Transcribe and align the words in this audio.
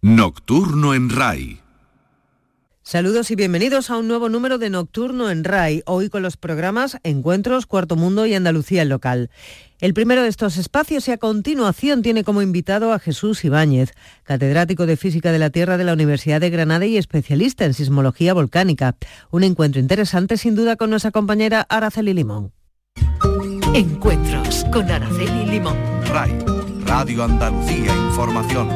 Nocturno 0.00 0.94
en 0.94 1.10
RAI. 1.10 1.60
Saludos 2.82 3.32
y 3.32 3.34
bienvenidos 3.34 3.90
a 3.90 3.96
un 3.96 4.06
nuevo 4.06 4.28
número 4.28 4.58
de 4.58 4.70
Nocturno 4.70 5.28
en 5.28 5.42
RAI, 5.42 5.82
hoy 5.86 6.08
con 6.08 6.22
los 6.22 6.36
programas 6.36 6.98
Encuentros, 7.02 7.66
Cuarto 7.66 7.96
Mundo 7.96 8.26
y 8.26 8.34
Andalucía 8.34 8.82
en 8.82 8.90
local. 8.90 9.30
El 9.80 9.92
primero 9.92 10.22
de 10.22 10.28
estos 10.28 10.56
espacios 10.56 11.08
y 11.08 11.10
a 11.10 11.18
continuación 11.18 12.02
tiene 12.02 12.22
como 12.22 12.42
invitado 12.42 12.92
a 12.92 13.00
Jesús 13.00 13.44
Ibáñez, 13.44 13.92
catedrático 14.22 14.86
de 14.86 14.96
Física 14.96 15.32
de 15.32 15.40
la 15.40 15.50
Tierra 15.50 15.78
de 15.78 15.84
la 15.84 15.94
Universidad 15.94 16.40
de 16.40 16.50
Granada 16.50 16.86
y 16.86 16.96
especialista 16.96 17.64
en 17.64 17.74
sismología 17.74 18.34
volcánica. 18.34 18.94
Un 19.32 19.42
encuentro 19.42 19.80
interesante 19.80 20.36
sin 20.36 20.54
duda 20.54 20.76
con 20.76 20.90
nuestra 20.90 21.10
compañera 21.10 21.66
Araceli 21.68 22.14
Limón. 22.14 22.55
Encuentros 23.76 24.64
con 24.72 24.90
Araceli 24.90 25.44
Limón. 25.50 25.76
RAI, 26.06 26.32
Radio 26.86 27.24
Andalucía 27.24 27.94
Información. 28.08 28.70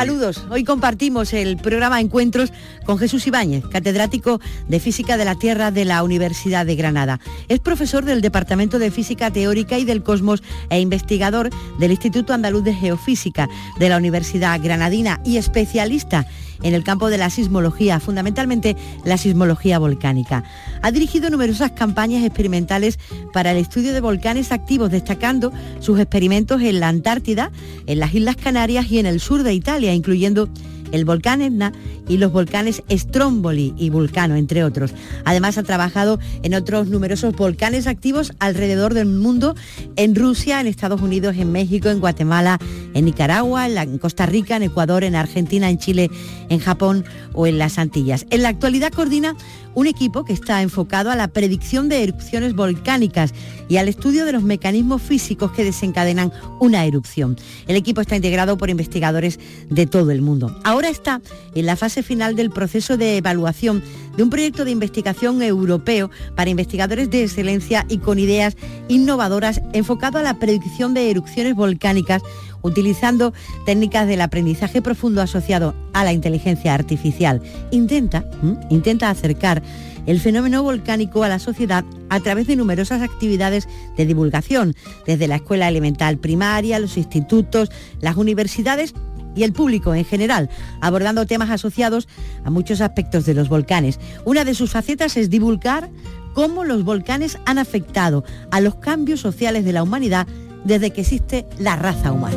Saludos. 0.00 0.46
Hoy 0.48 0.64
compartimos 0.64 1.34
el 1.34 1.58
programa 1.58 2.00
Encuentros 2.00 2.54
con 2.86 2.96
Jesús 2.96 3.26
Ibáñez, 3.26 3.66
catedrático 3.66 4.40
de 4.66 4.80
Física 4.80 5.18
de 5.18 5.26
la 5.26 5.34
Tierra 5.34 5.70
de 5.70 5.84
la 5.84 6.02
Universidad 6.02 6.64
de 6.64 6.74
Granada. 6.74 7.20
Es 7.48 7.58
profesor 7.58 8.06
del 8.06 8.22
Departamento 8.22 8.78
de 8.78 8.90
Física 8.90 9.30
Teórica 9.30 9.76
y 9.76 9.84
del 9.84 10.02
Cosmos 10.02 10.42
e 10.70 10.80
investigador 10.80 11.50
del 11.78 11.90
Instituto 11.90 12.32
Andaluz 12.32 12.64
de 12.64 12.72
Geofísica 12.72 13.46
de 13.78 13.90
la 13.90 13.98
Universidad 13.98 14.58
Granadina 14.62 15.20
y 15.22 15.36
especialista 15.36 16.26
en 16.62 16.74
el 16.74 16.84
campo 16.84 17.10
de 17.10 17.18
la 17.18 17.30
sismología, 17.30 18.00
fundamentalmente 18.00 18.76
la 19.04 19.16
sismología 19.16 19.78
volcánica. 19.78 20.44
Ha 20.82 20.90
dirigido 20.90 21.30
numerosas 21.30 21.72
campañas 21.72 22.24
experimentales 22.24 22.98
para 23.32 23.52
el 23.52 23.58
estudio 23.58 23.92
de 23.92 24.00
volcanes 24.00 24.52
activos, 24.52 24.90
destacando 24.90 25.52
sus 25.80 25.98
experimentos 25.98 26.60
en 26.62 26.80
la 26.80 26.88
Antártida, 26.88 27.50
en 27.86 28.00
las 28.00 28.14
Islas 28.14 28.36
Canarias 28.36 28.90
y 28.90 28.98
en 28.98 29.06
el 29.06 29.20
sur 29.20 29.42
de 29.42 29.54
Italia, 29.54 29.94
incluyendo 29.94 30.48
el 30.92 31.04
volcán 31.04 31.42
Etna 31.42 31.72
y 32.08 32.18
los 32.18 32.32
volcanes 32.32 32.82
Stromboli 32.90 33.74
y 33.76 33.90
Vulcano, 33.90 34.36
entre 34.36 34.64
otros. 34.64 34.92
Además 35.24 35.58
ha 35.58 35.62
trabajado 35.62 36.18
en 36.42 36.54
otros 36.54 36.88
numerosos 36.88 37.34
volcanes 37.34 37.86
activos 37.86 38.32
alrededor 38.38 38.94
del 38.94 39.06
mundo, 39.06 39.54
en 39.96 40.14
Rusia, 40.14 40.60
en 40.60 40.66
Estados 40.66 41.00
Unidos, 41.00 41.36
en 41.36 41.52
México, 41.52 41.88
en 41.88 42.00
Guatemala, 42.00 42.58
en 42.94 43.04
Nicaragua, 43.04 43.68
en, 43.68 43.98
Costa 43.98 44.26
Rica, 44.26 44.56
en 44.56 44.64
Ecuador, 44.64 45.04
en 45.04 45.14
Argentina, 45.14 45.70
en 45.70 45.78
Chile, 45.78 46.10
en 46.48 46.58
Japón 46.58 47.04
o 47.32 47.46
en 47.46 47.58
las 47.58 47.78
Antillas. 47.78 48.26
En 48.30 48.42
la 48.42 48.48
actualidad 48.48 48.92
coordina 48.92 49.36
un 49.74 49.86
equipo 49.86 50.24
que 50.24 50.32
está 50.32 50.62
enfocado 50.62 51.10
a 51.10 51.16
la 51.16 51.28
predicción 51.28 51.88
de 51.88 52.02
erupciones 52.02 52.54
volcánicas 52.54 53.32
y 53.68 53.76
al 53.76 53.88
estudio 53.88 54.24
de 54.24 54.32
los 54.32 54.42
mecanismos 54.42 55.02
físicos 55.02 55.52
que 55.52 55.64
desencadenan 55.64 56.32
una 56.58 56.84
erupción. 56.84 57.36
El 57.66 57.76
equipo 57.76 58.00
está 58.00 58.16
integrado 58.16 58.58
por 58.58 58.70
investigadores 58.70 59.38
de 59.68 59.86
todo 59.86 60.10
el 60.10 60.22
mundo. 60.22 60.58
Ahora 60.64 60.88
está 60.88 61.20
en 61.54 61.66
la 61.66 61.76
fase 61.76 62.02
final 62.02 62.36
del 62.36 62.50
proceso 62.50 62.96
de 62.96 63.16
evaluación 63.16 63.82
de 64.16 64.22
un 64.22 64.30
proyecto 64.30 64.64
de 64.64 64.72
investigación 64.72 65.40
europeo 65.42 66.10
para 66.34 66.50
investigadores 66.50 67.10
de 67.10 67.22
excelencia 67.22 67.86
y 67.88 67.98
con 67.98 68.18
ideas 68.18 68.56
innovadoras 68.88 69.62
enfocado 69.72 70.18
a 70.18 70.22
la 70.22 70.38
predicción 70.38 70.94
de 70.94 71.10
erupciones 71.10 71.54
volcánicas 71.54 72.22
utilizando 72.62 73.32
técnicas 73.66 74.06
del 74.06 74.20
aprendizaje 74.20 74.82
profundo 74.82 75.22
asociado 75.22 75.74
a 75.92 76.04
la 76.04 76.12
inteligencia 76.12 76.74
artificial. 76.74 77.42
Intenta, 77.70 78.24
intenta 78.68 79.10
acercar 79.10 79.62
el 80.06 80.20
fenómeno 80.20 80.62
volcánico 80.62 81.22
a 81.24 81.28
la 81.28 81.38
sociedad 81.38 81.84
a 82.08 82.20
través 82.20 82.46
de 82.46 82.56
numerosas 82.56 83.02
actividades 83.02 83.68
de 83.96 84.06
divulgación, 84.06 84.74
desde 85.06 85.28
la 85.28 85.36
escuela 85.36 85.68
elemental 85.68 86.18
primaria, 86.18 86.78
los 86.78 86.96
institutos, 86.96 87.70
las 88.00 88.16
universidades 88.16 88.94
y 89.36 89.44
el 89.44 89.52
público 89.52 89.94
en 89.94 90.04
general, 90.04 90.50
abordando 90.80 91.26
temas 91.26 91.50
asociados 91.50 92.08
a 92.44 92.50
muchos 92.50 92.80
aspectos 92.80 93.24
de 93.26 93.34
los 93.34 93.48
volcanes. 93.48 94.00
Una 94.24 94.44
de 94.44 94.54
sus 94.54 94.70
facetas 94.70 95.16
es 95.16 95.30
divulgar 95.30 95.90
cómo 96.34 96.64
los 96.64 96.84
volcanes 96.84 97.38
han 97.44 97.58
afectado 97.58 98.24
a 98.50 98.60
los 98.60 98.76
cambios 98.76 99.20
sociales 99.20 99.64
de 99.64 99.72
la 99.72 99.82
humanidad 99.82 100.26
desde 100.64 100.90
que 100.90 101.02
existe 101.02 101.46
la 101.58 101.76
raza 101.76 102.12
humana. 102.12 102.36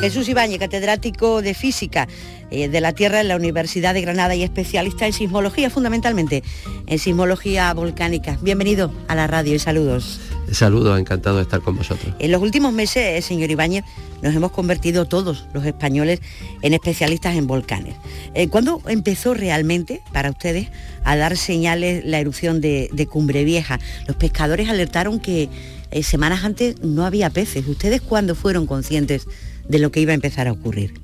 Jesús 0.00 0.28
Ibáñez, 0.28 0.60
catedrático 0.60 1.42
de 1.42 1.52
Física 1.52 2.06
de 2.50 2.80
la 2.80 2.92
Tierra 2.92 3.20
en 3.20 3.28
la 3.28 3.36
Universidad 3.36 3.94
de 3.94 4.02
Granada 4.02 4.34
y 4.34 4.42
especialista 4.42 5.06
en 5.06 5.12
sismología, 5.12 5.70
fundamentalmente 5.70 6.42
en 6.86 6.98
sismología 6.98 7.72
volcánica. 7.74 8.38
Bienvenido 8.40 8.92
a 9.08 9.14
la 9.14 9.26
radio 9.26 9.54
y 9.54 9.58
saludos. 9.58 10.20
Saludos, 10.52 10.98
encantado 10.98 11.36
de 11.36 11.42
estar 11.42 11.60
con 11.60 11.76
vosotros. 11.76 12.14
En 12.18 12.30
los 12.30 12.40
últimos 12.40 12.72
meses, 12.72 13.24
señor 13.24 13.50
Ibáñez, 13.50 13.84
nos 14.22 14.34
hemos 14.34 14.52
convertido 14.52 15.04
todos 15.04 15.46
los 15.52 15.66
españoles 15.66 16.20
en 16.62 16.72
especialistas 16.72 17.36
en 17.36 17.46
volcanes. 17.46 17.96
Eh, 18.34 18.48
¿Cuándo 18.48 18.80
empezó 18.86 19.34
realmente 19.34 20.02
para 20.12 20.30
ustedes 20.30 20.68
a 21.04 21.16
dar 21.16 21.36
señales 21.36 22.04
la 22.04 22.20
erupción 22.20 22.60
de, 22.60 23.08
Cumbre 23.10 23.44
Vieja? 23.44 23.80
Los 24.06 24.16
pescadores 24.16 24.68
alertaron 24.68 25.20
que 25.20 25.48
eh, 25.90 26.02
semanas 26.02 26.44
antes 26.44 26.80
no 26.82 27.04
había 27.04 27.30
peces. 27.30 27.66
¿Ustedes 27.66 28.00
cuándo 28.00 28.34
fueron 28.34 28.66
conscientes 28.66 29.26
de 29.68 29.78
lo 29.78 29.90
que 29.90 30.00
iba 30.00 30.12
a 30.12 30.14
empezar 30.14 30.46
a 30.46 30.52
ocurrir? 30.52 30.94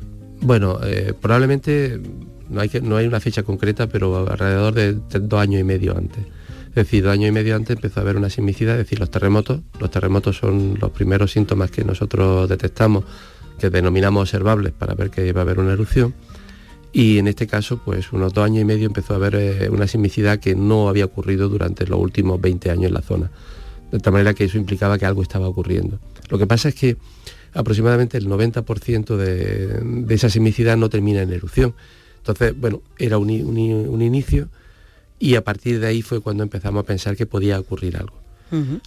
Bueno, 0.42 0.80
eh, 0.82 1.14
probablemente 1.18 2.00
no 2.50 2.60
hay, 2.60 3.06
una 3.06 3.20
fecha 3.20 3.44
concreta, 3.44 3.86
pero 3.86 4.28
alrededor 4.28 4.74
de 4.74 4.94
dos 5.20 5.40
años 5.40 5.60
y 5.60 5.64
medio 5.64 5.96
antes. 5.96 6.24
Es 6.70 6.74
decir, 6.74 7.04
dos 7.04 7.12
años 7.12 7.28
y 7.28 7.32
medio 7.32 7.54
antes 7.54 7.76
empezó 7.76 8.00
a 8.00 8.02
haber 8.02 8.16
una 8.16 8.28
sismicidad, 8.28 8.74
es 8.74 8.86
decir, 8.86 8.98
los 8.98 9.10
terremotos. 9.10 9.60
Los 9.78 9.90
terremotos 9.90 10.38
son 10.38 10.78
los 10.80 10.90
primeros 10.90 11.30
síntomas 11.30 11.70
que 11.70 11.84
nosotros 11.84 12.48
detectamos, 12.48 13.04
que 13.58 13.70
denominamos 13.70 14.22
observables 14.22 14.72
para 14.72 14.94
ver 14.94 15.10
que 15.10 15.32
va 15.32 15.42
a 15.42 15.44
haber 15.44 15.60
una 15.60 15.74
erupción. 15.74 16.12
Y 16.92 17.18
en 17.18 17.28
este 17.28 17.46
caso, 17.46 17.80
pues 17.82 18.12
unos 18.12 18.34
dos 18.34 18.44
años 18.44 18.62
y 18.62 18.64
medio 18.64 18.86
empezó 18.86 19.12
a 19.12 19.16
haber 19.16 19.36
eh, 19.36 19.70
una 19.70 19.86
sismicidad 19.86 20.40
que 20.40 20.56
no 20.56 20.88
había 20.88 21.04
ocurrido 21.04 21.48
durante 21.48 21.86
los 21.86 22.00
últimos 22.00 22.40
20 22.40 22.70
años 22.70 22.86
en 22.86 22.94
la 22.94 23.02
zona. 23.02 23.30
De 23.92 23.98
tal 24.00 24.12
manera 24.12 24.34
que 24.34 24.44
eso 24.44 24.58
implicaba 24.58 24.98
que 24.98 25.06
algo 25.06 25.22
estaba 25.22 25.46
ocurriendo. 25.46 26.00
Lo 26.30 26.38
que 26.38 26.46
pasa 26.46 26.68
es 26.70 26.74
que 26.74 26.96
aproximadamente 27.54 28.18
el 28.18 28.28
90% 28.28 29.16
de, 29.16 30.14
esa 30.14 30.30
sismicidad 30.30 30.76
no 30.76 30.88
termina 30.88 31.22
en 31.22 31.32
erupción. 31.32 31.74
Entonces, 32.18 32.54
bueno, 32.56 32.82
era 32.98 33.18
un, 33.18 33.30
inicio 33.30 34.48
y 35.18 35.34
a 35.34 35.44
partir 35.44 35.80
de 35.80 35.88
ahí 35.88 36.02
fue 36.02 36.20
cuando 36.20 36.42
empezamos 36.42 36.82
a 36.82 36.86
pensar 36.86 37.16
que 37.16 37.26
podía 37.26 37.58
ocurrir 37.58 37.96
algo. 37.96 38.20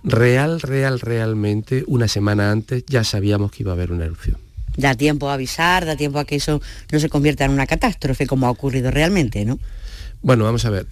Real, 0.03 0.62
real, 0.62 1.00
realmente, 1.00 1.84
una 1.88 2.08
semana 2.08 2.52
antes 2.52 2.84
ya 2.86 3.03
sabíamos 3.03 3.52
que 3.52 3.64
iba 3.64 3.72
a 3.72 3.74
haber 3.76 3.92
una 3.92 4.06
erupción. 4.06 4.38
Da 4.78 4.94
tiempo 4.94 5.30
a 5.30 5.34
avisar, 5.34 5.86
da 5.86 5.96
tiempo 5.96 6.20
a 6.20 6.26
que 6.26 6.36
eso 6.36 6.62
no 6.92 7.00
se 7.00 7.09
convierta 7.09 7.46
en 7.46 7.52
una 7.52 7.66
catástrofe 7.66 8.28
como 8.28 8.46
ha 8.46 8.52
ocurrido 8.52 8.92
realmente, 8.92 9.44
¿no? 9.44 9.58
Bueno, 10.22 10.44
vamos 10.44 10.66
a 10.66 10.70
ver, 10.70 10.88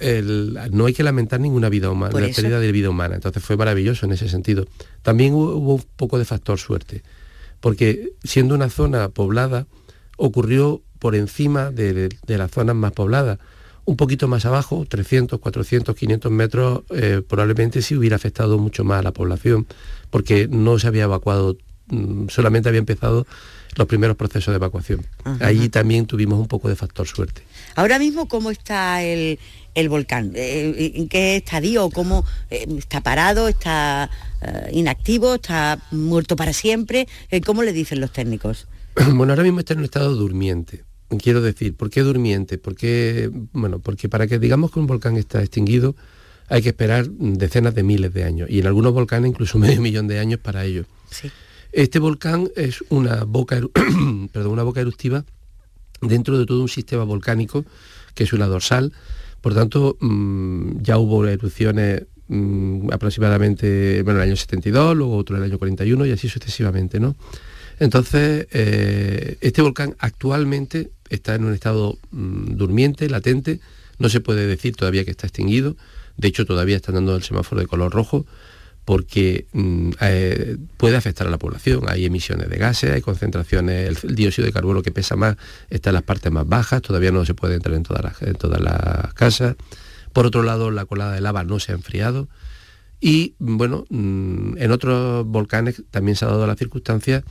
no 0.71 0.85
hay 0.85 0.93
que 0.93 1.03
lamentar 1.03 1.39
ninguna 1.39 1.69
vida 1.69 1.89
humana, 1.91 2.19
la 2.19 2.33
pérdida 2.33 2.59
de 2.59 2.71
vida 2.71 2.89
humana, 2.89 3.15
entonces 3.15 3.43
fue 3.43 3.57
maravilloso 3.57 4.05
en 4.05 4.13
ese 4.13 4.29
sentido. 4.29 4.67
También 5.01 5.33
hubo 5.33 5.75
un 5.75 5.83
poco 5.95 6.17
de 6.17 6.25
factor 6.25 6.59
suerte 6.59 7.03
porque 7.63 8.11
siendo 8.25 8.55
una 8.55 8.69
zona 8.69 9.07
poblada, 9.07 9.67
ocurrió 10.17 10.81
por 10.99 11.15
encima 11.15 11.71
de, 11.71 12.09
las 12.27 12.51
zonas 12.51 12.75
más 12.75 12.91
pobladas. 12.91 13.39
Un 13.85 13.95
poquito 13.95 14.27
más 14.27 14.45
abajo, 14.45 14.85
300, 14.85 15.39
400, 15.39 15.95
500 15.95 16.29
metros, 16.29 16.81
eh, 16.89 17.21
probablemente 17.25 17.81
sí 17.81 17.95
hubiera 17.95 18.17
afectado 18.17 18.57
mucho 18.57 18.83
más 18.83 18.99
a 18.99 19.03
la 19.03 19.13
población, 19.13 19.65
porque 20.09 20.49
no 20.49 20.77
se 20.77 20.87
había 20.87 21.03
evacuado, 21.03 21.55
mm, 21.87 22.27
solamente 22.27 22.67
había 22.67 22.79
empezado 22.79 23.25
los 23.75 23.87
primeros 23.87 24.15
procesos 24.17 24.51
de 24.51 24.57
evacuación. 24.57 25.05
Allí 25.39 25.69
también 25.69 26.05
tuvimos 26.05 26.39
un 26.39 26.47
poco 26.47 26.69
de 26.69 26.75
factor 26.75 27.07
suerte. 27.07 27.43
Ahora 27.75 27.99
mismo, 27.99 28.27
¿cómo 28.27 28.51
está 28.51 29.03
el, 29.03 29.39
volcán? 29.89 30.31
Eh, 30.35 30.93
¿En 30.95 31.07
qué 31.07 31.37
estadio? 31.37 31.89
¿Cómo 31.89 32.25
eh, 32.49 32.65
está 32.77 33.01
parado? 33.01 33.47
¿Está 33.47 34.05
eh, 34.05 34.32
inactivo? 34.71 35.35
¿Está 35.35 35.79
muerto 35.91 36.35
para 36.35 36.53
siempre? 36.53 37.07
¿Cómo 37.45 37.63
le 37.63 37.73
dicen 37.73 37.99
los 37.99 38.11
técnicos? 38.11 38.67
Bueno, 39.13 39.33
ahora 39.33 39.43
mismo 39.43 39.59
está 39.59 39.73
en 39.73 39.79
un 39.79 39.85
estado 39.85 40.13
durmiente. 40.15 40.83
Quiero 41.21 41.41
decir, 41.41 41.75
¿por 41.75 41.89
qué 41.89 42.01
durmiente? 42.01 42.57
Porque, 42.57 43.29
bueno, 43.51 43.79
porque 43.79 44.09
para 44.09 44.27
que 44.27 44.39
digamos 44.39 44.71
que 44.71 44.79
un 44.79 44.87
volcán 44.87 45.17
está 45.17 45.41
extinguido, 45.41 45.95
hay 46.47 46.61
que 46.61 46.69
esperar 46.69 47.09
decenas 47.09 47.75
de 47.75 47.83
miles 47.83 48.13
de 48.13 48.23
años 48.23 48.49
y 48.49 48.59
en 48.59 48.67
algunos 48.67 48.93
volcanes 48.93 49.29
incluso 49.29 49.57
medio 49.59 49.81
millón 49.81 50.07
de 50.07 50.19
años 50.19 50.39
para 50.39 50.65
ello. 50.65 50.85
Este 51.71 51.99
volcán 51.99 52.49
es 52.55 52.83
una 52.89 53.23
boca, 53.23 53.59
perdón, 54.31 54.51
una 54.51 54.63
boca 54.63 54.81
eruptiva 54.81 55.25
dentro 56.01 56.37
de 56.37 56.45
todo 56.45 56.61
un 56.61 56.69
sistema 56.69 57.03
volcánico 57.03 57.65
que 58.13 58.23
es 58.23 58.33
una 58.33 58.47
dorsal. 58.47 58.93
Por 59.41 59.53
tanto, 59.53 59.97
mm, 59.99 60.81
ya 60.81 60.97
hubo 60.97 61.25
erupciones 61.25 62.03
mm, 62.33 62.91
aproximadamente, 62.91 64.01
bueno, 64.03 64.21
el 64.21 64.29
año 64.29 64.35
72, 64.35 64.95
luego 64.95 65.15
otro 65.17 65.35
en 65.35 65.43
el 65.43 65.49
año 65.49 65.59
41 65.59 66.05
y 66.05 66.11
así 66.11 66.29
sucesivamente, 66.29 66.99
¿no? 66.99 67.15
Entonces, 67.79 68.47
eh, 68.51 69.37
este 69.41 69.61
volcán 69.61 69.95
actualmente 69.99 70.91
está 71.09 71.35
en 71.35 71.45
un 71.45 71.53
estado 71.53 71.97
mm, 72.11 72.55
durmiente, 72.55 73.09
latente, 73.09 73.59
no 73.99 74.09
se 74.09 74.19
puede 74.19 74.47
decir 74.47 74.75
todavía 74.75 75.05
que 75.05 75.11
está 75.11 75.27
extinguido, 75.27 75.75
de 76.17 76.27
hecho 76.27 76.45
todavía 76.45 76.75
está 76.75 76.91
dando 76.91 77.15
el 77.15 77.23
semáforo 77.23 77.61
de 77.61 77.67
color 77.67 77.91
rojo, 77.91 78.25
porque 78.85 79.47
mm, 79.53 79.91
eh, 80.01 80.57
puede 80.77 80.97
afectar 80.97 81.27
a 81.27 81.29
la 81.29 81.37
población. 81.37 81.83
Hay 81.87 82.05
emisiones 82.05 82.49
de 82.49 82.57
gases, 82.57 82.91
hay 82.91 83.01
concentraciones, 83.01 84.03
el, 84.03 84.15
dióxido 84.15 84.45
de 84.45 84.51
carbono 84.51 84.81
que 84.81 84.91
pesa 84.91 85.15
más 85.15 85.37
está 85.69 85.89
en 85.89 85.95
las 85.95 86.03
partes 86.03 86.31
más 86.31 86.47
bajas, 86.47 86.81
todavía 86.81 87.11
no 87.11 87.25
se 87.25 87.33
puede 87.33 87.55
entrar 87.55 87.75
en 87.75 87.83
todas 87.83 88.03
las, 88.03 88.21
en 88.21 88.35
todas 88.35 88.61
las 88.61 89.13
casas. 89.13 89.55
Por 90.13 90.25
otro 90.25 90.43
lado, 90.43 90.71
la 90.71 90.85
colada 90.85 91.13
de 91.13 91.21
lava 91.21 91.43
no 91.43 91.59
se 91.59 91.71
ha 91.71 91.75
enfriado. 91.75 92.29
Y 93.01 93.35
bueno, 93.39 93.85
mm, 93.89 94.57
en 94.57 94.71
otros 94.71 95.25
volcanes 95.25 95.83
también 95.91 96.15
se 96.15 96.25
ha 96.25 96.29
dado 96.29 96.47
la 96.47 96.55
circunstancia 96.55 97.23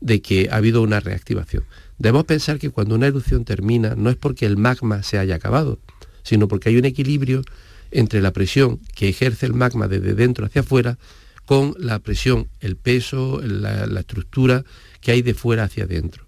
de 0.00 0.22
que 0.22 0.48
ha 0.52 0.56
habido 0.56 0.82
una 0.82 1.00
reactivación. 1.00 1.64
Debemos 1.98 2.24
pensar 2.24 2.58
que 2.58 2.70
cuando 2.70 2.94
una 2.94 3.06
erupción 3.06 3.44
termina 3.44 3.94
no 3.96 4.10
es 4.10 4.16
porque 4.16 4.46
el 4.46 4.56
magma 4.56 5.02
se 5.02 5.18
haya 5.18 5.34
acabado, 5.34 5.80
sino 6.22 6.46
porque 6.46 6.68
hay 6.68 6.76
un 6.76 6.84
equilibrio 6.84 7.42
entre 7.90 8.20
la 8.20 8.32
presión 8.32 8.80
que 8.94 9.08
ejerce 9.08 9.46
el 9.46 9.54
magma 9.54 9.88
desde 9.88 10.14
dentro 10.14 10.46
hacia 10.46 10.60
afuera 10.60 10.98
con 11.46 11.74
la 11.78 12.00
presión, 12.00 12.48
el 12.60 12.76
peso, 12.76 13.40
la, 13.42 13.84
estructura 14.00 14.64
que 15.00 15.12
hay 15.12 15.22
de 15.22 15.32
fuera 15.32 15.64
hacia 15.64 15.84
adentro. 15.84 16.26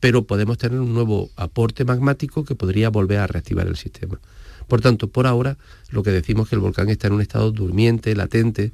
Pero 0.00 0.24
podemos 0.24 0.58
tener 0.58 0.80
un 0.80 0.94
nuevo 0.94 1.30
aporte 1.36 1.84
magmático 1.84 2.44
que 2.44 2.54
podría 2.54 2.88
volver 2.88 3.18
a 3.18 3.26
reactivar 3.26 3.66
el 3.66 3.76
sistema. 3.76 4.20
Por 4.68 4.80
tanto, 4.80 5.08
por 5.08 5.26
ahora 5.26 5.56
lo 5.90 6.02
que 6.02 6.10
decimos 6.10 6.46
es 6.46 6.50
que 6.50 6.56
el 6.56 6.60
volcán 6.60 6.88
está 6.88 7.08
en 7.08 7.14
un 7.14 7.20
estado 7.20 7.50
durmiente, 7.50 8.14
latente 8.14 8.72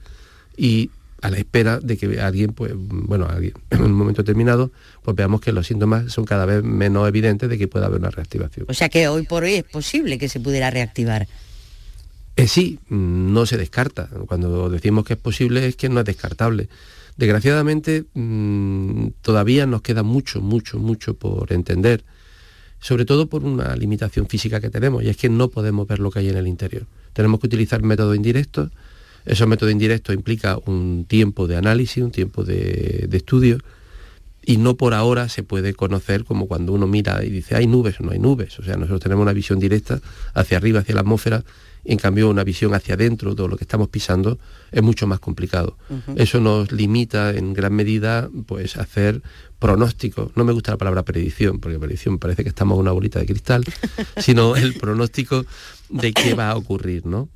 y 0.56 0.90
a 1.22 1.30
la 1.30 1.36
espera 1.36 1.80
de 1.80 1.96
que 1.96 2.20
alguien, 2.20 2.52
pues, 2.52 2.72
bueno, 2.74 3.26
alguien, 3.26 3.54
en 3.70 3.82
un 3.82 3.92
momento 3.92 4.22
determinado, 4.22 4.72
pues 5.02 5.16
veamos 5.16 5.40
que 5.40 5.52
los 5.52 5.66
síntomas 5.66 6.12
son 6.12 6.24
cada 6.24 6.46
vez 6.46 6.62
menos 6.62 7.06
evidentes 7.06 7.48
de 7.48 7.58
que 7.58 7.68
pueda 7.68 7.86
haber 7.86 8.00
una 8.00 8.10
reactivación. 8.10 8.66
O 8.68 8.74
sea 8.74 8.88
que 8.88 9.08
hoy 9.08 9.24
por 9.24 9.44
hoy 9.44 9.54
es 9.54 9.64
posible 9.64 10.18
que 10.18 10.28
se 10.28 10.40
pudiera 10.40 10.70
reactivar. 10.70 11.28
Eh, 12.36 12.48
sí, 12.48 12.78
no 12.88 13.44
se 13.44 13.58
descarta. 13.58 14.08
Cuando 14.26 14.70
decimos 14.70 15.04
que 15.04 15.14
es 15.14 15.18
posible 15.18 15.66
es 15.66 15.76
que 15.76 15.88
no 15.88 16.00
es 16.00 16.06
descartable. 16.06 16.68
Desgraciadamente 17.16 18.04
mm, 18.14 19.08
todavía 19.20 19.66
nos 19.66 19.82
queda 19.82 20.02
mucho, 20.02 20.40
mucho, 20.40 20.78
mucho 20.78 21.14
por 21.14 21.52
entender, 21.52 22.02
sobre 22.80 23.04
todo 23.04 23.28
por 23.28 23.44
una 23.44 23.76
limitación 23.76 24.26
física 24.26 24.60
que 24.60 24.70
tenemos, 24.70 25.04
y 25.04 25.08
es 25.08 25.16
que 25.16 25.28
no 25.28 25.48
podemos 25.48 25.86
ver 25.86 25.98
lo 25.98 26.10
que 26.10 26.20
hay 26.20 26.28
en 26.28 26.36
el 26.36 26.46
interior. 26.46 26.86
Tenemos 27.12 27.40
que 27.40 27.46
utilizar 27.46 27.82
métodos 27.82 28.16
indirectos. 28.16 28.70
Esos 29.26 29.46
métodos 29.46 29.72
indirectos 29.72 30.14
implica 30.14 30.58
un 30.64 31.04
tiempo 31.06 31.46
de 31.46 31.56
análisis, 31.56 32.02
un 32.02 32.10
tiempo 32.10 32.42
de, 32.42 33.06
de 33.08 33.16
estudio, 33.16 33.58
y 34.42 34.56
no 34.56 34.76
por 34.76 34.94
ahora 34.94 35.28
se 35.28 35.42
puede 35.42 35.74
conocer 35.74 36.24
como 36.24 36.48
cuando 36.48 36.72
uno 36.72 36.86
mira 36.86 37.22
y 37.22 37.28
dice 37.28 37.54
hay 37.54 37.66
nubes 37.66 38.00
o 38.00 38.04
no 38.04 38.12
hay 38.12 38.18
nubes. 38.18 38.58
O 38.58 38.64
sea, 38.64 38.76
nosotros 38.76 39.00
tenemos 39.00 39.22
una 39.22 39.34
visión 39.34 39.58
directa 39.58 40.00
hacia 40.32 40.56
arriba, 40.56 40.80
hacia 40.80 40.94
la 40.94 41.02
atmósfera, 41.02 41.44
en 41.84 41.98
cambio 41.98 42.28
una 42.28 42.44
visión 42.44 42.74
hacia 42.74 42.94
adentro, 42.94 43.34
todo 43.34 43.48
lo 43.48 43.56
que 43.56 43.64
estamos 43.64 43.88
pisando, 43.88 44.38
es 44.70 44.82
mucho 44.82 45.06
más 45.06 45.20
complicado. 45.20 45.76
Eso 46.16 46.40
nos 46.40 46.72
limita 46.72 47.30
en 47.30 47.52
gran 47.52 47.72
medida 47.72 48.28
pues, 48.46 48.76
a 48.76 48.82
hacer 48.82 49.22
pronósticos. 49.58 50.32
No 50.36 50.44
me 50.44 50.52
gusta 50.52 50.72
la 50.72 50.78
palabra 50.78 51.04
predicción, 51.04 51.60
porque 51.60 51.78
predicción 51.78 52.18
parece 52.18 52.42
que 52.42 52.48
estamos 52.48 52.76
en 52.76 52.80
una 52.80 52.92
bolita 52.92 53.18
de 53.18 53.26
cristal, 53.26 53.64
sino 54.18 54.56
el 54.56 54.74
pronóstico 54.74 55.44
de 55.88 56.12
qué 56.12 56.34
va 56.34 56.50
a 56.50 56.56
ocurrir, 56.56 57.06
¿no? 57.06 57.28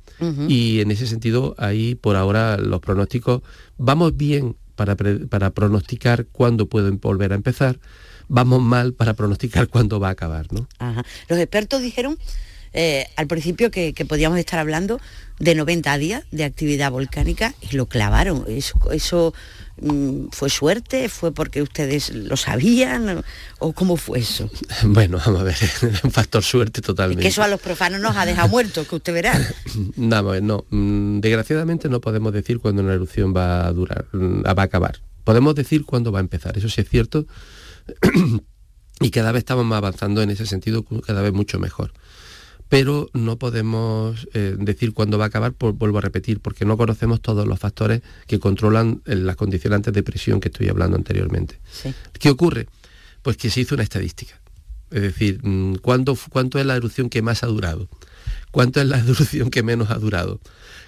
Y 0.47 0.79
en 0.79 0.91
ese 0.91 1.07
sentido, 1.07 1.55
ahí 1.57 1.95
por 1.95 2.15
ahora 2.15 2.57
los 2.57 2.79
pronósticos, 2.79 3.41
vamos 3.77 4.15
bien 4.15 4.55
para, 4.75 4.95
para 4.95 5.49
pronosticar 5.49 6.27
cuándo 6.27 6.67
pueden 6.67 6.99
volver 7.01 7.33
a 7.33 7.35
empezar, 7.35 7.79
vamos 8.29 8.61
mal 8.61 8.93
para 8.93 9.13
pronosticar 9.13 9.67
cuándo 9.67 9.99
va 9.99 10.09
a 10.09 10.11
acabar, 10.11 10.47
¿no? 10.53 10.67
Los 11.27 11.39
expertos 11.39 11.81
dijeron 11.81 12.17
eh, 12.77 13.07
al 13.15 13.27
principio 13.27 13.71
que, 13.71 13.93
podíamos 14.05 14.37
estar 14.37 14.59
hablando 14.59 14.99
de 15.39 15.55
90 15.55 15.97
días 15.97 16.23
de 16.31 16.43
actividad 16.43 16.91
volcánica 16.91 17.55
y 17.61 17.73
lo 17.77 17.85
clavaron. 17.85 18.43
Eso, 18.49 18.77
eso 18.91 19.33
mm, 19.81 20.25
fue 20.31 20.49
suerte, 20.49 21.07
fue 21.07 21.31
porque 21.31 21.61
ustedes 21.61 22.13
lo 22.13 22.35
sabían 22.35 23.23
o 23.59 23.71
cómo 23.71 23.95
fue 23.95 24.19
eso. 24.19 24.49
Bueno, 24.83 25.21
vamos 25.25 25.39
a 25.39 25.43
ver, 25.45 25.55
un 26.03 26.11
factor 26.11 26.43
suerte 26.43 26.81
totalmente. 26.81 27.21
que 27.21 27.29
eso 27.29 27.41
a 27.43 27.47
los 27.47 27.61
profanos 27.61 28.01
nos 28.01 28.17
ha 28.17 28.25
dejado 28.25 28.49
muertos, 28.49 28.85
que 28.85 28.95
usted 28.95 29.13
verá. 29.13 29.39
no, 29.95 30.41
no, 30.41 30.65
mm, 30.69 31.21
desgraciadamente 31.21 31.87
no 31.87 32.01
podemos 32.01 32.33
decir 32.33 32.59
cuándo 32.59 32.81
una 32.81 32.93
erupción 32.93 33.33
va 33.33 33.67
a 33.67 33.71
durar, 33.71 34.05
mm, 34.11 34.43
va 34.43 34.61
a 34.61 34.65
acabar. 34.65 34.99
Podemos 35.23 35.55
decir 35.55 35.85
cuándo 35.85 36.11
va 36.11 36.19
a 36.19 36.21
empezar, 36.21 36.57
eso 36.57 36.67
sí 36.67 36.81
es 36.81 36.89
cierto. 36.89 37.25
y 38.99 39.11
cada 39.11 39.31
vez 39.31 39.39
estamos 39.39 39.63
más 39.63 39.77
avanzando 39.77 40.21
en 40.21 40.29
ese 40.29 40.45
sentido, 40.45 40.83
cada 40.83 41.21
vez 41.21 41.31
mucho 41.31 41.57
mejor 41.57 41.93
pero 42.69 43.09
no 43.13 43.37
podemos 43.37 44.27
eh, 44.33 44.55
decir 44.57 44.93
cuándo 44.93 45.17
va 45.17 45.25
a 45.25 45.27
acabar, 45.27 45.53
vuelvo 45.59 45.97
a 45.97 46.01
repetir, 46.01 46.39
porque 46.39 46.65
no 46.65 46.77
conocemos 46.77 47.21
todos 47.21 47.47
los 47.47 47.59
factores 47.59 48.01
que 48.27 48.39
controlan 48.39 49.01
eh, 49.05 49.15
las 49.15 49.35
condicionantes 49.35 49.93
de 49.93 50.03
presión 50.03 50.39
que 50.39 50.47
estoy 50.47 50.69
hablando 50.69 50.97
anteriormente. 50.97 51.59
¿Qué 52.19 52.29
ocurre? 52.29 52.67
Pues 53.21 53.37
que 53.37 53.49
se 53.49 53.61
hizo 53.61 53.75
una 53.75 53.83
estadística. 53.83 54.39
Es 54.91 55.01
decir, 55.01 55.39
mm, 55.43 55.75
¿cuánto, 55.75 56.17
¿cuánto 56.29 56.59
es 56.59 56.65
la 56.65 56.75
erupción 56.75 57.09
que 57.09 57.21
más 57.21 57.43
ha 57.43 57.47
durado? 57.47 57.87
¿Cuánto 58.51 58.81
es 58.81 58.87
la 58.87 58.99
erupción 58.99 59.49
que 59.49 59.63
menos 59.63 59.91
ha 59.91 59.95
durado? 59.95 60.39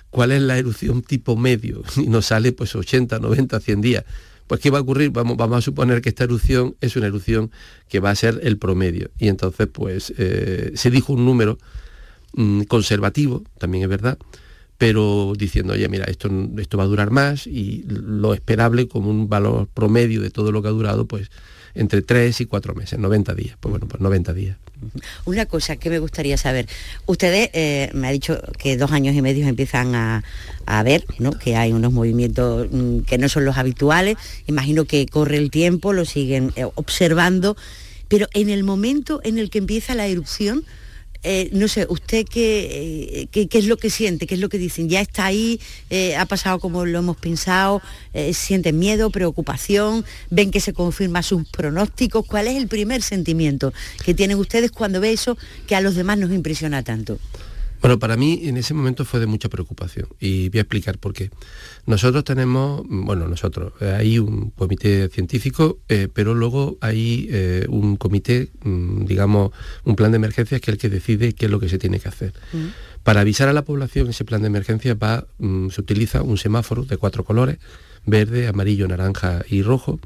¿Cuál 0.09 0.31
es 0.31 0.41
la 0.41 0.57
erupción 0.57 1.01
tipo 1.01 1.35
medio? 1.35 1.83
Y 1.97 2.07
nos 2.07 2.27
sale 2.27 2.53
pues 2.53 2.75
80, 2.75 3.19
90, 3.19 3.59
100 3.59 3.81
días. 3.81 4.06
Pues 4.47 4.61
¿qué 4.61 4.69
va 4.69 4.79
a 4.79 4.81
ocurrir? 4.81 5.11
Vamos, 5.11 5.38
vamos 5.38 5.57
a 5.57 5.61
suponer 5.61 6.01
que 6.01 6.09
esta 6.09 6.23
erupción 6.23 6.75
es 6.81 6.95
una 6.95 7.07
erupción 7.07 7.51
que 7.89 7.99
va 7.99 8.09
a 8.09 8.15
ser 8.15 8.39
el 8.44 8.57
promedio. 8.57 9.11
Y 9.17 9.27
entonces 9.27 9.67
pues 9.67 10.13
eh, 10.17 10.71
se 10.75 10.89
dijo 10.89 11.13
un 11.13 11.25
número 11.25 11.57
mm, 12.33 12.63
conservativo, 12.63 13.44
también 13.59 13.83
es 13.83 13.89
verdad, 13.89 14.17
pero 14.77 15.33
diciendo, 15.38 15.73
oye, 15.73 15.88
mira, 15.89 16.05
esto, 16.05 16.29
esto 16.57 16.77
va 16.77 16.85
a 16.85 16.88
durar 16.88 17.11
más 17.11 17.47
y 17.47 17.83
lo 17.88 18.33
esperable 18.33 18.88
como 18.88 19.09
un 19.09 19.27
valor 19.27 19.67
promedio 19.73 20.21
de 20.21 20.29
todo 20.29 20.51
lo 20.51 20.61
que 20.61 20.67
ha 20.67 20.71
durado, 20.71 21.07
pues 21.07 21.29
entre 21.77 22.01
3 22.01 22.41
y 22.41 22.45
4 22.45 22.75
meses, 22.75 23.00
90 23.00 23.33
días. 23.35 23.57
Pues 23.59 23.71
bueno, 23.71 23.88
pues 23.88 24.01
90 24.01 24.33
días. 24.33 24.57
Una 25.25 25.45
cosa 25.45 25.75
que 25.75 25.89
me 25.89 26.00
gustaría 26.00 26.38
saber, 26.38 26.68
ustedes 27.06 27.50
eh, 27.53 27.89
me 27.94 28.07
ha 28.07 28.12
dicho 28.12 28.39
que 28.57 28.77
dos 28.77 28.91
años 28.91 29.15
y 29.15 29.21
medio 29.21 29.47
empiezan 29.47 29.95
a, 29.95 30.24
ver 30.83 31.06
¿no? 31.19 31.31
que 31.31 31.56
hay 31.56 31.71
unos 31.71 31.94
movimientos 31.94 32.68
mm, 32.71 33.00
que 33.00 33.18
no 33.18 33.29
son 33.29 33.45
los 33.45 33.57
habituales, 33.57 34.18
imagino 34.45 34.85
que 34.85 35.06
corre 35.07 35.38
el 35.38 35.50
tiempo, 35.50 35.94
lo 35.94 36.06
siguen 36.06 36.52
eh, 36.56 36.66
observando, 36.75 37.57
pero 38.07 38.28
en 38.33 38.49
el 38.49 38.63
momento 38.63 39.19
en 39.23 39.37
el 39.40 39.49
que 39.49 39.57
empieza 39.57 39.95
la 39.95 40.07
erupción, 40.07 40.63
eh, 41.24 41.50
no 41.54 41.68
sé, 41.68 41.88
¿usted 41.90 42.26
qué, 42.26 43.28
qué, 43.31 43.47
es 43.52 43.66
lo 43.66 43.78
que 43.78 43.90
siente? 43.90 44.28
¿Qué 44.28 44.36
es 44.36 44.42
lo 44.42 44.50
que 44.50 44.57
dicen? 44.57 44.90
¿Ya 44.90 45.02
está 45.02 45.26
ahí? 45.26 45.59
Eh, 45.90 46.16
¿Ha 46.16 46.26
pasado 46.26 46.59
como 46.59 46.86
lo 46.86 47.00
hemos 47.00 47.18
pensado? 47.18 47.81
Eh, 48.14 48.33
¿Sienten 48.33 48.78
miedo, 48.80 49.09
preocupación? 49.09 50.06
¿Ven 50.30 50.52
que 50.52 50.59
se 50.59 50.74
confirma 50.74 51.24
sus 51.24 51.47
pronósticos? 51.50 52.26
¿Cuál 52.26 52.47
es 52.47 52.56
el 52.56 52.68
primer 52.68 53.02
sentimiento 53.02 53.74
que 54.04 54.14
tienen 54.14 54.38
ustedes 54.38 54.71
cuando 54.71 55.02
ve 55.02 55.12
eso 55.12 55.38
que 55.68 55.76
a 55.76 55.81
los 55.81 55.95
demás 55.95 56.18
nos 56.18 56.31
impresiona 56.31 56.83
tanto? 56.83 57.19
Bueno, 57.81 58.00
para 58.00 58.18
mí 58.18 58.42
en 58.44 58.57
ese 58.57 58.74
momento 58.74 59.06
fue 59.06 59.19
de 59.19 59.28
mucha 59.28 59.50
preocupación 59.50 60.07
y 60.19 60.50
voy 60.50 60.60
a 60.60 60.62
explicar 60.62 60.98
por 60.98 61.14
qué. 61.14 61.30
Nosotros 61.86 62.24
tenemos, 62.24 62.81
bueno, 62.88 63.28
nosotros, 63.28 63.74
eh, 63.80 63.94
hay 63.96 64.19
un 64.19 64.50
comité 64.50 65.10
científico, 65.10 65.80
eh, 65.88 66.07
pero 66.12 66.34
luego 66.34 66.78
hay 66.81 67.28
eh, 67.30 67.66
un 67.69 67.96
comité, 67.96 68.50
mm, 68.64 69.06
digamos, 69.06 69.52
un 69.84 69.96
plan 69.96 70.12
de 70.12 70.18
emergencias 70.18 70.60
que 70.60 70.72
es 70.72 70.76
el 70.76 70.80
que 70.80 70.90
decide 70.90 71.34
qué 71.34 71.46
es 71.46 71.52
lo 71.52 71.60
que 71.60 71.69
se 71.69 71.78
tiene 71.78 72.00
que 72.00 72.10
hacer. 72.10 72.34
Para 73.04 73.22
avisar 73.22 73.48
a 73.48 73.54
la 73.54 73.64
población 73.64 74.10
ese 74.10 74.26
plan 74.26 74.42
de 74.42 74.48
emergencia 74.48 74.96
va, 74.96 75.28
mm, 75.38 75.69
se 75.69 75.80
utiliza 75.80 76.24
un 76.24 76.38
semáforo 76.38 76.84
de 76.84 76.98
cuatro 76.98 77.24
colores, 77.24 77.57
verde, 78.06 78.48
amarillo, 78.48 78.88
naranja 78.88 79.44
y 79.48 79.62
rojo. 79.62 80.00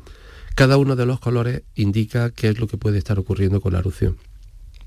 Cada 0.56 0.78
uno 0.78 0.98
de 0.98 1.06
los 1.06 1.20
colores 1.20 1.63
indica 1.75 2.32
qué 2.32 2.50
es 2.50 2.60
lo 2.60 2.68
que 2.68 2.78
puede 2.78 2.98
estar 2.98 3.18
ocurriendo 3.18 3.62
con 3.62 3.74
la 3.74 3.80
erupción 3.80 4.18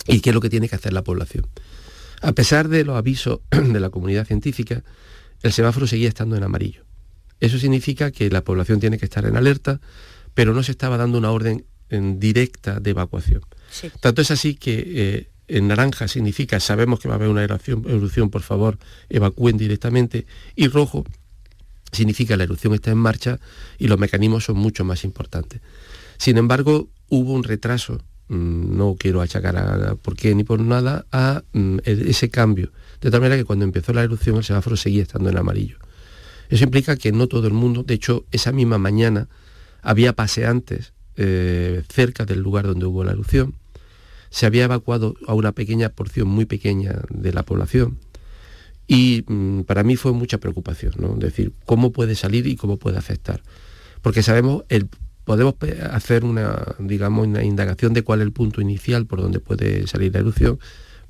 y 0.07 0.21
qué 0.21 0.31
es 0.31 0.35
lo 0.35 0.43
que 0.43 0.51
tiene 0.51 0.69
que 0.69 0.77
hacer 0.77 0.93
la 0.93 1.03
población. 1.03 1.47
A 2.25 2.33
pesar 2.33 2.69
de 2.69 2.85
los 2.85 2.97
avisos 2.97 3.41
de 3.51 3.81
la 3.81 3.91
comunidad 3.91 4.27
científica, 4.27 4.83
el 5.43 5.53
semáforo 5.53 5.87
seguía 5.87 6.09
estando 6.09 6.37
en 6.37 6.43
amarillo. 6.43 6.85
Eso 7.39 7.59
significa 7.59 8.11
que 8.11 8.31
la 8.31 8.43
población 8.43 8.81
tiene 8.81 8.97
que 8.97 9.05
estar 9.05 9.27
en 9.27 9.37
alerta, 9.37 9.81
pero 10.33 10.55
no 10.55 10.63
se 10.63 10.73
estaba 10.73 10.97
dando 10.97 11.19
una 11.19 11.31
orden 11.31 11.67
en 11.91 12.19
directa 12.19 12.81
de 12.81 12.91
evacuación. 12.91 13.43
Tanto 14.01 14.23
es 14.23 14.31
así 14.31 14.55
que 14.55 14.85
eh, 14.87 15.29
en 15.49 15.69
naranja 15.69 16.09
significa 16.09 16.61
sabemos 16.61 16.99
que 16.99 17.09
va 17.09 17.15
a 17.15 17.17
haber 17.17 17.29
una 17.29 17.45
erupción, 17.45 17.85
erupción, 17.87 18.31
por 18.31 18.41
favor, 18.41 18.79
evacúen 19.11 19.59
directamente, 19.59 20.27
y 20.57 20.69
rojo 20.69 21.05
significa 21.93 22.39
la 22.39 22.45
erupción 22.45 22.73
está 22.73 22.91
en 22.91 22.99
marcha 22.99 23.39
y 23.79 23.89
los 23.89 23.99
mecanismos 23.99 24.45
son 24.45 24.57
mucho 24.57 24.83
más 24.85 25.05
importantes. 25.05 25.61
Sin 26.17 26.39
embargo, 26.39 26.89
hubo 27.11 27.35
un 27.35 27.45
retraso 27.45 28.03
no 28.29 28.97
quiero 28.99 29.21
achacar 29.21 29.57
a, 29.57 29.95
por 29.97 30.17
qué 30.17 30.35
ni 30.35 30.45
por 30.45 30.61
nada 30.61 31.07
a 31.13 31.43
mm, 31.53 31.79
ese 31.85 32.31
cambio 32.31 32.73
De 33.01 33.11
tal 33.11 33.21
manera 33.21 33.37
que 33.37 33.45
cuando 33.45 33.65
empezó 33.65 33.93
la 33.93 34.03
erupción 34.03 34.37
el 34.37 34.45
semáforo 34.45 34.77
seguía 34.77 35.03
estando 35.03 35.29
en 35.29 35.37
amarillo. 35.37 35.79
Eso 36.49 36.65
implica 36.65 36.97
que 36.97 37.13
no 37.13 37.27
todo 37.27 37.47
el 37.47 37.53
mundo, 37.53 37.83
de 37.83 37.95
hecho, 37.95 38.25
esa 38.31 38.53
misma 38.53 38.79
mañana 38.79 39.29
había 39.83 40.15
paseantes 40.15 40.93
eh, 41.17 41.83
cerca 41.89 42.25
del 42.25 42.41
lugar 42.41 42.67
donde 42.67 42.87
hubo 42.87 43.05
la 43.05 43.13
erupción. 43.13 43.55
Se 44.31 44.47
había 44.47 44.65
evacuado 44.65 45.15
a 45.27 45.35
una 45.35 45.53
pequeña 45.53 45.91
porción 45.91 46.29
muy 46.29 46.45
pequeña 46.45 47.03
de 47.11 47.33
la 47.33 47.45
población. 47.45 47.99
Y 48.87 49.25
mm, 49.27 49.63
para 49.63 49.83
mí 49.83 49.97
fue 49.97 50.13
mucha 50.13 50.39
preocupación, 50.39 50.95
¿no? 50.99 51.15
decir, 51.15 51.53
cómo 51.65 51.93
puede 51.93 52.15
salir 52.15 52.47
y 52.47 52.57
cómo 52.57 52.79
puede 52.79 52.99
afectar. 52.99 53.43
Porque 54.03 54.23
sabemos, 54.23 54.65
el, 54.69 54.89
podemos 55.25 55.55
hacer 55.91 56.25
una, 56.25 56.77
digamos, 56.79 57.27
una 57.27 57.45
indagación 57.45 57.95
de 57.95 58.03
cuál 58.03 58.21
es 58.21 58.27
el 58.27 58.33
punto 58.33 58.61
inicial 58.61 59.07
por 59.07 59.21
donde 59.21 59.41
puede 59.41 59.87
salir 59.87 60.13
la 60.13 60.21
erupción, 60.21 60.59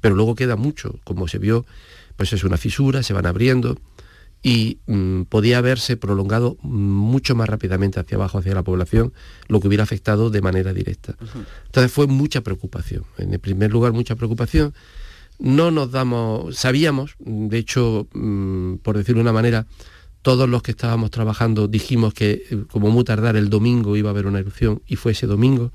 pero 0.01 0.15
luego 0.15 0.35
queda 0.35 0.57
mucho, 0.57 0.99
como 1.05 1.29
se 1.29 1.39
vio, 1.39 1.65
pues 2.17 2.33
es 2.33 2.45
una 2.45 2.57
fisura, 2.57 3.03
se 3.03 3.13
van 3.13 3.27
abriendo 3.27 3.79
y 4.43 4.79
mm, 4.87 5.23
podía 5.23 5.59
haberse 5.59 5.97
prolongado 5.97 6.59
mucho 6.63 7.35
más 7.35 7.49
rápidamente 7.49 7.99
hacia 7.99 8.17
abajo, 8.17 8.39
hacia 8.39 8.55
la 8.55 8.63
población, 8.63 9.13
lo 9.49 9.59
que 9.59 9.69
hubiera 9.69 9.85
afectado 9.85 10.29
de 10.29 10.43
manera 10.43 10.75
directa. 10.75 11.17
Entonces 11.67 11.91
fue 11.91 12.07
mucha 12.07 12.43
preocupación. 12.43 13.05
En 13.17 13.33
el 13.33 13.41
primer 13.41 13.73
lugar, 13.73 13.93
mucha 13.93 14.17
preocupación 14.17 14.75
no 15.39 15.71
nos 15.71 15.91
damos, 15.91 16.57
sabíamos, 16.57 17.17
de 17.19 17.59
hecho, 17.59 18.07
mm, 18.13 18.77
por 18.77 18.99
decirlo 18.99 19.21
de 19.21 19.23
una 19.23 19.33
manera, 19.33 19.67
todos 20.25 20.49
los 20.49 20.63
que 20.63 20.71
estábamos 20.71 21.11
trabajando 21.11 21.69
dijimos 21.69 22.15
que 22.15 22.47
eh, 22.51 22.65
como 22.71 22.91
muy 22.91 23.05
tardar 23.05 23.37
el 23.37 23.51
domingo 23.51 23.95
iba 23.95 24.09
a 24.09 24.13
haber 24.13 24.27
una 24.27 24.39
erupción 24.39 24.81
y 24.87 24.97
fue 24.97 25.13
ese 25.13 25.27
domingo, 25.27 25.71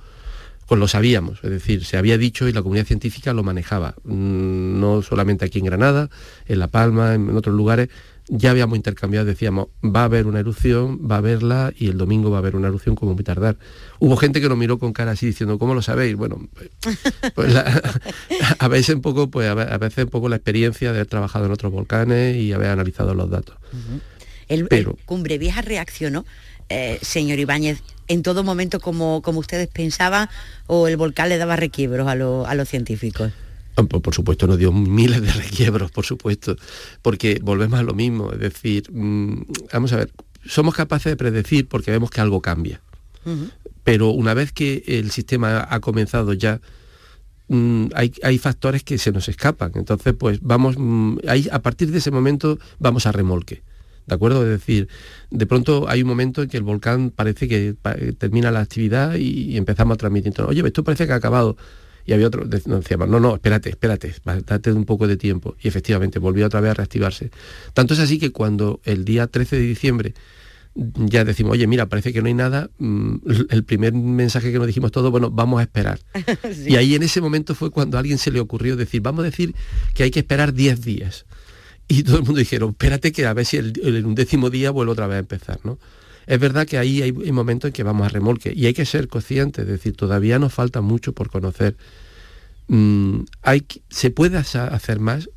pues 0.65 0.79
lo 0.79 0.87
sabíamos, 0.87 1.39
es 1.43 1.51
decir, 1.51 1.85
se 1.85 1.97
había 1.97 2.17
dicho 2.17 2.47
y 2.47 2.51
la 2.51 2.63
comunidad 2.63 2.87
científica 2.87 3.31
lo 3.31 3.43
manejaba, 3.43 3.93
mm, 4.03 4.79
no 4.79 5.03
solamente 5.03 5.45
aquí 5.45 5.59
en 5.59 5.65
Granada, 5.65 6.09
en 6.47 6.57
La 6.57 6.67
Palma, 6.67 7.13
en 7.13 7.29
otros 7.37 7.55
lugares, 7.55 7.89
ya 8.27 8.49
habíamos 8.49 8.75
intercambiado, 8.75 9.27
decíamos, 9.27 9.67
va 9.83 10.01
a 10.01 10.05
haber 10.05 10.25
una 10.25 10.39
erupción, 10.39 10.99
va 11.09 11.15
a 11.15 11.17
haberla 11.19 11.71
y 11.77 11.87
el 11.87 11.97
domingo 11.99 12.31
va 12.31 12.37
a 12.37 12.39
haber 12.39 12.55
una 12.55 12.69
erupción 12.69 12.95
como 12.95 13.13
muy 13.13 13.23
tardar. 13.23 13.57
Hubo 13.99 14.17
gente 14.17 14.41
que 14.41 14.49
nos 14.49 14.57
miró 14.57 14.79
con 14.79 14.93
cara 14.93 15.11
así 15.11 15.27
diciendo, 15.27 15.59
¿cómo 15.59 15.75
lo 15.75 15.83
sabéis? 15.83 16.15
Bueno, 16.15 16.47
pues, 16.81 16.97
pues 17.35 17.55
a 18.59 18.67
veces 18.67 18.95
un 18.95 19.01
poco, 19.01 19.29
pues 19.29 19.47
a 19.47 19.77
veces 19.77 20.05
un 20.05 20.09
poco 20.09 20.27
la 20.27 20.37
experiencia 20.37 20.91
de 20.91 20.97
haber 20.97 21.07
trabajado 21.07 21.45
en 21.45 21.51
otros 21.51 21.71
volcanes 21.71 22.35
y 22.35 22.51
haber 22.51 22.69
analizado 22.69 23.13
los 23.13 23.29
datos. 23.29 23.55
El, 24.49 24.67
Pero, 24.67 24.97
Cumbre 25.05 25.37
Vieja 25.37 25.61
reaccionó, 25.61 26.25
eh, 26.67 26.99
señor 27.01 27.39
Ibáñez, 27.39 27.81
en 28.07 28.23
todo 28.23 28.43
momento 28.43 28.79
como, 28.79 29.21
como 29.21 29.39
ustedes 29.39 29.67
pensaban 29.67 30.29
o 30.67 30.87
el 30.87 30.97
volcán 30.97 31.29
le 31.29 31.37
daba 31.37 31.55
requiebros 31.55 32.07
a, 32.07 32.11
a 32.11 32.55
los 32.55 32.67
científicos. 32.67 33.31
Ah, 33.79 33.83
por 33.83 34.13
supuesto 34.13 34.47
nos 34.47 34.57
dio 34.57 34.71
miles 34.71 35.21
de 35.21 35.31
requiebros, 35.31 35.91
por 35.91 36.05
supuesto, 36.05 36.55
porque 37.01 37.39
volvemos 37.41 37.79
a 37.79 37.83
lo 37.83 37.93
mismo, 37.93 38.31
es 38.31 38.39
decir, 38.39 38.91
mm, 38.91 39.43
vamos 39.71 39.93
a 39.93 39.97
ver, 39.97 40.11
somos 40.45 40.75
capaces 40.75 41.11
de 41.11 41.15
predecir 41.15 41.67
porque 41.67 41.91
vemos 41.91 42.09
que 42.09 42.21
algo 42.21 42.41
cambia, 42.41 42.81
pero 43.83 44.09
una 44.09 44.33
vez 44.33 44.51
que 44.51 44.83
el 44.87 45.11
sistema 45.11 45.67
ha 45.69 45.79
comenzado 45.79 46.33
ya, 46.33 46.61
mm, 47.47 47.87
hay, 47.93 48.37
factores 48.37 48.83
que 48.83 48.97
se 48.97 49.11
nos 49.11 49.29
escapan, 49.29 49.71
entonces 49.75 50.13
pues 50.13 50.39
vamos, 50.41 50.75
mm, 50.77 51.19
a 51.51 51.59
partir 51.59 51.91
de 51.91 51.99
ese 51.99 52.11
momento 52.11 52.57
vamos 52.79 53.05
a 53.05 53.11
remolque. 53.11 53.61
¿De 54.09 54.15
acuerdo? 54.15 54.43
Es 54.43 54.49
decir, 54.49 54.89
de 55.29 55.45
pronto 55.45 55.87
hay 55.87 56.01
un 56.01 56.07
momento 56.07 56.41
en 56.41 56.49
que 56.49 56.57
el 56.57 56.63
volcán 56.63 57.11
parece 57.11 57.47
que 57.47 57.75
termina 58.17 58.51
la 58.51 58.61
actividad 58.61 59.15
y, 59.15 59.55
empezamos 59.55 59.95
a 59.95 59.97
transmitir. 59.97 60.33
Oye, 60.41 60.65
esto 60.65 60.83
parece 60.83 61.05
que 61.05 61.13
ha 61.13 61.17
acabado 61.17 61.55
y 62.05 62.13
había 62.13 62.25
otro, 62.25 62.43
decíamos, 62.45 63.07
no, 63.07 63.19
no, 63.19 63.35
espérate, 63.35 63.69
espérate, 63.69 64.15
date 64.45 64.73
un 64.73 64.85
poco 64.85 65.07
de 65.07 65.15
tiempo. 65.15 65.55
Y 65.61 65.67
efectivamente 65.67 66.17
volvió 66.17 66.47
otra 66.47 66.59
vez 66.59 66.71
a 66.71 66.73
reactivarse. 66.73 67.29
Tanto 67.73 67.93
es 67.93 67.99
así 67.99 68.17
que 68.17 68.31
cuando 68.31 68.81
el 68.83 69.05
día 69.05 69.27
13 69.27 69.57
de 69.57 69.61
diciembre 69.61 70.13
ya 70.73 71.23
decimos, 71.23 71.53
oye, 71.53 71.67
mira, 71.67 71.87
parece 71.87 72.11
que 72.11 72.21
no 72.21 72.27
hay 72.27 72.33
nada, 72.33 72.69
mm, 72.79 73.15
el 73.49 73.63
primer 73.63 73.93
mensaje 73.93 74.51
que 74.51 74.57
nos 74.57 74.67
dijimos 74.67 74.91
todos, 74.91 75.11
bueno, 75.11 75.29
vamos 75.29 75.59
a 75.59 75.63
esperar. 75.63 75.99
Y 76.65 76.77
ahí 76.77 76.95
en 76.95 77.03
ese 77.03 77.21
momento 77.21 77.53
fue 77.53 77.69
cuando 77.69 77.97
a 77.97 77.99
alguien 77.99 78.17
se 78.17 78.31
le 78.31 78.39
ocurrió 78.39 78.75
decir, 78.75 79.01
vamos 79.01 79.21
a 79.21 79.25
decir 79.25 79.53
que 79.93 80.03
hay 80.03 80.11
que 80.11 80.19
esperar 80.19 80.53
10 80.53 80.81
días. 80.81 81.25
Y 81.91 82.03
todo 82.03 82.17
el 82.17 82.23
mundo 82.23 82.39
dijeron, 82.39 82.69
espérate 82.69 83.11
que 83.11 83.25
a 83.25 83.33
ver 83.33 83.45
si 83.45 83.57
el, 83.57 83.73
el 83.83 84.05
undécimo 84.05 84.49
día 84.49 84.69
vuelve 84.69 84.91
otra 84.93 85.07
vez 85.07 85.15
a 85.15 85.19
empezar, 85.19 85.59
¿no? 85.63 85.79
Es 86.29 86.39
verdad 86.39 86.67
que 86.67 86.77
ahí 86.77 87.01
hay, 87.01 87.11
momentos 87.11 87.69
en 87.69 87.73
que 87.73 87.81
vamos 87.81 88.05
a 88.05 88.09
remolque 88.09 88.53
y 88.55 88.67
hay 88.67 88.75
que 88.75 88.85
ser 88.85 89.07
conscientes, 89.07 89.63
es 89.63 89.67
decir, 89.67 89.95
todavía 89.95 90.37
nos 90.37 90.53
falta 90.53 90.79
mucho 90.79 91.11
por 91.11 91.31
conocer. 91.31 91.75
Mm, 92.67 93.21
hay, 93.41 93.65
se 93.89 94.11
puede 94.11 94.37
hacer 94.37 94.99
más 94.99 95.27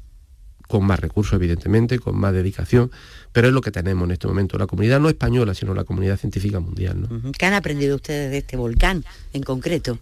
con 0.69 0.85
más 0.85 1.01
recursos, 1.01 1.33
evidentemente, 1.33 1.99
con 1.99 2.19
más 2.19 2.35
dedicación, 2.35 2.91
pero 3.33 3.49
es 3.49 3.55
lo 3.55 3.63
que 3.63 3.71
tenemos 3.71 4.05
en 4.05 4.11
este 4.11 4.27
momento. 4.27 4.59
La 4.59 4.67
comunidad 4.67 5.01
no 5.01 5.09
española, 5.09 5.55
sino 5.55 5.73
la 5.73 5.85
comunidad 5.85 6.19
científica 6.19 6.61
mundial. 6.61 7.09
¿Qué 7.39 7.47
han 7.47 7.55
aprendido 7.55 7.97
ustedes 7.97 8.31
de 8.31 8.39
este 8.39 8.59
volcán 8.59 9.03
en 9.33 9.43
concreto? 9.43 9.99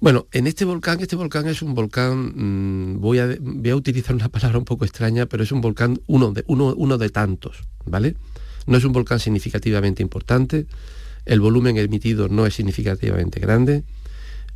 Bueno, 0.00 0.28
en 0.32 0.46
este 0.46 0.64
volcán, 0.64 1.00
este 1.00 1.16
volcán 1.16 1.48
es 1.48 1.60
un 1.60 1.74
volcán, 1.74 2.92
mm, 2.94 3.00
voy, 3.00 3.18
a, 3.18 3.26
utilizar 3.74 4.14
una 4.14 4.28
palabra 4.30 4.58
un 4.58 4.64
poco 4.64 4.84
extraña, 4.84 5.26
pero 5.26 5.42
es 5.42 5.50
un 5.50 5.60
volcán 5.60 6.00
uno 6.06 6.32
de, 6.32 6.44
uno, 6.46 6.74
uno 6.76 6.98
de 6.98 7.10
tantos, 7.10 7.64
¿vale? 7.84 8.14
No 8.66 8.76
es 8.76 8.84
un 8.84 8.92
volcán 8.92 9.18
significativamente 9.18 10.02
importante, 10.02 10.66
el 11.24 11.40
volumen 11.40 11.76
emitido 11.76 12.28
no 12.28 12.46
es 12.46 12.54
significativamente 12.54 13.40
grande, 13.40 13.82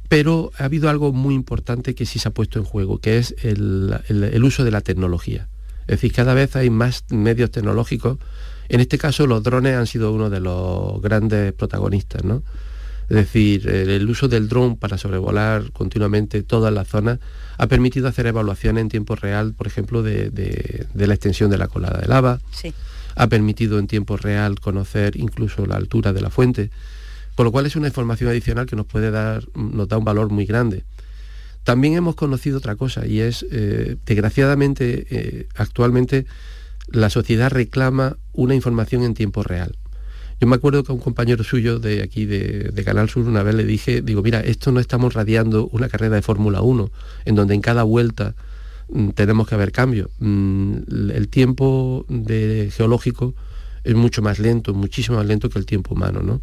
pero 0.09 0.53
ha 0.59 0.65
habido 0.65 0.89
algo 0.89 1.13
muy 1.13 1.35
importante 1.35 1.95
que 1.95 2.07
sí 2.07 2.19
se 2.19 2.29
ha 2.29 2.33
puesto 2.33 2.59
en 2.59 2.65
juego, 2.65 2.99
que 2.99 3.19
es 3.19 3.35
el, 3.43 4.43
uso 4.45 4.63
de 4.63 4.71
la 4.71 4.81
tecnología. 4.81 5.49
Es 5.83 5.97
decir, 5.97 6.13
cada 6.13 6.35
vez 6.35 6.55
hay 6.55 6.71
más 6.71 7.05
medios 7.11 7.51
tecnológicos. 7.51 8.19
En 8.69 8.81
este 8.81 8.99
caso, 8.99 9.27
los 9.27 9.43
drones 9.43 9.75
han 9.75 9.87
sido 9.87 10.13
uno 10.13 10.31
de 10.31 10.41
los 10.41 11.01
grandes 11.03 11.53
protagonistas, 11.55 12.25
¿no? 12.25 12.43
Es 13.13 13.17
decir, 13.17 13.69
el 13.69 14.09
uso 14.09 14.27
del 14.27 14.49
dron 14.49 14.77
para 14.77 14.97
sobrevolar 14.97 15.71
continuamente 15.73 16.43
todas 16.43 16.73
las 16.73 16.89
zonas 16.89 17.19
ha 17.59 17.67
permitido 17.67 18.09
hacer 18.09 18.27
evaluaciones 18.27 18.81
en 18.81 18.89
tiempo 18.89 19.17
real, 19.17 19.53
por 19.53 19.67
ejemplo, 19.67 20.03
de, 20.03 20.87
la 20.95 21.15
extensión 21.15 21.51
de 21.51 21.59
la 21.59 21.69
colada 21.69 22.01
de 22.01 22.09
lava. 22.09 22.41
Sí 22.53 22.73
ha 23.15 23.27
permitido 23.27 23.79
en 23.79 23.87
tiempo 23.87 24.17
real 24.17 24.61
conocer 24.61 25.17
incluso 25.17 25.67
la 25.67 25.77
altura 25.77 26.13
de 26.13 26.21
la 26.21 26.31
fuente, 26.31 26.71
con 27.35 27.45
lo 27.45 27.53
cual 27.53 27.67
es 27.67 27.77
una 27.77 27.89
información 27.89 28.31
adicional 28.31 28.67
que 28.67 28.77
nos 28.77 28.87
puede 28.87 29.11
dar, 29.11 29.45
nos 29.55 29.89
da 29.89 29.99
un 29.99 30.05
valor 30.05 30.31
muy 30.31 30.47
grande. 30.47 30.85
También 31.65 31.95
hemos 31.95 32.15
conocido 32.15 32.59
otra 32.59 32.77
cosa 32.77 33.07
y 33.07 33.21
es, 33.21 33.47
eh, 33.51 33.97
desgraciadamente, 34.05 35.07
eh, 35.11 35.49
actualmente 35.55 36.27
la 36.89 37.11
sociedad 37.11 37.51
reclama 37.51 38.17
una 38.33 38.55
información 38.55 39.03
en 39.03 39.15
tiempo 39.15 39.43
real. 39.43 39.77
Yo 40.43 40.47
me 40.47 40.57
acuerdo 40.57 40.85
que 40.85 40.93
a 40.93 40.95
un 40.95 41.01
compañero 41.01 41.43
suyo 41.43 41.79
de 41.79 42.03
aquí 42.03 42.27
de, 42.27 42.71
de, 42.75 42.85
Canal 42.85 43.09
Sur 43.09 43.27
una 43.27 43.43
vez 43.43 43.55
le 43.55 43.65
dije, 43.65 44.03
digo, 44.03 44.23
mira, 44.23 44.41
esto 44.41 44.73
no 44.73 44.81
estamos 44.81 45.15
radiando 45.15 45.69
una 45.69 45.89
carrera 45.89 46.17
de 46.17 46.23
Fórmula 46.23 46.61
1, 46.61 46.91
en 47.25 47.35
donde 47.35 47.55
en 47.55 47.61
cada 47.61 47.85
vuelta 47.85 48.35
Mm, 48.93 49.11
tenemos 49.11 49.49
que 49.49 49.55
haber 49.55 49.73
cambio. 49.73 50.11
Mm, 50.19 51.11
el 51.15 51.29
tiempo 51.29 52.05
de 52.09 52.71
geológico 52.75 53.35
es 53.85 53.95
mucho 53.95 54.23
más 54.23 54.39
lento, 54.39 54.75
muchísimo 54.75 55.17
más 55.17 55.27
lento 55.27 55.49
que 55.49 55.59
el 55.59 55.67
tiempo 55.67 55.95
humano, 55.95 56.21
¿no? 56.23 56.41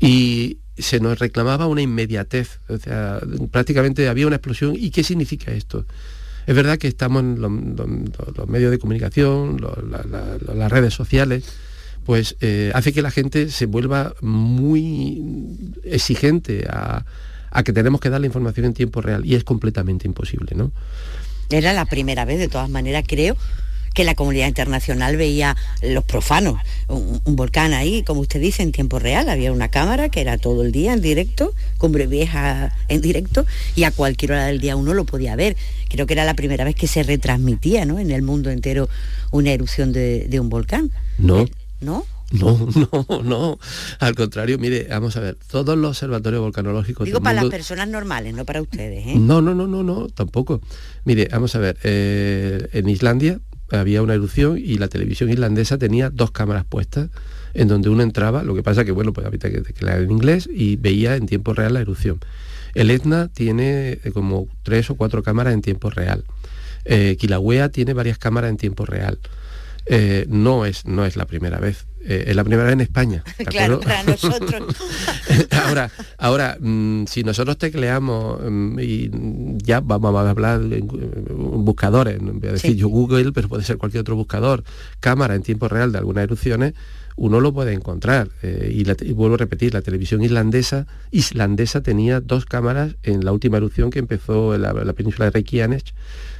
Y 0.00 0.58
se 0.76 0.98
nos 0.98 1.18
reclamaba 1.18 1.66
una 1.66 1.82
inmediatez, 1.82 2.58
o 2.68 2.78
sea, 2.78 3.20
prácticamente 3.50 4.08
había 4.08 4.26
una 4.26 4.36
explosión. 4.36 4.74
¿Y 4.76 4.90
qué 4.90 5.04
significa 5.04 5.52
esto? 5.52 5.84
Es 6.46 6.56
verdad 6.56 6.78
que 6.78 6.88
estamos 6.88 7.22
en 7.22 7.40
los, 7.40 8.48
medios 8.48 8.70
de 8.70 8.78
comunicación, 8.78 9.60
las 9.60 10.72
redes 10.72 10.94
sociales, 10.94 11.44
pues 12.04 12.36
eh, 12.40 12.70
hace 12.74 12.92
que 12.92 13.02
la 13.02 13.10
gente 13.10 13.50
se 13.50 13.66
vuelva 13.66 14.14
muy 14.20 15.22
exigente 15.84 16.66
a, 16.68 17.04
a 17.50 17.62
que 17.62 17.72
tenemos 17.72 18.00
que 18.00 18.10
dar 18.10 18.20
la 18.20 18.26
información 18.26 18.66
en 18.66 18.74
tiempo 18.74 19.00
real 19.00 19.24
y 19.24 19.34
es 19.34 19.44
completamente 19.44 20.06
imposible, 20.06 20.54
¿no? 20.54 20.72
Era 21.50 21.72
la 21.72 21.84
primera 21.84 22.24
vez, 22.24 22.38
de 22.38 22.48
todas 22.48 22.68
maneras, 22.68 23.04
creo 23.06 23.36
que 23.94 24.02
la 24.02 24.16
comunidad 24.16 24.48
internacional 24.48 25.16
veía 25.16 25.56
los 25.80 26.04
profanos, 26.04 26.58
un, 26.88 27.20
volcán 27.36 27.72
ahí, 27.72 28.02
como 28.02 28.20
usted 28.20 28.40
dice, 28.40 28.64
en 28.64 28.72
tiempo 28.72 28.98
real, 28.98 29.28
había 29.28 29.52
una 29.52 29.70
cámara 29.70 30.08
que 30.08 30.20
era 30.20 30.36
todo 30.36 30.62
el 30.64 30.72
día 30.72 30.92
en 30.92 31.00
directo, 31.00 31.54
Cumbre 31.78 32.08
Vieja 32.08 32.76
en 32.88 33.00
directo, 33.00 33.46
y 33.76 33.84
a 33.84 33.92
cualquier 33.92 34.32
hora 34.32 34.46
del 34.46 34.60
día 34.60 34.74
uno 34.74 34.94
lo 34.94 35.04
podía 35.04 35.36
ver. 35.36 35.56
Creo 35.88 36.06
que 36.06 36.14
era 36.14 36.24
la 36.24 36.34
primera 36.34 36.64
vez 36.64 36.74
que 36.74 36.88
se 36.88 37.04
retransmitía 37.04 37.84
¿no? 37.84 38.00
en 38.00 38.10
el 38.10 38.22
mundo 38.22 38.50
entero 38.50 38.88
una 39.30 39.52
erupción 39.52 39.92
de, 39.92 40.26
de 40.28 40.40
un 40.40 40.48
volcán. 40.48 40.90
No. 41.18 41.46
¿No? 41.84 42.04
No, 42.32 42.68
no, 43.08 43.22
no. 43.22 43.58
Al 44.00 44.14
contrario, 44.14 44.58
mire, 44.58 44.86
vamos 44.90 45.16
a 45.16 45.20
ver, 45.20 45.36
todos 45.50 45.76
los 45.76 45.90
observatorios 45.90 46.42
volcanológicos. 46.42 47.04
Digo 47.04 47.20
para 47.20 47.42
las 47.42 47.50
personas 47.50 47.88
normales, 47.88 48.34
no 48.34 48.44
para 48.44 48.62
ustedes, 48.62 49.06
¿eh? 49.06 49.14
No, 49.16 49.40
no, 49.40 49.54
no, 49.54 49.66
no, 49.66 49.82
no, 49.82 50.08
tampoco. 50.08 50.60
Mire, 51.04 51.28
vamos 51.30 51.54
a 51.54 51.58
ver, 51.58 51.76
eh, 51.84 52.68
en 52.72 52.88
Islandia 52.88 53.40
había 53.70 54.02
una 54.02 54.14
erupción 54.14 54.58
y 54.58 54.78
la 54.78 54.88
televisión 54.88 55.30
islandesa 55.30 55.78
tenía 55.78 56.10
dos 56.10 56.30
cámaras 56.30 56.64
puestas 56.64 57.10
en 57.54 57.68
donde 57.68 57.88
uno 57.88 58.02
entraba, 58.02 58.42
lo 58.42 58.54
que 58.54 58.62
pasa 58.62 58.84
que, 58.84 58.92
bueno, 58.92 59.12
pues 59.12 59.26
había 59.26 59.38
que, 59.38 59.62
leer 59.80 60.02
en 60.02 60.10
inglés 60.10 60.48
y 60.52 60.76
veía 60.76 61.16
en 61.16 61.26
tiempo 61.26 61.54
real 61.54 61.74
la 61.74 61.80
erupción. 61.80 62.18
El 62.74 62.90
Etna 62.90 63.28
tiene 63.28 64.00
eh, 64.02 64.10
como 64.12 64.48
tres 64.64 64.90
o 64.90 64.96
cuatro 64.96 65.22
cámaras 65.22 65.54
en 65.54 65.62
tiempo 65.62 65.90
real. 65.90 66.24
Eh, 66.84 67.16
Kilauea 67.18 67.68
tiene 67.68 67.94
varias 67.94 68.18
cámaras 68.18 68.50
en 68.50 68.56
tiempo 68.56 68.84
real. 68.84 69.18
Eh, 69.86 70.26
no, 70.28 70.64
es, 70.64 70.86
no 70.86 71.04
es 71.04 71.16
la 71.16 71.26
primera 71.26 71.58
vez. 71.58 71.86
Eh, 72.06 72.24
es 72.26 72.36
la 72.36 72.44
primera 72.44 72.64
vez 72.64 72.74
en 72.74 72.80
España. 72.80 73.22
claro, 73.46 73.80
para 73.80 74.02
nosotros. 74.02 74.76
ahora, 75.50 75.90
ahora 76.18 76.56
mm, 76.60 77.04
si 77.06 77.22
nosotros 77.22 77.56
tecleamos 77.58 78.40
mm, 78.42 78.78
y 78.80 79.10
ya 79.62 79.80
vamos 79.80 80.14
a 80.14 80.30
hablar 80.30 80.60
en 80.60 80.86
buscadores, 81.64 82.18
voy 82.20 82.48
a 82.48 82.52
decir 82.52 82.76
yo 82.76 82.88
Google, 82.88 83.32
pero 83.32 83.48
puede 83.48 83.64
ser 83.64 83.78
cualquier 83.78 84.02
otro 84.02 84.16
buscador, 84.16 84.64
cámara 85.00 85.34
en 85.34 85.42
tiempo 85.42 85.68
real 85.68 85.92
de 85.92 85.98
algunas 85.98 86.24
erupciones, 86.24 86.74
uno 87.16 87.40
lo 87.40 87.52
puede 87.52 87.72
encontrar. 87.72 88.28
Eh, 88.42 88.70
y, 88.72 89.12
vuelvo 89.12 89.36
a 89.36 89.38
repetir, 89.38 89.74
la 89.74 89.82
televisión 89.82 90.22
islandesa, 90.22 90.86
islandesa 91.10 91.82
tenía 91.82 92.20
dos 92.20 92.44
cámaras 92.44 92.96
en 93.02 93.24
la 93.24 93.32
última 93.32 93.58
erupción 93.58 93.90
que 93.90 93.98
empezó 93.98 94.54
en 94.54 94.62
la, 94.62 94.92
península 94.92 95.26
de 95.26 95.30
Reykjanes 95.30 95.84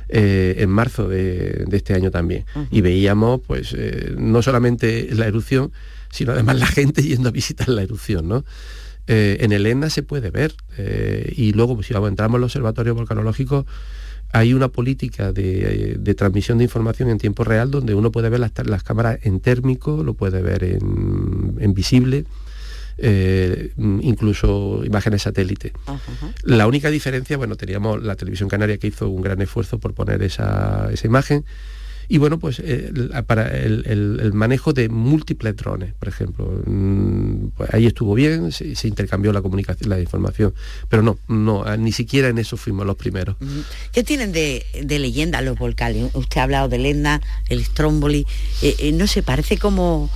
eh, 0.08 0.56
en 0.58 0.70
marzo 0.70 1.08
de, 1.08 1.64
este 1.72 1.94
año 1.94 2.10
también. 2.10 2.44
Y 2.70 2.80
veíamos, 2.80 3.40
pues, 3.46 3.74
eh, 3.76 4.14
no 4.16 4.42
solamente 4.42 5.08
la 5.12 5.26
erupción, 5.26 5.72
sino 6.10 6.32
además 6.32 6.58
la 6.58 6.66
gente 6.66 7.02
yendo 7.02 7.28
a 7.28 7.32
visitar 7.32 7.68
la 7.68 7.82
erupción, 7.82 8.28
¿no? 8.28 8.44
en 9.06 9.52
el 9.52 9.66
ENA 9.66 9.90
se 9.90 10.02
puede 10.02 10.30
ver. 10.30 10.54
y 11.36 11.52
luego, 11.52 11.74
pues, 11.74 11.88
si 11.88 11.94
entramos 11.94 12.36
en 12.36 12.40
los 12.40 12.52
observatorios 12.52 12.96
volcanológicos, 12.96 13.66
hay 14.34 14.52
una 14.52 14.68
política 14.68 15.32
de, 15.32 16.14
transmisión 16.16 16.58
de 16.58 16.64
información 16.64 17.08
en 17.08 17.18
tiempo 17.18 17.44
real 17.44 17.70
donde 17.70 17.94
uno 17.94 18.10
puede 18.10 18.28
ver 18.30 18.40
las, 18.40 18.82
cámaras 18.82 19.20
en 19.22 19.38
térmico, 19.38 20.02
lo 20.02 20.14
puede 20.14 20.42
ver 20.42 20.64
en, 20.64 21.72
visible, 21.72 22.24
eh, 22.98 23.72
incluso 23.76 24.82
imágenes 24.84 25.22
satélite. 25.22 25.72
La 26.42 26.66
única 26.66 26.90
diferencia, 26.90 27.36
bueno, 27.36 27.56
teníamos 27.56 28.02
la 28.02 28.16
televisión 28.16 28.48
canaria 28.48 28.78
que 28.78 28.88
hizo 28.88 29.08
un 29.08 29.22
gran 29.22 29.40
esfuerzo 29.42 29.78
por 29.78 29.94
poner 29.94 30.22
esa, 30.22 30.88
esa 30.92 31.06
imagen, 31.06 31.44
y 32.08 32.18
bueno, 32.18 32.38
pues 32.38 32.60
eh, 32.60 32.92
para 33.26 33.48
el, 33.48 34.32
manejo 34.34 34.72
de 34.72 34.88
múltiples 34.88 35.56
drones, 35.56 35.94
por 35.94 36.08
ejemplo. 36.08 36.62
Mm, 36.66 37.48
pues 37.56 37.72
ahí 37.72 37.86
estuvo 37.86 38.14
bien, 38.14 38.52
se, 38.52 38.74
intercambió 38.86 39.32
la 39.32 39.42
comunicación, 39.42 39.90
la 39.90 40.00
información. 40.00 40.54
Pero 40.88 41.02
no, 41.02 41.18
no, 41.28 41.64
ni 41.76 41.92
siquiera 41.92 42.28
en 42.28 42.38
eso 42.38 42.56
fuimos 42.56 42.86
los 42.86 42.96
primeros. 42.96 43.36
¿Qué 43.92 44.04
tienen 44.04 44.32
de, 44.32 44.64
leyenda 44.86 45.40
los 45.40 45.58
volcanes? 45.58 46.10
Usted 46.14 46.40
ha 46.40 46.44
hablado 46.44 46.68
de 46.68 46.78
Lenda, 46.78 47.20
el 47.48 47.64
Stromboli. 47.64 48.26
Eh, 48.62 48.92
no 48.92 49.06
sé, 49.06 49.22
parece 49.22 49.56
como 49.58 50.10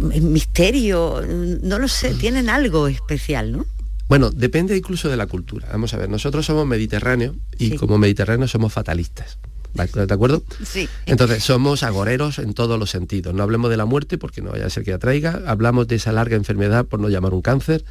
misterio, 0.00 1.22
no 1.62 1.78
lo 1.78 1.88
sé, 1.88 2.14
tienen 2.14 2.48
algo 2.48 2.88
especial, 2.88 3.52
¿no? 3.52 3.66
Bueno, 4.08 4.30
depende 4.30 4.76
incluso 4.76 5.08
de 5.08 5.16
la 5.16 5.26
cultura. 5.26 5.68
Vamos 5.70 5.94
a 5.94 5.96
ver, 5.96 6.08
nosotros 6.08 6.44
somos 6.44 6.66
mediterráneos 6.66 7.36
y 7.58 7.76
como 7.76 7.96
mediterráneos 7.96 8.50
somos 8.50 8.72
fatalistas. 8.72 9.38
¿De 9.72 10.12
acuerdo? 10.12 10.42
Sí. 10.64 10.88
Entonces, 11.06 11.44
somos 11.44 11.84
agoreros 11.84 12.40
en 12.40 12.54
todos 12.54 12.78
los 12.78 12.90
sentidos. 12.90 13.34
No 13.34 13.44
hablemos 13.44 13.70
de 13.70 13.76
la 13.76 13.84
muerte 13.84 14.18
porque 14.18 14.42
no 14.42 14.50
vaya 14.50 14.66
a 14.66 14.70
ser 14.70 14.82
que 14.82 14.92
atraiga. 14.92 15.42
Hablamos 15.46 15.86
de 15.86 15.96
esa 15.96 16.10
larga 16.10 16.36
enfermedad, 16.36 16.86
por 16.86 16.98
no 16.98 17.08
llamar 17.08 17.34
un 17.34 17.42
cáncer. 17.42 17.84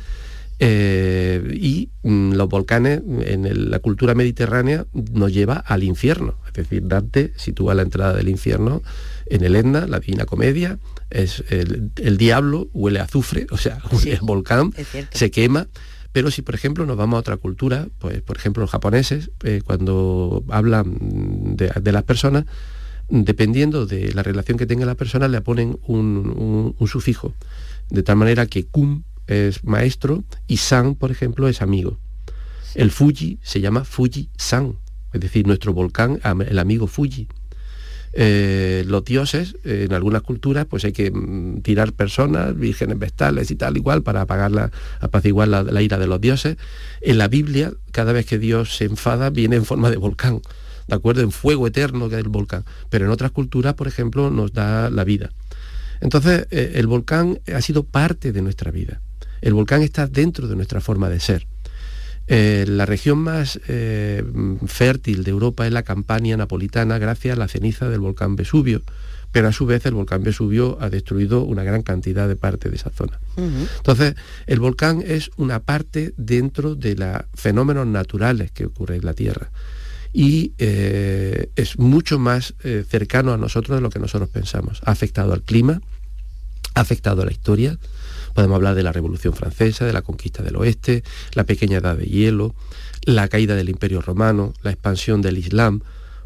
Eh, 0.61 1.57
y 1.57 1.89
mm, 2.03 2.33
los 2.33 2.49
volcanes 2.49 3.01
en 3.21 3.71
la 3.71 3.79
cultura 3.79 4.13
mediterránea 4.13 4.85
nos 5.13 5.31
lleva 5.31 5.55
al 5.55 5.83
infierno. 5.83 6.35
Es 6.47 6.53
decir, 6.53 6.83
Dante 6.85 7.31
sitúa 7.38 7.75
la 7.75 7.83
entrada 7.83 8.13
del 8.13 8.27
infierno 8.27 8.81
en 9.27 9.45
el 9.45 9.55
Etna, 9.55 9.88
la 9.88 10.01
Divina 10.01 10.25
Comedia. 10.25 10.79
Es 11.10 11.44
el, 11.50 12.18
diablo 12.18 12.70
huele 12.74 13.00
a 13.00 13.04
azufre, 13.04 13.48
o 13.51 13.58
sea, 13.58 13.80
el 14.06 14.20
volcán 14.22 14.74
se 15.12 15.32
quema 15.32 15.68
pero 16.12 16.32
si, 16.32 16.42
por 16.42 16.56
ejemplo, 16.56 16.86
nos 16.86 16.98
vamos 16.98 17.18
a 17.18 17.20
otra 17.20 17.38
cultura, 17.38 17.88
pues, 18.00 18.22
por 18.22 18.38
ejemplo, 18.38 18.62
los 18.62 18.72
japoneses, 18.72 19.32
eh, 19.44 19.62
cuando 19.63 20.44
hablan 20.50 21.56
de, 21.56 21.92
las 21.92 22.04
personas, 22.04 22.46
dependiendo 23.10 23.86
de 23.86 24.12
la 24.13 24.24
relación 24.24 24.58
que 24.58 24.66
tenga 24.66 24.86
la 24.86 24.96
persona, 24.96 25.28
le 25.28 25.42
ponen 25.42 25.78
un, 25.86 26.75
sufijo. 26.88 27.34
De 27.89 28.01
tal 28.01 28.16
manera 28.16 28.48
que 28.48 28.66
kum 28.66 29.04
es 29.28 29.63
maestro 29.63 30.24
y 30.48 30.58
san, 30.58 30.96
por 30.96 31.12
ejemplo, 31.12 31.48
es 31.48 31.62
amigo. 31.62 32.00
El 32.74 32.91
Fuji 32.91 33.39
se 33.43 33.62
llama 33.62 33.84
Fuji-san, 33.84 34.78
es 35.13 35.22
decir, 35.22 35.45
nuestro 35.45 35.74
volcán, 35.74 36.19
el 36.24 36.60
amigo 36.60 36.88
Fuji. 36.88 37.28
Eh, 38.13 38.84
los 38.88 39.04
dioses, 39.06 39.56
en 39.63 39.93
algunas 39.93 40.22
culturas, 40.22 40.65
pues 40.65 40.84
hay 40.86 40.91
que 40.91 41.12
mm, 41.12 41.62
tirar 41.62 41.93
personas, 41.93 42.58
vírgenes 42.58 42.98
vestales 42.98 43.52
y 43.52 43.56
tal, 43.56 43.78
igual, 43.78 44.04
para 44.04 44.22
apagar 44.22 44.52
la, 44.52 44.72
apaciguar 45.00 45.48
la, 45.48 45.82
ira 45.82 45.98
de 45.98 46.08
los 46.08 46.19
dioses. 46.19 46.58
En 47.02 47.17
la 47.17 47.28
Biblia, 47.28 47.72
cada 47.91 48.13
vez 48.13 48.26
que 48.26 48.39
Dios 48.39 48.76
se 48.76 48.86
enfada, 48.86 49.30
viene 49.30 49.58
en 49.58 49.65
forma 49.65 49.91
de 49.91 49.98
volcán, 49.98 50.41
¿de 50.88 50.95
acuerdo? 50.95 51.22
En 51.22 51.32
fuego 51.32 51.67
eterno 51.67 52.10
que 52.10 52.15
es 52.15 52.22
el 52.22 52.30
volcán. 52.30 52.65
Pero 52.89 53.06
en 53.06 53.12
otras 53.12 53.32
culturas, 53.32 53.76
por 53.76 53.88
ejemplo, 53.88 54.32
nos 54.32 54.54
da 54.54 54.89
la 54.89 55.04
vida. 55.04 55.32
Entonces, 56.02 56.48
eh, 56.52 56.74
el 56.76 56.88
volcán 56.88 57.39
ha 57.54 57.62
sido 57.62 57.84
parte 57.84 58.32
de 58.32 58.41
nuestra 58.41 58.72
vida. 58.72 59.02
El 59.41 59.54
volcán 59.54 59.82
está 59.84 60.08
dentro 60.08 60.48
de 60.48 60.56
nuestra 60.56 60.82
forma 60.82 61.10
de 61.10 61.19
ser. 61.19 61.48
Eh, 62.32 62.65
la 62.68 62.86
región 62.86 63.18
más 63.18 63.60
eh, 63.68 64.24
fértil 64.68 65.24
de 65.24 65.32
Europa 65.32 65.65
es 65.65 65.74
la 65.74 65.82
Campania 65.82 66.38
napolitana 66.38 67.00
gracias 67.00 67.36
a 67.36 67.39
la 67.39 67.48
ceniza 67.48 67.89
del 67.89 68.02
volcán 68.02 68.36
Vesubio, 68.36 68.84
pero 69.32 69.48
a 69.48 69.52
su 69.52 69.65
vez 69.65 69.84
el 69.88 69.96
volcán 69.96 70.22
Vesubio 70.22 70.78
ha 70.80 70.92
destruido 70.92 71.42
una 71.42 71.63
gran 71.63 71.82
cantidad 71.82 72.28
de 72.28 72.36
parte 72.36 72.70
de 72.70 72.76
esa 72.76 72.92
zona. 72.92 73.20
Entonces, 73.36 74.13
el 74.46 74.60
volcán 74.60 75.04
es 75.04 75.32
una 75.38 75.60
parte 75.62 76.13
dentro 76.18 76.76
de 76.76 76.96
los 76.96 77.18
fenómenos 77.34 77.88
naturales 77.88 78.52
que 78.52 78.68
ocurren 78.68 79.00
en 79.00 79.06
la 79.06 79.13
Tierra 79.13 79.50
y 80.13 80.54
eh, 80.60 81.50
es 81.56 81.80
mucho 81.80 82.20
más 82.20 82.54
cercano 82.88 83.34
a 83.34 83.38
nosotros 83.38 83.78
de 83.78 83.82
lo 83.82 83.89
que 83.89 83.98
nosotros 83.98 84.30
pensamos. 84.30 84.82
Ha 84.86 84.92
afectado 84.92 85.34
al 85.34 85.42
clima, 85.42 85.82
ha 86.76 86.82
afectado 86.82 87.24
a 87.24 87.26
la 87.26 87.32
historia, 87.32 87.80
Podemos 88.39 88.56
hablar 88.56 88.75
de 88.75 88.84
la 88.84 88.93
Revolución 88.93 89.34
Francesa, 89.34 89.84
de 89.84 89.91
la 89.91 90.02
conquista 90.02 90.41
del 90.41 90.56
oeste, 90.56 91.04
la 91.34 91.43
pequeña 91.43 91.80
edad 91.80 91.97
de 91.97 92.06
hielo, 92.06 92.56
la 93.04 93.28
caída 93.28 93.54
del 93.54 93.67
Imperio 93.67 94.02
Romano, 94.02 94.54
la 94.63 94.71
expansión 94.71 95.21
del 95.21 95.38
Islam. 95.38 95.82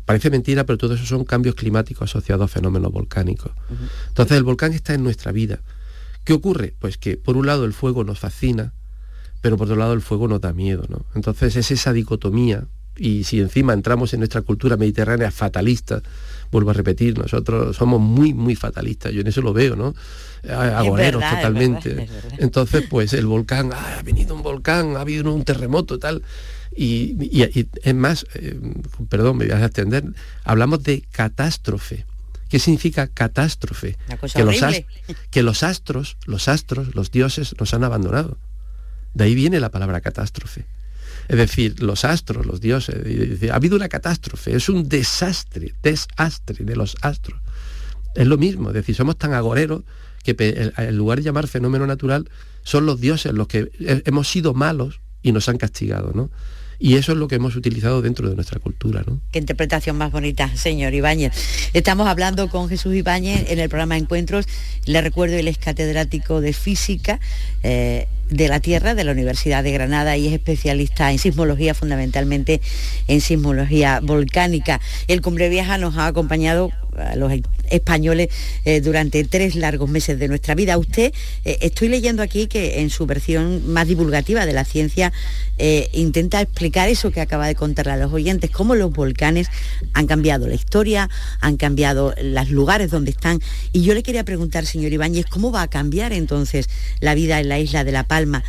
Parece 0.05 0.29
mentira, 0.29 0.63
pero 0.63 0.77
todo 0.77 0.93
eso 0.93 1.07
son 1.07 1.25
cambios 1.25 1.55
climáticos 1.55 2.11
asociados 2.11 2.45
a 2.45 2.47
fenómenos 2.47 2.91
volcánicos. 2.91 3.51
Entonces 4.09 4.37
el 4.37 4.43
volcán 4.43 4.73
está 4.73 4.93
en 4.93 5.03
nuestra 5.03 5.31
vida. 5.31 5.61
¿Qué 6.23 6.33
ocurre? 6.33 6.75
Pues 6.77 6.99
que 6.99 7.17
por 7.17 7.35
un 7.35 7.47
lado 7.47 7.65
el 7.65 7.73
fuego 7.73 8.03
nos 8.03 8.19
fascina, 8.19 8.73
pero 9.41 9.57
por 9.57 9.65
otro 9.65 9.77
lado 9.77 9.93
el 9.93 10.01
fuego 10.03 10.27
nos 10.27 10.39
da 10.39 10.53
miedo. 10.53 10.85
¿no? 10.89 11.07
Entonces 11.15 11.55
es 11.55 11.71
esa 11.71 11.93
dicotomía, 11.93 12.67
y 12.95 13.23
si 13.23 13.39
encima 13.39 13.73
entramos 13.73 14.13
en 14.13 14.19
nuestra 14.19 14.41
cultura 14.41 14.77
mediterránea 14.77 15.31
fatalista, 15.31 16.01
vuelvo 16.51 16.69
a 16.69 16.73
repetir, 16.73 17.17
nosotros 17.17 17.75
somos 17.75 17.99
muy, 17.99 18.33
muy 18.33 18.55
fatalistas, 18.55 19.11
yo 19.13 19.21
en 19.21 19.27
eso 19.27 19.41
lo 19.41 19.53
veo, 19.53 19.75
¿no? 19.75 19.95
Agoreros 20.49 21.23
totalmente. 21.23 22.07
Entonces, 22.37 22.85
pues 22.89 23.13
el 23.13 23.25
volcán, 23.25 23.71
ah, 23.73 23.97
ha 23.99 24.01
venido 24.01 24.35
un 24.35 24.43
volcán, 24.43 24.97
ha 24.97 25.01
habido 25.01 25.33
un 25.33 25.43
terremoto, 25.43 25.99
tal. 25.99 26.23
Y, 26.75 27.41
es 27.83 27.95
más, 27.95 28.25
eh, 28.35 28.59
perdón, 29.09 29.37
me 29.37 29.45
voy 29.45 29.53
a 29.53 29.65
extender, 29.65 30.03
hablamos 30.43 30.83
de 30.83 31.03
catástrofe. 31.11 32.05
¿Qué 32.49 32.59
significa 32.59 33.07
catástrofe? 33.07 33.97
Que 34.33 34.43
los, 34.43 34.61
que 35.31 35.43
los 35.43 35.63
astros, 35.63 36.17
los 36.25 36.47
astros, 36.47 36.93
los 36.93 37.09
dioses 37.11 37.55
nos 37.59 37.73
han 37.73 37.83
abandonado. 37.83 38.37
De 39.13 39.23
ahí 39.25 39.35
viene 39.35 39.59
la 39.59 39.69
palabra 39.69 40.01
catástrofe. 40.01 40.65
Es 41.27 41.37
decir, 41.37 41.81
los 41.81 42.05
astros, 42.05 42.45
los 42.45 42.59
dioses, 42.59 42.95
ha 43.49 43.55
habido 43.55 43.75
una 43.75 43.87
catástrofe, 43.87 44.55
es 44.55 44.69
un 44.69 44.89
desastre, 44.89 45.73
desastre 45.81 46.65
de 46.65 46.75
los 46.75 46.95
astros. 47.01 47.39
Es 48.13 48.27
lo 48.27 48.37
mismo, 48.37 48.69
es 48.69 48.75
decir, 48.75 48.95
somos 48.95 49.17
tan 49.17 49.33
agoreros 49.33 49.83
que 50.23 50.35
en 50.77 50.97
lugar 50.97 51.19
de 51.19 51.25
llamar 51.25 51.47
fenómeno 51.47 51.85
natural, 51.85 52.29
son 52.63 52.85
los 52.85 52.99
dioses 52.99 53.33
los 53.33 53.47
que 53.47 53.71
hemos 53.79 54.29
sido 54.29 54.53
malos 54.53 55.01
y 55.21 55.31
nos 55.31 55.49
han 55.49 55.57
castigado, 55.57 56.11
¿no? 56.13 56.29
Y 56.79 56.95
eso 56.95 57.13
es 57.13 57.17
lo 57.17 57.29
que 57.29 57.35
hemos 57.35 57.55
utilizado 57.55 58.01
dentro 58.01 58.29
de 58.29 58.35
nuestra 58.35 58.59
cultura. 58.59 59.03
¿no? 59.07 59.21
Qué 59.31 59.39
interpretación 59.39 59.95
más 59.97 60.11
bonita, 60.11 60.53
señor 60.57 60.93
Ibáñez. 60.93 61.31
Estamos 61.73 62.07
hablando 62.07 62.49
con 62.49 62.67
Jesús 62.67 62.93
Ibáñez 62.93 63.49
en 63.49 63.59
el 63.59 63.69
programa 63.69 63.97
Encuentros. 63.97 64.47
Le 64.85 64.99
recuerdo, 64.99 65.37
él 65.37 65.47
es 65.47 65.57
catedrático 65.57 66.41
de 66.41 66.51
física 66.51 67.21
eh, 67.61 68.07
de 68.29 68.47
la 68.49 68.59
Tierra 68.59 68.95
de 68.95 69.05
la 69.05 69.13
Universidad 69.13 69.63
de 69.63 69.71
Granada 69.71 70.17
y 70.17 70.27
es 70.27 70.33
especialista 70.33 71.11
en 71.11 71.19
sismología, 71.19 71.73
fundamentalmente 71.73 72.59
en 73.07 73.21
sismología 73.21 74.01
volcánica. 74.01 74.81
El 75.07 75.21
Cumbre 75.21 75.47
Vieja 75.47 75.77
nos 75.77 75.95
ha 75.95 76.07
acompañado 76.07 76.71
a 76.97 77.15
los 77.15 77.31
españoles 77.73 78.29
eh, 78.65 78.81
durante 78.81 79.23
tres 79.23 79.55
largos 79.55 79.89
meses 79.89 80.19
de 80.19 80.27
nuestra 80.27 80.55
vida. 80.55 80.77
Usted, 80.77 81.13
eh, 81.43 81.57
estoy 81.61 81.89
leyendo 81.89 82.23
aquí 82.23 82.47
que 82.47 82.81
en 82.81 82.89
su 82.89 83.05
versión 83.05 83.67
más 83.67 83.87
divulgativa 83.87 84.45
de 84.45 84.53
la 84.53 84.65
ciencia 84.65 85.11
intenta 85.93 86.41
explicar 86.41 86.89
eso 86.89 87.11
que 87.11 87.21
acaba 87.21 87.47
de 87.47 87.55
contar 87.55 87.87
a 87.87 87.95
los 87.95 88.11
oyentes, 88.11 88.49
cómo 88.49 88.75
los 88.75 88.91
volcanes 88.91 89.47
han 89.93 90.07
cambiado 90.07 90.47
la 90.47 90.55
historia, 90.55 91.09
han 91.41 91.57
cambiado 91.57 92.13
los 92.21 92.49
lugares 92.49 92.89
donde 92.89 93.11
están. 93.11 93.39
Y 93.71 93.83
yo 93.83 93.93
le 93.93 94.03
quería 94.03 94.23
preguntar, 94.23 94.65
señor 94.65 94.91
Ibáñez, 94.91 95.25
¿cómo 95.27 95.51
va 95.51 95.61
a 95.61 95.67
cambiar 95.67 96.11
entonces 96.11 96.69
la 96.99 97.13
vida 97.15 97.39
en 97.39 97.49
la 97.49 97.59
isla 97.59 97.83
de 97.83 97.91
La 97.91 98.03
Palma? 98.03 98.43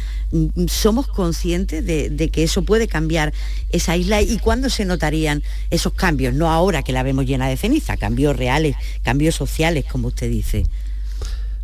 ¿Somos 0.66 1.06
conscientes 1.06 1.84
de, 1.84 2.10
de 2.10 2.28
que 2.30 2.42
eso 2.42 2.62
puede 2.62 2.88
cambiar 2.88 3.32
esa 3.70 3.96
isla 3.96 4.20
y 4.20 4.38
cuándo 4.38 4.68
se 4.70 4.84
notarían 4.84 5.42
esos 5.70 5.92
cambios? 5.92 6.34
No 6.34 6.50
ahora 6.50 6.82
que 6.82 6.92
la 6.92 7.02
vemos 7.02 7.26
llena 7.26 7.48
de 7.48 7.56
ceniza, 7.56 7.96
cambios 7.96 8.36
reales, 8.36 8.76
cambios 9.02 9.13
sociales, 9.34 9.84
como 9.90 10.08
usted 10.08 10.30
dice. 10.30 10.64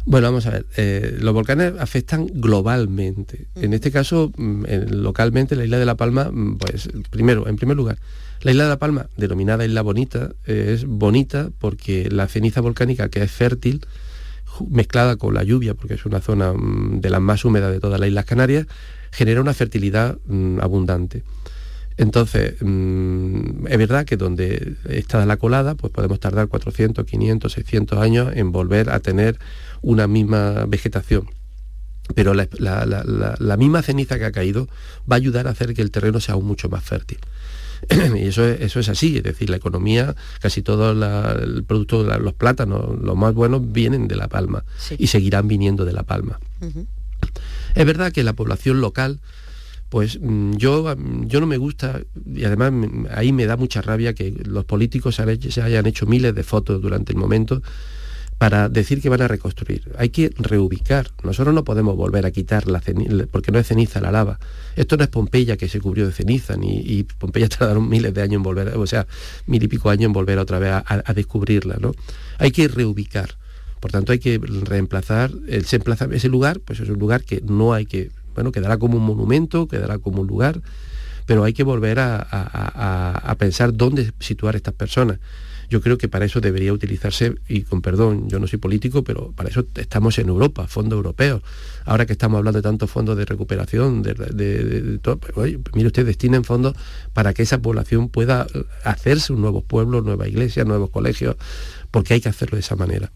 Bueno, 0.06 0.28
vamos 0.28 0.46
a 0.46 0.50
ver, 0.50 0.66
eh, 0.76 1.16
los 1.20 1.34
volcanes 1.34 1.74
afectan 1.78 2.26
globalmente. 2.26 3.46
En 3.54 3.74
este 3.74 3.90
caso, 3.90 4.32
mm, 4.36 4.64
localmente, 4.90 5.56
la 5.56 5.64
isla 5.64 5.78
de 5.78 5.84
La 5.84 5.96
Palma, 5.96 6.30
mm, 6.32 6.58
pues 6.58 6.88
primero, 7.10 7.46
en 7.46 7.56
primer 7.56 7.76
lugar, 7.76 7.98
la 8.40 8.50
isla 8.50 8.64
de 8.64 8.70
La 8.70 8.78
Palma, 8.78 9.08
denominada 9.18 9.66
Isla 9.66 9.82
Bonita, 9.82 10.32
es 10.46 10.86
bonita 10.86 11.50
porque 11.58 12.08
la 12.10 12.26
ceniza 12.28 12.62
volcánica, 12.62 13.10
que 13.10 13.22
es 13.22 13.30
fértil, 13.30 13.82
mezclada 14.68 15.16
con 15.16 15.34
la 15.34 15.44
lluvia, 15.44 15.74
porque 15.74 15.94
es 15.94 16.06
una 16.06 16.20
zona 16.20 16.54
mm, 16.54 17.00
de 17.00 17.10
las 17.10 17.20
más 17.20 17.44
húmedas 17.44 17.70
de 17.70 17.80
todas 17.80 18.00
las 18.00 18.08
Islas 18.08 18.24
Canarias, 18.24 18.66
genera 19.10 19.40
una 19.40 19.54
fertilidad 19.54 20.18
abundante. 20.60 21.22
Entonces, 22.00 22.54
mm, 22.62 23.66
es 23.66 23.76
verdad 23.76 24.06
que 24.06 24.16
donde 24.16 24.74
está 24.88 25.26
la 25.26 25.36
colada, 25.36 25.74
pues 25.74 25.92
podemos 25.92 26.18
tardar 26.18 26.48
400, 26.48 27.04
500, 27.04 27.52
600 27.52 27.98
años 27.98 28.32
en 28.34 28.52
volver 28.52 28.88
a 28.88 29.00
tener 29.00 29.38
una 29.82 30.06
misma 30.06 30.64
vegetación. 30.66 31.28
Pero 32.14 32.32
la, 32.32 33.56
misma 33.58 33.82
ceniza 33.82 34.18
que 34.18 34.24
ha 34.24 34.32
caído 34.32 34.66
va 35.00 35.16
a 35.16 35.18
ayudar 35.18 35.46
a 35.46 35.50
hacer 35.50 35.74
que 35.74 35.82
el 35.82 35.90
terreno 35.90 36.20
sea 36.20 36.36
aún 36.36 36.46
mucho 36.46 36.70
más 36.70 36.82
fértil. 36.82 37.18
y 38.16 38.28
eso 38.28 38.48
es, 38.48 38.62
eso 38.62 38.80
es 38.80 38.88
así, 38.88 39.18
es 39.18 39.22
decir, 39.22 39.50
la 39.50 39.56
economía, 39.56 40.16
casi 40.40 40.62
todo 40.62 40.92
el 40.92 41.64
producto, 41.64 42.02
los 42.18 42.32
plátanos, 42.32 42.98
los 42.98 43.14
más 43.14 43.34
buenos, 43.34 43.72
vienen 43.72 44.08
de 44.08 44.16
La 44.16 44.28
Palma 44.28 44.64
y 44.96 45.08
seguirán 45.08 45.48
viniendo 45.48 45.84
de 45.84 45.92
La 45.92 46.04
Palma. 46.04 46.40
Es 47.74 47.84
verdad 47.84 48.10
que 48.10 48.24
la 48.24 48.32
población 48.32 48.80
local 48.80 49.20
pues 49.90 50.18
mm, 50.20 50.52
yo, 50.52 50.96
mm, 50.96 51.26
yo 51.26 51.40
no 51.40 51.46
me 51.46 51.58
gusta, 51.58 52.00
y 52.24 52.44
además 52.44 52.72
ahí 53.14 53.32
me 53.32 53.44
da 53.44 53.56
mucha 53.56 53.82
rabia 53.82 54.14
que 54.14 54.30
los 54.30 54.64
políticos 54.64 55.16
se 55.16 55.62
hayan 55.62 55.86
hecho 55.86 56.06
miles 56.06 56.34
de 56.34 56.42
fotos 56.42 56.80
durante 56.80 57.12
el 57.12 57.18
momento 57.18 57.60
para 58.38 58.70
decir 58.70 59.02
que 59.02 59.10
van 59.10 59.20
a 59.20 59.28
reconstruir. 59.28 59.92
Hay 59.98 60.08
que 60.08 60.32
reubicar. 60.34 61.10
Nosotros 61.22 61.54
no 61.54 61.62
podemos 61.62 61.94
volver 61.94 62.24
a 62.24 62.30
quitar 62.30 62.68
la 62.68 62.80
ceniza, 62.80 63.26
porque 63.30 63.52
no 63.52 63.58
es 63.58 63.66
ceniza 63.66 64.00
la 64.00 64.10
lava. 64.10 64.38
Esto 64.76 64.96
no 64.96 65.02
es 65.04 65.10
Pompeya 65.10 65.58
que 65.58 65.68
se 65.68 65.78
cubrió 65.78 66.06
de 66.06 66.12
ceniza, 66.12 66.56
ni, 66.56 66.78
y 66.78 67.02
Pompeya 67.02 67.48
tardaron 67.58 67.86
miles 67.86 68.14
de 68.14 68.22
años 68.22 68.36
en 68.36 68.42
volver, 68.42 68.68
o 68.78 68.86
sea, 68.86 69.06
mil 69.44 69.62
y 69.62 69.68
pico 69.68 69.90
años 69.90 70.06
en 70.06 70.14
volver 70.14 70.38
otra 70.38 70.58
vez 70.58 70.72
a, 70.72 71.12
descubrirla. 71.12 71.76
¿no? 71.78 71.92
Hay 72.38 72.50
que 72.50 72.66
reubicar. 72.66 73.36
Por 73.78 73.90
tanto, 73.90 74.12
hay 74.12 74.20
que 74.20 74.38
reemplazar, 74.38 75.32
ese 75.46 76.28
lugar, 76.28 76.60
pues 76.60 76.80
es 76.80 76.88
un 76.88 76.98
lugar 76.98 77.24
que 77.24 77.42
no 77.42 77.74
hay 77.74 77.84
que 77.84 78.10
bueno, 78.34 78.52
quedará 78.52 78.78
como 78.78 78.96
un 78.96 79.04
monumento, 79.04 79.68
quedará 79.68 79.98
como 79.98 80.20
un 80.22 80.26
lugar, 80.26 80.60
pero 81.26 81.44
hay 81.44 81.52
que 81.52 81.62
volver 81.62 81.98
a, 82.00 83.36
pensar 83.38 83.72
dónde 83.74 84.12
situar 84.18 84.56
estas 84.56 84.74
personas. 84.74 85.18
Yo 85.68 85.80
creo 85.80 85.96
que 85.96 86.08
para 86.08 86.24
eso 86.24 86.40
debería 86.40 86.72
utilizarse, 86.72 87.36
y 87.48 87.62
con 87.62 87.80
perdón, 87.80 88.28
yo 88.28 88.40
no 88.40 88.48
soy 88.48 88.58
político, 88.58 89.04
pero 89.04 89.30
para 89.30 89.48
eso 89.48 89.64
estamos 89.76 90.18
en 90.18 90.28
Europa, 90.28 90.66
fondos 90.66 90.96
europeos. 90.96 91.42
Ahora 91.84 92.06
que 92.06 92.14
estamos 92.14 92.38
hablando 92.38 92.58
de 92.58 92.62
tantos 92.62 92.90
fondos 92.90 93.16
de 93.16 93.24
recuperación, 93.24 94.02
de, 94.02 94.98
todo, 95.00 95.18
pues, 95.18 95.56
mire 95.74 95.86
usted, 95.86 96.04
destinen 96.04 96.42
fondos 96.42 96.74
para 97.12 97.32
que 97.32 97.44
esa 97.44 97.62
población 97.62 98.08
pueda 98.08 98.48
hacerse 98.82 99.32
un 99.32 99.40
nuevo 99.40 99.62
pueblo, 99.62 100.02
nueva 100.02 100.26
iglesia, 100.26 100.64
nuevos 100.64 100.90
colegios, 100.90 101.36
porque 101.92 102.14
hay 102.14 102.20
que 102.20 102.28
hacerlo 102.28 102.56
de 102.56 102.62
esa 102.62 102.74
manera. 102.74 103.12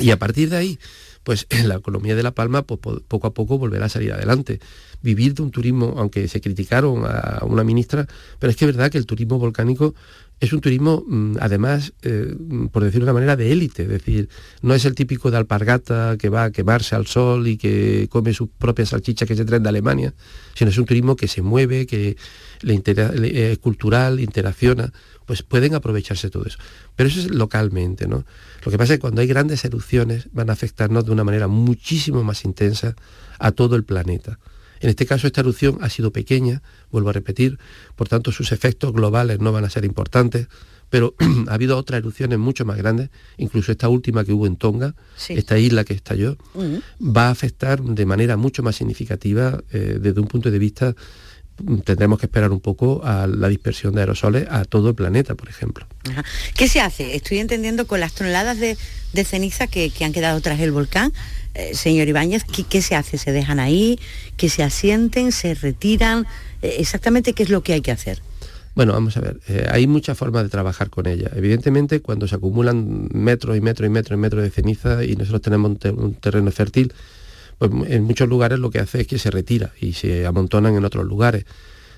Y 0.00 0.10
a 0.10 0.18
partir 0.18 0.50
de 0.50 0.56
ahí, 0.56 0.78
pues 1.24 1.46
la 1.64 1.76
economía 1.76 2.14
de 2.14 2.22
La 2.22 2.32
Palma 2.32 2.62
pues, 2.62 3.00
poco 3.06 3.26
a 3.26 3.34
poco 3.34 3.58
volverá 3.58 3.86
a 3.86 3.88
salir 3.88 4.12
adelante. 4.12 4.60
Vivir 5.02 5.34
de 5.34 5.42
un 5.42 5.50
turismo, 5.50 5.94
aunque 5.96 6.28
se 6.28 6.40
criticaron 6.40 7.04
a 7.04 7.44
una 7.44 7.64
ministra, 7.64 8.06
pero 8.38 8.50
es 8.50 8.56
que 8.56 8.66
es 8.66 8.74
verdad 8.74 8.90
que 8.90 8.98
el 8.98 9.06
turismo 9.06 9.38
volcánico 9.38 9.94
es 10.42 10.52
un 10.52 10.60
turismo, 10.60 11.04
mm, 11.06 11.36
además, 11.38 11.92
eh, 12.02 12.34
por 12.72 12.82
decirlo 12.82 13.06
de 13.06 13.12
una 13.12 13.20
manera, 13.20 13.36
de 13.36 13.52
élite, 13.52 13.84
es 13.84 13.88
decir, 13.88 14.28
no 14.60 14.74
es 14.74 14.84
el 14.84 14.96
típico 14.96 15.30
de 15.30 15.36
alpargata 15.36 16.16
que 16.18 16.30
va 16.30 16.42
a 16.42 16.50
quemarse 16.50 16.96
al 16.96 17.06
sol 17.06 17.46
y 17.46 17.56
que 17.56 18.08
come 18.10 18.34
sus 18.34 18.48
propias 18.48 18.88
salchichas 18.88 19.28
que 19.28 19.36
se 19.36 19.44
traen 19.44 19.62
de 19.62 19.68
Alemania, 19.68 20.14
sino 20.54 20.70
es 20.72 20.78
un 20.78 20.84
turismo 20.84 21.14
que 21.14 21.28
se 21.28 21.42
mueve, 21.42 21.86
que 21.86 22.16
es 22.62 23.58
cultural, 23.58 24.18
interacciona, 24.18 24.92
pues 25.32 25.42
pueden 25.42 25.74
aprovecharse 25.74 26.28
todo 26.28 26.44
eso. 26.44 26.58
Pero 26.94 27.08
eso 27.08 27.20
es 27.20 27.30
localmente, 27.30 28.06
¿no? 28.06 28.26
Lo 28.66 28.70
que 28.70 28.76
pasa 28.76 28.92
es 28.92 28.98
que 28.98 29.00
cuando 29.00 29.22
hay 29.22 29.26
grandes 29.26 29.64
erupciones 29.64 30.28
van 30.30 30.50
a 30.50 30.52
afectarnos 30.52 31.06
de 31.06 31.10
una 31.10 31.24
manera 31.24 31.48
muchísimo 31.48 32.22
más 32.22 32.44
intensa 32.44 32.96
a 33.38 33.52
todo 33.52 33.74
el 33.74 33.82
planeta. 33.82 34.38
En 34.80 34.90
este 34.90 35.06
caso 35.06 35.26
esta 35.26 35.40
erupción 35.40 35.78
ha 35.80 35.88
sido 35.88 36.12
pequeña, 36.12 36.60
vuelvo 36.90 37.08
a 37.08 37.14
repetir, 37.14 37.58
por 37.96 38.10
tanto 38.10 38.30
sus 38.30 38.52
efectos 38.52 38.92
globales 38.92 39.40
no 39.40 39.52
van 39.52 39.64
a 39.64 39.70
ser 39.70 39.86
importantes, 39.86 40.48
pero 40.90 41.14
ha 41.48 41.54
habido 41.54 41.78
otras 41.78 42.00
erupciones 42.00 42.38
mucho 42.38 42.66
más 42.66 42.76
grandes, 42.76 43.08
incluso 43.38 43.72
esta 43.72 43.88
última 43.88 44.26
que 44.26 44.34
hubo 44.34 44.46
en 44.46 44.56
Tonga, 44.56 44.94
esta 45.30 45.58
isla 45.58 45.84
que 45.84 45.94
estalló, 45.94 46.36
va 47.00 47.28
a 47.28 47.30
afectar 47.30 47.80
de 47.80 48.04
manera 48.04 48.36
mucho 48.36 48.62
más 48.62 48.76
significativa 48.76 49.64
eh, 49.72 49.96
desde 49.98 50.20
un 50.20 50.28
punto 50.28 50.50
de 50.50 50.58
vista 50.58 50.94
tendremos 51.84 52.18
que 52.18 52.26
esperar 52.26 52.50
un 52.50 52.60
poco 52.60 53.02
a 53.04 53.26
la 53.26 53.48
dispersión 53.48 53.94
de 53.94 54.00
aerosoles 54.00 54.46
a 54.50 54.64
todo 54.64 54.90
el 54.90 54.94
planeta, 54.94 55.34
por 55.34 55.48
ejemplo. 55.48 55.86
¿Qué 56.56 56.68
se 56.68 56.80
hace? 56.80 57.14
Estoy 57.14 57.38
entendiendo 57.38 57.86
con 57.86 58.00
las 58.00 58.12
toneladas 58.12 58.58
de, 58.58 58.76
ceniza 59.24 59.66
que, 59.66 59.92
han 60.00 60.12
quedado 60.12 60.40
tras 60.40 60.60
el 60.60 60.72
volcán, 60.72 61.12
eh, 61.54 61.74
señor 61.74 62.08
Ibáñez, 62.08 62.44
¿qué, 62.44 62.82
se 62.82 62.96
hace? 62.96 63.18
¿Se 63.18 63.32
dejan 63.32 63.60
ahí? 63.60 63.98
¿Que 64.36 64.48
se 64.48 64.62
asienten? 64.62 65.32
¿Se 65.32 65.54
retiran? 65.54 66.26
Eh, 66.62 66.76
exactamente 66.78 67.34
qué 67.34 67.42
es 67.42 67.50
lo 67.50 67.62
que 67.62 67.74
hay 67.74 67.80
que 67.80 67.92
hacer. 67.92 68.22
Bueno, 68.74 68.94
vamos 68.94 69.18
a 69.18 69.20
ver, 69.20 69.38
eh, 69.48 69.66
hay 69.70 69.86
muchas 69.86 70.16
formas 70.16 70.44
de 70.44 70.48
trabajar 70.48 70.88
con 70.88 71.06
ella. 71.06 71.30
Evidentemente, 71.36 72.00
cuando 72.00 72.26
se 72.26 72.36
acumulan 72.36 73.08
metros 73.12 73.56
y 73.56 73.60
metros 73.60 73.86
y 73.86 73.90
metros 73.90 74.16
y 74.16 74.20
metros 74.20 74.42
de 74.42 74.50
ceniza 74.50 75.04
y 75.04 75.14
nosotros 75.14 75.42
tenemos 75.42 75.76
un 75.84 76.14
terreno 76.14 76.50
fértil, 76.50 76.94
pues 77.68 77.90
en 77.92 78.02
muchos 78.02 78.28
lugares 78.28 78.58
lo 78.58 78.70
que 78.70 78.80
hace 78.80 79.02
es 79.02 79.06
que 79.06 79.18
se 79.18 79.30
retira 79.30 79.70
y 79.80 79.92
se 79.92 80.26
amontonan 80.26 80.74
en 80.74 80.84
otros 80.84 81.06
lugares. 81.06 81.44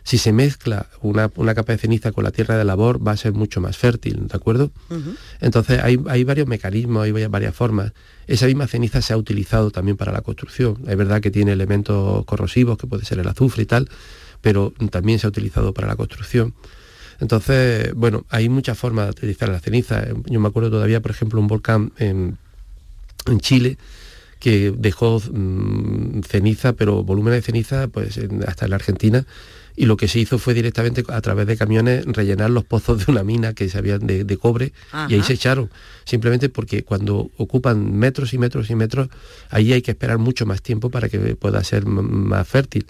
Si 0.02 0.18
se 0.18 0.30
mezcla 0.32 0.90
una, 1.00 1.30
capa 1.30 1.72
de 1.72 1.78
ceniza 1.78 2.12
con 2.12 2.24
la 2.24 2.30
tierra 2.30 2.58
de 2.58 2.64
labor 2.64 3.06
va 3.06 3.12
a 3.12 3.16
ser 3.16 3.32
mucho 3.32 3.62
más 3.62 3.78
fértil, 3.78 4.28
¿de 4.28 4.36
acuerdo? 4.36 4.70
Entonces 5.40 5.80
hay, 5.82 5.96
varios 5.96 6.46
mecanismos, 6.46 7.04
hay 7.04 7.12
varias 7.12 7.54
formas. 7.54 7.92
Esa 8.26 8.44
misma 8.44 8.66
ceniza 8.66 9.00
se 9.00 9.14
ha 9.14 9.16
utilizado 9.16 9.70
también 9.70 9.96
para 9.96 10.12
la 10.12 10.20
construcción. 10.20 10.76
Es 10.86 10.96
verdad 10.98 11.22
que 11.22 11.30
tiene 11.30 11.52
elementos 11.52 12.26
corrosivos, 12.26 12.76
que 12.76 12.86
puede 12.86 13.06
ser 13.06 13.18
el 13.18 13.28
azufre 13.28 13.62
y 13.62 13.66
tal, 13.66 13.88
pero 14.42 14.74
también 14.90 15.18
se 15.18 15.26
ha 15.26 15.30
utilizado 15.30 15.72
para 15.72 15.88
la 15.88 15.96
construcción. 15.96 16.52
Entonces, 17.20 17.94
bueno, 17.94 18.26
hay 18.28 18.50
muchas 18.50 18.76
formas 18.76 19.06
de 19.06 19.10
utilizar 19.12 19.48
la 19.48 19.60
ceniza. 19.60 20.04
Yo 20.26 20.40
me 20.40 20.48
acuerdo 20.48 20.70
todavía, 20.70 21.00
por 21.00 21.12
ejemplo, 21.12 21.40
un 21.40 21.46
volcán 21.46 21.92
en, 21.96 22.36
en 23.26 23.40
Chile 23.40 23.78
que 24.44 24.74
dejó 24.76 25.20
mm, 25.20 26.20
ceniza, 26.20 26.74
pero 26.74 27.02
volumen 27.02 27.32
de 27.32 27.40
ceniza 27.40 27.88
pues 27.88 28.20
hasta 28.46 28.66
en 28.66 28.70
la 28.72 28.76
Argentina, 28.76 29.24
y 29.74 29.86
lo 29.86 29.96
que 29.96 30.06
se 30.06 30.18
hizo 30.18 30.38
fue 30.38 30.52
directamente 30.52 31.02
a 31.08 31.20
través 31.22 31.46
de 31.46 31.56
camiones 31.56 32.04
rellenar 32.04 32.50
los 32.50 32.62
pozos 32.62 33.06
de 33.06 33.10
una 33.10 33.24
mina 33.24 33.54
que 33.54 33.70
se 33.70 33.78
habían 33.78 34.06
de, 34.06 34.36
cobre 34.36 34.74
y 35.08 35.14
ahí 35.14 35.22
se 35.22 35.32
echaron, 35.32 35.70
simplemente 36.04 36.50
porque 36.50 36.84
cuando 36.84 37.30
ocupan 37.38 37.96
metros 37.96 38.34
y 38.34 38.38
metros 38.38 38.68
y 38.68 38.74
metros, 38.74 39.08
ahí 39.48 39.72
hay 39.72 39.80
que 39.80 39.92
esperar 39.92 40.18
mucho 40.18 40.44
más 40.44 40.60
tiempo 40.60 40.90
para 40.90 41.08
que 41.08 41.18
pueda 41.36 41.64
ser 41.64 41.86
más 41.86 42.46
fértil. 42.46 42.84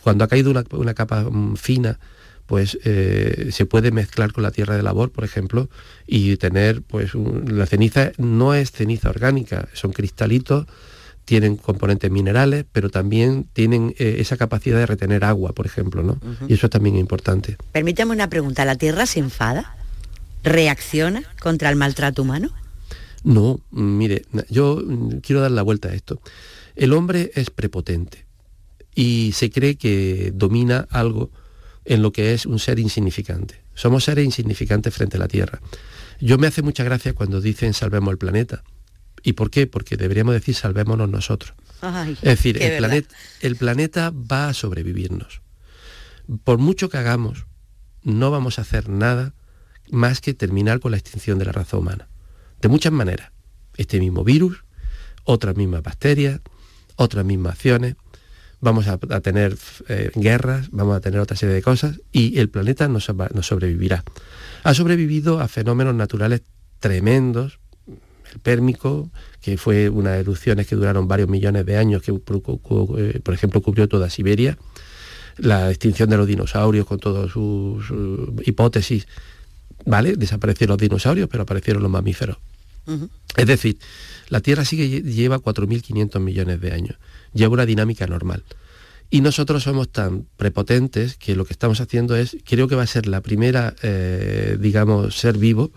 Cuando 0.00 0.24
ha 0.24 0.28
caído 0.28 0.52
una, 0.52 0.94
capa 0.94 1.24
mm, 1.24 1.56
fina, 1.56 1.98
pues 2.46 2.78
eh, 2.84 3.50
se 3.52 3.66
puede 3.66 3.90
mezclar 3.90 4.32
con 4.32 4.42
la 4.42 4.52
tierra 4.52 4.74
de 4.74 4.82
labor, 4.82 5.10
por 5.10 5.24
ejemplo, 5.24 5.68
y 6.06 6.38
tener, 6.38 6.80
pues, 6.80 7.12
la 7.14 7.66
ceniza 7.66 8.12
no 8.16 8.54
es 8.54 8.70
ceniza 8.70 9.10
orgánica, 9.10 9.68
son 9.74 9.92
cristalitos 9.92 10.66
tienen 11.24 11.56
componentes 11.56 12.10
minerales, 12.10 12.64
pero 12.70 12.90
también 12.90 13.48
tienen 13.52 13.94
eh, 13.98 14.16
esa 14.18 14.36
capacidad 14.36 14.78
de 14.78 14.86
retener 14.86 15.24
agua, 15.24 15.52
por 15.52 15.66
ejemplo, 15.66 16.02
¿no? 16.02 16.18
Y 16.48 16.54
eso 16.54 16.68
también 16.68 16.96
es 16.96 17.00
importante. 17.00 17.56
Permítame 17.72 18.12
una 18.12 18.28
pregunta, 18.28 18.64
¿la 18.64 18.76
Tierra 18.76 19.06
se 19.06 19.20
enfada? 19.20 19.76
¿Reacciona 20.42 21.22
contra 21.40 21.70
el 21.70 21.76
maltrato 21.76 22.22
humano? 22.22 22.50
No, 23.22 23.60
mire, 23.70 24.26
yo 24.50 24.82
mm, 24.84 25.20
quiero 25.22 25.40
dar 25.40 25.50
la 25.50 25.62
vuelta 25.62 25.88
a 25.88 25.94
esto. 25.94 26.20
El 26.76 26.92
hombre 26.92 27.30
es 27.34 27.50
prepotente 27.50 28.26
y 28.94 29.32
se 29.32 29.50
cree 29.50 29.76
que 29.76 30.30
domina 30.34 30.86
algo 30.90 31.30
en 31.86 32.02
lo 32.02 32.12
que 32.12 32.34
es 32.34 32.44
un 32.44 32.58
ser 32.58 32.78
insignificante. 32.78 33.62
Somos 33.74 34.04
seres 34.04 34.24
insignificantes 34.24 34.94
frente 34.94 35.16
a 35.16 35.20
la 35.20 35.28
Tierra. 35.28 35.60
Yo 36.20 36.38
me 36.38 36.46
hace 36.46 36.62
mucha 36.62 36.84
gracia 36.84 37.14
cuando 37.14 37.40
dicen 37.40 37.72
salvemos 37.72 38.12
el 38.12 38.18
planeta. 38.18 38.62
¿Y 39.24 39.32
por 39.32 39.50
qué? 39.50 39.66
Porque 39.66 39.96
deberíamos 39.96 40.34
decir 40.34 40.54
salvémonos 40.54 41.08
nosotros. 41.08 41.54
es 41.82 42.20
decir, 42.20 42.62
el, 42.62 42.78
planeta, 42.78 43.14
el 43.40 43.56
planeta 43.56 44.12
va 44.12 44.48
a 44.48 44.54
sobrevivirnos. 44.54 45.40
Por 46.44 46.58
mucho 46.58 46.88
que 46.88 46.98
hagamos, 46.98 47.46
no 48.02 48.30
vamos 48.30 48.58
a 48.58 48.62
hacer 48.62 48.88
nada 48.88 49.34
más 49.90 50.20
que 50.20 50.34
terminar 50.34 50.78
con 50.78 50.92
la 50.92 50.98
extinción 50.98 51.38
de 51.38 51.46
la 51.46 51.52
raza 51.52 51.76
humana. 51.76 52.08
De 52.60 52.68
muchas 52.68 52.92
maneras. 52.92 53.32
Este 53.76 53.98
mismo 53.98 54.22
virus, 54.22 54.64
otras 55.24 55.56
mismas 55.56 55.82
bacterias, 55.82 56.40
otras 56.96 57.24
mismas 57.24 57.54
acciones, 57.54 57.96
vamos 58.60 58.88
a, 58.88 58.98
tener 58.98 59.56
eh, 59.88 60.10
guerras, 60.14 60.68
vamos 60.70 60.96
a 60.96 61.00
tener 61.00 61.20
otra 61.20 61.36
serie 61.36 61.54
de 61.54 61.62
cosas 61.62 62.00
y 62.12 62.38
el 62.38 62.48
planeta 62.48 62.88
no, 62.88 63.00
sobrevivirá. 63.00 64.04
Ha 64.62 64.74
sobrevivido 64.74 65.40
a 65.40 65.48
fenómenos 65.48 65.94
naturales 65.94 66.42
tremendos, 66.80 67.60
el 68.32 68.38
pérmico, 68.40 69.10
que 69.40 69.56
fue 69.56 69.88
unas 69.88 70.18
erupciones 70.18 70.66
que 70.66 70.76
duraron 70.76 71.08
varios 71.08 71.28
millones 71.28 71.66
de 71.66 71.76
años, 71.76 72.02
que 72.02 72.12
eh, 72.12 73.20
por 73.22 73.34
ejemplo 73.34 73.60
cubrió 73.60 73.88
toda 73.88 74.10
Siberia, 74.10 74.58
la 75.36 75.70
extinción 75.70 76.08
de 76.10 76.16
los 76.16 76.26
dinosaurios 76.26 76.86
con 76.86 76.98
todas 76.98 77.30
sus, 77.30 77.84
hipótesis, 78.44 79.06
¿vale? 79.84 80.16
Desaparecieron 80.16 80.74
los 80.74 80.80
dinosaurios, 80.80 81.28
pero 81.28 81.42
aparecieron 81.42 81.82
los 81.82 81.90
mamíferos. 81.90 82.38
Es 83.36 83.46
decir, 83.46 83.78
la 84.28 84.40
Tierra 84.40 84.64
sigue 84.64 85.02
lleva 85.02 85.38
4.500 85.38 86.20
millones 86.20 86.60
de 86.60 86.72
años, 86.72 86.96
lleva 87.32 87.54
una 87.54 87.66
dinámica 87.66 88.06
normal. 88.06 88.44
Y 89.10 89.20
nosotros 89.20 89.62
somos 89.62 89.90
tan 89.90 90.26
prepotentes 90.36 91.16
que 91.16 91.36
lo 91.36 91.44
que 91.44 91.52
estamos 91.52 91.80
haciendo 91.80 92.16
es, 92.16 92.36
creo 92.44 92.68
que 92.68 92.74
va 92.74 92.82
a 92.82 92.86
ser 92.86 93.06
la 93.06 93.20
primera, 93.20 93.74
eh, 93.82 94.56
digamos, 94.58 95.16
ser 95.16 95.38
vivo 95.38 95.70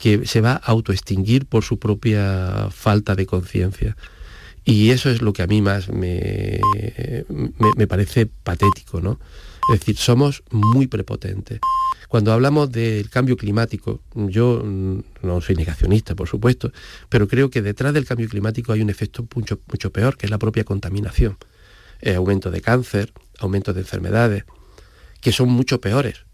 que 0.00 0.26
se 0.26 0.40
va 0.40 0.52
a 0.52 0.72
autoextinguir 0.72 1.46
por 1.46 1.62
su 1.62 1.78
propia 1.78 2.68
falta 2.70 3.14
de 3.14 3.26
conciencia. 3.26 3.96
Y 4.64 4.90
eso 4.90 5.10
es 5.10 5.20
lo 5.20 5.32
que 5.32 5.42
a 5.42 5.46
mí 5.46 5.62
más 5.62 5.90
me, 5.90 6.60
me, 7.76 7.86
parece 7.86 8.26
patético, 8.26 9.00
¿no? 9.00 9.20
Es 9.72 9.80
decir, 9.80 9.96
somos 9.96 10.42
muy 10.50 10.86
prepotentes. 10.86 11.60
Cuando 12.08 12.32
hablamos 12.32 12.72
del 12.72 13.08
cambio 13.10 13.36
climático, 13.36 14.00
yo 14.14 14.62
mm, 14.64 15.00
no 15.22 15.40
soy 15.40 15.56
negacionista, 15.56 16.14
por 16.14 16.28
supuesto, 16.28 16.72
pero 17.08 17.28
creo 17.28 17.50
que 17.50 17.62
detrás 17.62 17.94
del 17.94 18.06
cambio 18.06 18.28
climático 18.28 18.72
hay 18.72 18.80
un 18.80 18.90
efecto 18.90 19.26
mucho, 19.34 19.60
mucho 19.66 19.92
peor, 19.92 20.16
que 20.16 20.26
es 20.26 20.30
la 20.30 20.38
propia 20.38 20.64
contaminación. 20.64 21.36
Eh, 22.00 22.14
aumento 22.14 22.50
de 22.50 22.62
cáncer, 22.62 23.12
aumento 23.38 23.74
de 23.74 23.80
enfermedades, 23.80 24.44
que 25.20 25.32
son 25.32 25.50
mucho 25.50 25.80
peores. 25.80 26.24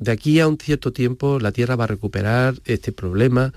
De 0.00 0.10
aquí 0.10 0.40
a 0.40 0.48
un 0.48 0.56
cierto 0.56 0.92
tiempo 0.92 1.38
la 1.38 1.52
Tierra 1.52 1.76
va 1.76 1.84
a 1.84 1.86
recuperar 1.86 2.54
este 2.64 2.90
problema. 2.90 3.52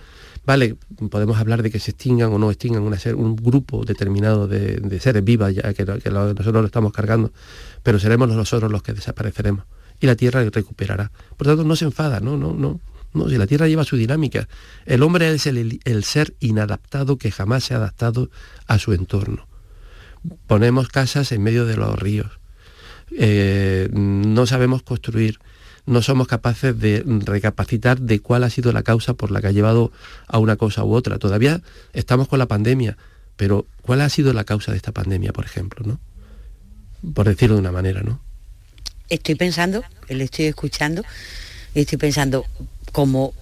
Vale, 0.45 0.75
podemos 1.09 1.37
hablar 1.37 1.63
de 1.63 1.71
que 1.71 1.79
se 1.79 1.91
extingan 1.91 2.33
o 2.33 2.37
no 2.37 2.51
extingan 2.51 2.83
un 2.83 3.35
grupo 3.37 3.85
determinado 3.85 4.47
de, 4.47 4.99
seres 4.99 5.23
vivos, 5.23 5.55
ya 5.55 5.73
que, 5.73 5.85
nosotros 5.85 6.53
lo 6.53 6.65
estamos 6.65 6.91
cargando, 6.91 7.31
pero 7.81 7.97
seremos 7.97 8.27
nosotros 8.29 8.69
los 8.69 8.83
que 8.83 8.91
desapareceremos 8.93 9.63
y 10.01 10.05
la 10.05 10.17
Tierra 10.17 10.43
recuperará. 10.43 11.11
Por 11.37 11.47
tanto, 11.47 11.63
no 11.63 11.77
se 11.77 11.85
enfada, 11.85 12.19
no, 12.19 12.35
no, 12.35 12.53
no. 12.53 12.81
No, 13.13 13.29
si 13.29 13.37
la 13.37 13.47
Tierra 13.47 13.67
lleva 13.67 13.83
su 13.83 13.95
dinámica. 13.95 14.49
El 14.85 15.03
hombre 15.03 15.31
es 15.33 15.45
el, 15.45 16.03
ser 16.03 16.33
inadaptado 16.39 17.17
que 17.17 17.31
jamás 17.31 17.63
se 17.63 17.73
ha 17.73 17.77
adaptado 17.77 18.29
a 18.67 18.79
su 18.79 18.91
entorno. 18.91 19.47
Ponemos 20.47 20.89
casas 20.89 21.31
en 21.31 21.43
medio 21.43 21.65
de 21.65 21.77
los 21.77 21.97
ríos. 21.97 22.39
Eh, 23.11 23.87
no 23.93 24.45
sabemos 24.47 24.81
construir. 24.81 25.39
No 25.85 26.01
somos 26.01 26.27
capaces 26.27 26.79
de 26.79 27.03
recapacitar 27.05 27.99
de 27.99 28.19
cuál 28.19 28.43
ha 28.43 28.49
sido 28.49 28.71
la 28.71 28.83
causa 28.83 29.13
por 29.13 29.31
la 29.31 29.41
que 29.41 29.47
ha 29.47 29.51
llevado 29.51 29.91
a 30.27 30.39
una 30.39 30.55
cosa 30.55 30.83
u 30.83 30.93
otra. 30.93 31.19
Todavía 31.19 31.61
estamos 31.91 32.27
con 32.27 32.39
la 32.39 32.47
pandemia, 32.47 32.97
pero 33.35 33.65
¿cuál 33.81 34.01
ha 34.01 34.09
sido 34.09 34.31
la 34.33 34.45
causa 34.45 34.71
de 34.71 34.77
esta 34.77 34.91
pandemia, 34.91 35.33
por 35.33 35.45
ejemplo? 35.45 35.85
¿no? 35.85 35.99
Por 37.13 37.27
decirlo 37.27 37.55
de 37.55 37.61
una 37.61 37.71
manera, 37.71 38.01
¿no? 38.01 38.21
estoy 39.09 39.35
pensando, 39.35 39.83
le 40.09 40.23
estoy 40.23 40.45
escuchando, 40.45 41.03
y 41.73 41.81
estoy 41.81 41.97
pensando, 41.97 42.45
¿cómo, 42.93 43.33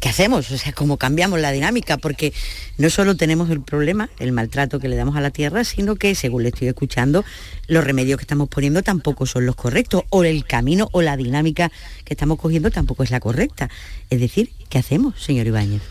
¿qué 0.00 0.10
hacemos? 0.10 0.50
O 0.52 0.58
sea, 0.58 0.72
¿cómo 0.72 0.98
cambiamos 0.98 1.40
la 1.40 1.50
dinámica? 1.50 1.96
Porque 1.96 2.32
no 2.76 2.90
solo 2.90 3.16
tenemos 3.16 3.50
el 3.50 3.62
problema, 3.62 4.10
el 4.20 4.32
maltrato 4.32 4.78
que 4.78 4.88
le 4.88 4.96
damos 4.96 5.16
a 5.16 5.20
la 5.20 5.30
tierra, 5.30 5.64
sino 5.64 5.96
que, 5.96 6.14
según 6.14 6.44
le 6.44 6.50
estoy 6.50 6.68
escuchando, 6.68 7.24
los 7.66 7.82
remedios 7.82 8.18
que 8.18 8.24
estamos 8.24 8.48
poniendo 8.50 8.82
tampoco 8.82 9.24
son 9.24 9.46
los 9.46 9.56
correctos, 9.56 10.02
o 10.10 10.22
el 10.24 10.44
camino 10.44 10.90
o 10.92 11.00
la 11.00 11.16
dinámica 11.16 11.72
que 12.04 12.14
estamos 12.14 12.38
cogiendo 12.38 12.70
tampoco 12.70 13.02
es 13.02 13.10
la 13.10 13.18
correcta. 13.18 13.70
Es 14.10 14.20
decir, 14.20 14.52
¿qué 14.68 14.78
hacemos, 14.78 15.20
señor 15.20 15.46
Ibáñez? 15.46 15.82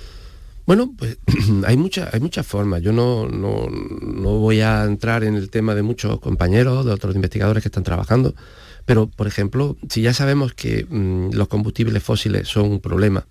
Bueno, 0.68 0.94
pues 0.96 1.18
hay, 1.66 1.76
muchas 1.76 2.14
hay 2.14 2.20
muchas 2.20 2.46
formas. 2.46 2.84
Yo 2.84 2.94
no, 2.94 3.28
no, 3.28 3.68
no 3.68 4.30
voy 4.38 4.62
a 4.62 4.84
entrar 4.84 5.24
en 5.24 5.34
el 5.34 5.50
tema 5.50 5.74
de 5.74 5.82
muchos 5.82 6.20
compañeros, 6.20 6.86
de 6.86 6.92
otros 6.92 7.16
investigadores 7.16 7.64
que 7.64 7.70
están 7.70 7.84
trabajando 7.84 8.36
pero, 8.88 9.08
por 9.08 9.28
ejemplo, 9.28 9.76
si 9.90 10.02
ya 10.02 10.14
sabemos 10.14 10.54
que 10.54 10.86
mm, 10.90 11.34
los 11.34 11.50
combustibles 11.50 12.02
fósiles 12.02 12.48
son 12.48 12.72
un 12.72 12.80
problema, 12.80 13.28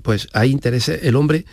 pues 0.00 0.28
hay 0.32 0.52
intereses, 0.52 1.00
el 1.02 1.16
hombre 1.16 1.44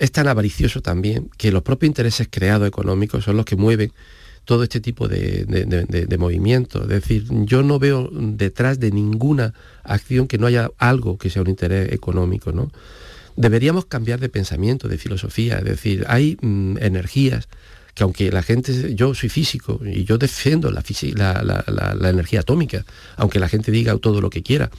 es 0.00 0.10
tan 0.10 0.26
avaricioso 0.26 0.82
también 0.82 1.30
que 1.38 1.52
los 1.52 1.62
propios 1.62 1.86
intereses 1.86 2.26
creados 2.28 2.66
económicos 2.66 3.22
son 3.22 3.36
los 3.36 3.44
que 3.44 3.54
mueven 3.54 3.92
todo 4.44 4.64
este 4.64 4.80
tipo 4.80 5.06
de, 5.06 5.44
de, 5.44 6.18
movimientos. 6.18 6.82
Es 6.82 6.88
decir, 6.88 7.24
yo 7.30 7.62
no 7.62 7.78
veo 7.78 8.10
detrás 8.12 8.80
de 8.80 8.90
ninguna 8.90 9.54
acción 9.84 10.26
que 10.26 10.38
no 10.38 10.48
haya 10.48 10.72
algo 10.78 11.18
que 11.18 11.30
sea 11.30 11.42
un 11.42 11.50
interés 11.50 11.92
económico. 11.92 12.50
¿no? 12.50 12.72
Deberíamos 13.36 13.84
cambiar 13.84 14.18
de 14.18 14.28
pensamiento, 14.28 14.88
de 14.88 14.98
filosofía. 14.98 15.58
Es 15.58 15.66
decir, 15.66 16.04
hay 16.08 16.36
mm, 16.40 16.78
energías 16.80 17.48
que 17.94 18.02
aunque 18.02 18.30
la 18.30 18.42
gente, 18.42 18.94
yo 18.94 19.14
soy 19.14 19.28
físico 19.28 19.80
y 19.84 20.04
yo 20.04 20.18
defiendo 20.18 20.70
la, 20.70 20.82
la, 21.66 22.10
energía 22.10 22.40
atómica, 22.40 22.84
aunque 23.16 23.38
la 23.38 23.48
gente 23.48 23.70
diga 23.70 23.96
todo 23.98 24.20
lo 24.20 24.30
que 24.30 24.42
quiera, 24.42 24.70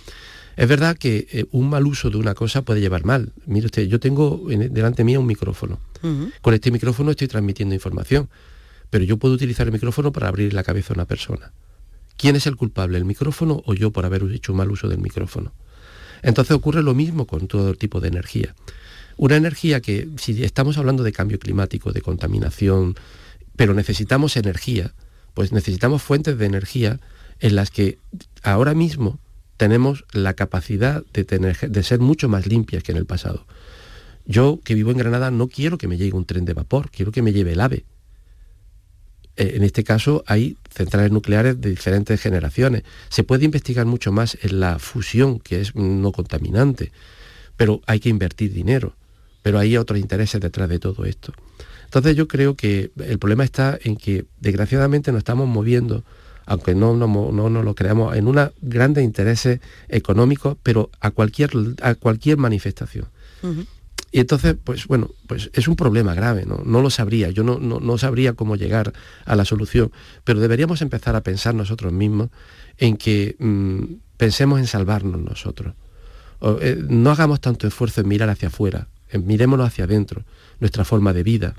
es 0.55 0.67
verdad 0.67 0.97
que 0.97 1.27
eh, 1.31 1.45
un 1.51 1.69
mal 1.69 1.85
uso 1.87 2.09
de 2.09 2.17
una 2.17 2.33
cosa 2.35 2.61
puede 2.61 2.81
llevar 2.81 3.05
mal. 3.05 3.31
Mire 3.45 3.67
usted, 3.67 3.87
yo 3.87 3.99
tengo 3.99 4.43
delante 4.47 5.03
mía 5.03 5.19
un 5.19 5.25
micrófono. 5.25 5.79
Con 6.41 6.53
este 6.53 6.71
micrófono 6.71 7.11
estoy 7.11 7.27
transmitiendo 7.27 7.75
información, 7.75 8.27
pero 8.89 9.03
yo 9.03 9.17
puedo 9.17 9.35
utilizar 9.35 9.67
el 9.67 9.73
micrófono 9.73 10.11
para 10.11 10.27
abrir 10.27 10.53
la 10.53 10.63
cabeza 10.63 10.93
a 10.93 10.95
una 10.95 11.05
persona. 11.05 11.53
¿Quién 12.17 12.35
es 12.35 12.47
el 12.47 12.55
culpable, 12.55 12.97
el 12.97 13.05
micrófono 13.05 13.61
o 13.65 13.73
yo 13.73 13.91
por 13.91 14.05
haber 14.05 14.23
hecho 14.31 14.51
un 14.51 14.59
mal 14.59 14.71
uso 14.71 14.87
del 14.87 14.99
micrófono? 14.99 15.53
Entonces 16.21 16.55
ocurre 16.55 16.83
lo 16.83 16.93
mismo 16.93 17.25
con 17.25 17.47
todo 17.47 17.73
tipo 17.73 17.99
de 17.99 18.09
energía. 18.09 18.55
Una 19.21 19.35
energía 19.35 19.81
que, 19.81 20.09
si 20.17 20.43
estamos 20.43 20.79
hablando 20.79 21.03
de 21.03 21.11
cambio 21.11 21.37
climático, 21.37 21.91
de 21.91 22.01
contaminación, 22.01 22.95
pero 23.55 23.75
necesitamos 23.75 24.35
energía, 24.35 24.95
pues 25.35 25.51
necesitamos 25.51 26.01
fuentes 26.01 26.39
de 26.39 26.47
energía 26.47 26.99
en 27.39 27.55
las 27.55 27.69
que 27.69 27.99
ahora 28.41 28.73
mismo 28.73 29.19
tenemos 29.57 30.05
la 30.11 30.33
capacidad 30.33 31.03
de, 31.13 31.83
ser 31.83 31.99
mucho 31.99 32.29
más 32.29 32.47
limpias 32.47 32.81
que 32.81 32.93
en 32.93 32.97
el 32.97 33.05
pasado. 33.05 33.45
Yo, 34.25 34.59
que 34.63 34.73
vivo 34.73 34.89
en 34.89 34.97
Granada, 34.97 35.29
no 35.29 35.49
quiero 35.49 35.77
que 35.77 35.87
me 35.87 35.97
llegue 35.97 36.17
un 36.17 36.25
tren 36.25 36.43
de 36.43 36.55
vapor, 36.55 36.89
quiero 36.89 37.11
que 37.11 37.21
me 37.21 37.31
lleve 37.31 37.51
el 37.51 37.61
AVE. 37.61 37.85
Eh, 39.35 39.51
en 39.53 39.63
este 39.63 39.83
caso 39.83 40.23
hay 40.25 40.57
centrales 40.73 41.11
nucleares 41.11 41.61
de 41.61 41.69
diferentes 41.69 42.19
generaciones. 42.19 42.81
Se 43.09 43.23
puede 43.23 43.45
investigar 43.45 43.85
mucho 43.85 44.11
más 44.11 44.35
en 44.41 44.59
la 44.59 44.79
fusión, 44.79 45.39
que 45.39 45.61
es 45.61 45.75
no 45.75 46.11
contaminante, 46.11 46.91
pero 47.55 47.81
hay 47.85 47.99
que 47.99 48.09
invertir 48.09 48.51
dinero 48.51 48.95
pero 49.41 49.59
hay 49.59 49.77
otros 49.77 49.99
intereses 49.99 50.39
detrás 50.41 50.69
de 50.69 50.79
todo 50.79 51.05
esto. 51.05 51.33
Entonces 51.85 52.15
yo 52.15 52.27
creo 52.27 52.55
que 52.55 52.91
el 52.97 53.19
problema 53.19 53.43
está 53.43 53.77
en 53.83 53.97
que 53.97 54.25
desgraciadamente 54.39 55.11
nos 55.11 55.19
estamos 55.19 55.47
moviendo, 55.47 56.03
aunque 56.45 56.73
no, 56.73 56.95
no, 56.95 57.63
lo 57.63 57.75
creamos, 57.75 58.15
en 58.15 58.27
unos 58.27 58.51
grandes 58.61 59.03
intereses 59.03 59.59
económicos, 59.89 60.57
pero 60.63 60.89
a 61.01 61.11
cualquier, 61.11 61.51
a 61.81 61.95
cualquier 61.95 62.37
manifestación. 62.37 63.07
Y 64.13 64.19
entonces, 64.19 64.55
pues 64.61 64.87
bueno, 64.87 65.09
pues 65.27 65.49
es 65.53 65.67
un 65.67 65.75
problema 65.77 66.13
grave, 66.13 66.45
¿no? 66.45 66.61
No 66.65 66.81
lo 66.81 66.89
sabría, 66.89 67.29
yo 67.29 67.43
no, 67.43 67.59
no, 67.59 67.97
sabría 67.97 68.33
cómo 68.33 68.57
llegar 68.57 68.91
a 69.25 69.35
la 69.35 69.45
solución, 69.45 69.91
pero 70.25 70.41
deberíamos 70.41 70.81
empezar 70.81 71.15
a 71.15 71.21
pensar 71.21 71.55
nosotros 71.55 71.93
mismos 71.93 72.29
en 72.77 72.97
que 72.97 73.35
mm, 73.39 73.83
pensemos 74.17 74.59
en 74.59 74.67
salvarnos 74.67 75.21
nosotros. 75.21 75.75
Eh, 76.61 76.83
no 76.89 77.11
hagamos 77.11 77.39
tanto 77.39 77.67
esfuerzo 77.67 78.01
en 78.01 78.07
mirar 78.09 78.29
hacia 78.29 78.49
afuera, 78.49 78.87
mirémonos 79.19 79.67
hacia 79.67 79.85
adentro, 79.85 80.23
nuestra 80.59 80.85
forma 80.85 81.13
de 81.13 81.23
vida. 81.23 81.55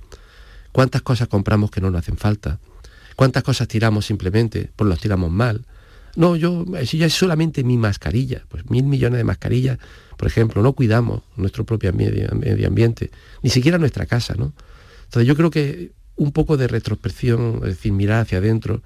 ¿Cuántas 0.72 1.02
cosas 1.02 1.28
compramos 1.28 1.70
que 1.70 1.80
no 1.80 1.90
nos 1.90 2.00
hacen 2.00 2.16
falta? 2.16 2.58
¿Cuántas 3.16 3.42
cosas 3.42 3.68
tiramos 3.68 4.06
simplemente, 4.06 4.70
pues 4.74 4.88
los 4.88 5.00
tiramos 5.00 5.30
mal? 5.30 5.66
No, 6.16 6.36
yo, 6.36 6.64
eh, 6.76 6.86
si 6.86 6.98
ya 6.98 7.06
es 7.06 7.14
solamente 7.14 7.64
mi 7.64 7.76
mascarilla, 7.76 8.44
pues 8.48 8.68
mil 8.70 8.84
millones 8.84 9.18
de 9.18 9.24
mascarillas, 9.24 9.78
por 10.16 10.28
ejemplo, 10.28 10.62
no 10.62 10.72
cuidamos 10.74 11.22
nuestro 11.36 11.64
propio 11.64 11.92
medio, 11.92 12.28
ambiente, 12.66 13.10
ni 13.42 13.50
siquiera 13.50 13.78
nuestra 13.78 14.06
casa, 14.06 14.34
¿no? 14.36 14.52
Entonces 15.04 15.26
yo 15.26 15.36
creo 15.36 15.50
que 15.50 15.92
un 16.16 16.32
poco 16.32 16.56
de 16.56 16.68
retrospección, 16.68 17.56
es 17.62 17.76
decir, 17.76 17.92
mirar 17.92 18.20
hacia 18.20 18.38
adentro, 18.38 18.82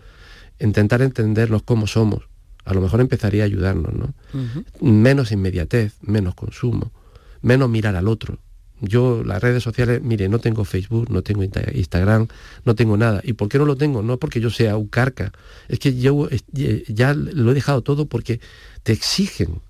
intentar 0.61 1.03
entendernos 1.03 1.63
cómo 1.63 1.87
somos, 1.87 2.29
a 2.65 2.75
lo 2.75 2.81
mejor 2.81 3.01
empezaría 3.01 3.43
a 3.43 3.47
ayudarnos, 3.47 3.93
¿no? 3.93 4.15
Menos 4.81 5.33
inmediatez, 5.33 5.95
menos 6.03 6.35
consumo, 6.35 6.93
menos 7.43 7.69
mirar 7.69 7.97
al 7.97 8.09
otro. 8.09 8.39
Yo 8.81 9.23
las 9.25 9.43
redes 9.43 9.63
sociales, 9.63 10.03
mire, 10.03 10.29
no 10.29 10.39
tengo 10.39 10.65
Facebook, 10.65 11.11
no 11.11 11.23
tengo 11.23 11.43
Instagram, 11.43 12.29
no 12.65 12.75
tengo 12.75 12.97
nada. 12.97 13.21
¿Y 13.25 13.33
por 13.33 13.49
qué 13.49 13.59
no 13.59 13.65
lo 13.65 13.77
tengo? 13.77 14.03
No 14.03 14.19
porque 14.19 14.41
yo 14.41 14.51
sea 14.51 14.77
un 14.77 14.89
carca, 14.89 15.33
es 15.69 15.79
que 15.79 15.97
yo 15.99 16.29
ya 16.89 17.15
lo 17.15 17.51
he 17.51 17.55
dejado 17.55 17.83
todo 17.83 18.07
porque 18.07 18.41
te 18.83 18.93
exigen 18.93 19.61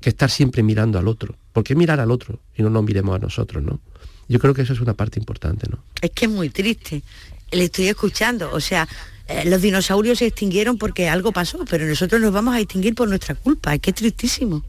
que 0.00 0.08
estar 0.08 0.30
siempre 0.30 0.62
mirando 0.62 0.98
al 0.98 1.06
otro. 1.08 1.36
¿Por 1.52 1.64
qué 1.64 1.74
mirar 1.74 2.00
al 2.00 2.10
otro 2.10 2.40
y 2.56 2.62
no 2.62 2.70
nos 2.70 2.82
miremos 2.84 3.14
a 3.14 3.18
nosotros, 3.18 3.62
no? 3.62 3.80
Yo 4.28 4.38
creo 4.38 4.54
que 4.54 4.62
eso 4.62 4.72
es 4.72 4.80
una 4.80 4.94
parte 4.94 5.18
importante, 5.18 5.66
¿no? 5.68 5.82
Es 6.00 6.10
que 6.12 6.24
es 6.24 6.30
muy 6.30 6.48
triste. 6.48 7.02
Le 7.50 7.64
estoy 7.64 7.88
escuchando, 7.88 8.50
o 8.52 8.60
sea, 8.60 8.88
eh, 9.26 9.44
los 9.44 9.60
dinosaurios 9.60 10.18
se 10.18 10.26
extinguieron 10.26 10.78
porque 10.78 11.08
algo 11.08 11.32
pasó, 11.32 11.64
pero 11.68 11.84
nosotros 11.84 12.20
nos 12.20 12.32
vamos 12.32 12.54
a 12.54 12.60
extinguir 12.60 12.94
por 12.94 13.08
nuestra 13.08 13.34
culpa. 13.34 13.74
Es 13.74 13.80
que 13.80 13.90
es 13.90 13.96
tristísimo. 13.96 14.64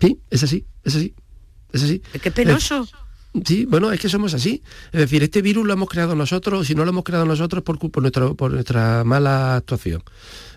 Sí, 0.00 0.18
es 0.30 0.42
así, 0.42 0.64
es 0.84 0.96
así. 0.96 1.14
Es 1.72 1.82
así. 1.82 2.02
Que 2.22 2.30
penoso. 2.30 2.86
Sí, 3.44 3.66
bueno, 3.66 3.92
es 3.92 4.00
que 4.00 4.08
somos 4.08 4.32
así. 4.34 4.62
Es 4.90 5.00
decir, 5.00 5.22
este 5.22 5.42
virus 5.42 5.66
lo 5.66 5.72
hemos 5.72 5.88
creado 5.88 6.14
nosotros, 6.14 6.66
si 6.66 6.74
no 6.74 6.84
lo 6.84 6.90
hemos 6.90 7.04
creado 7.04 7.26
nosotros 7.26 7.62
por, 7.62 7.78
por, 7.78 8.36
por 8.36 8.52
nuestra 8.52 9.04
mala 9.04 9.56
actuación. 9.56 10.02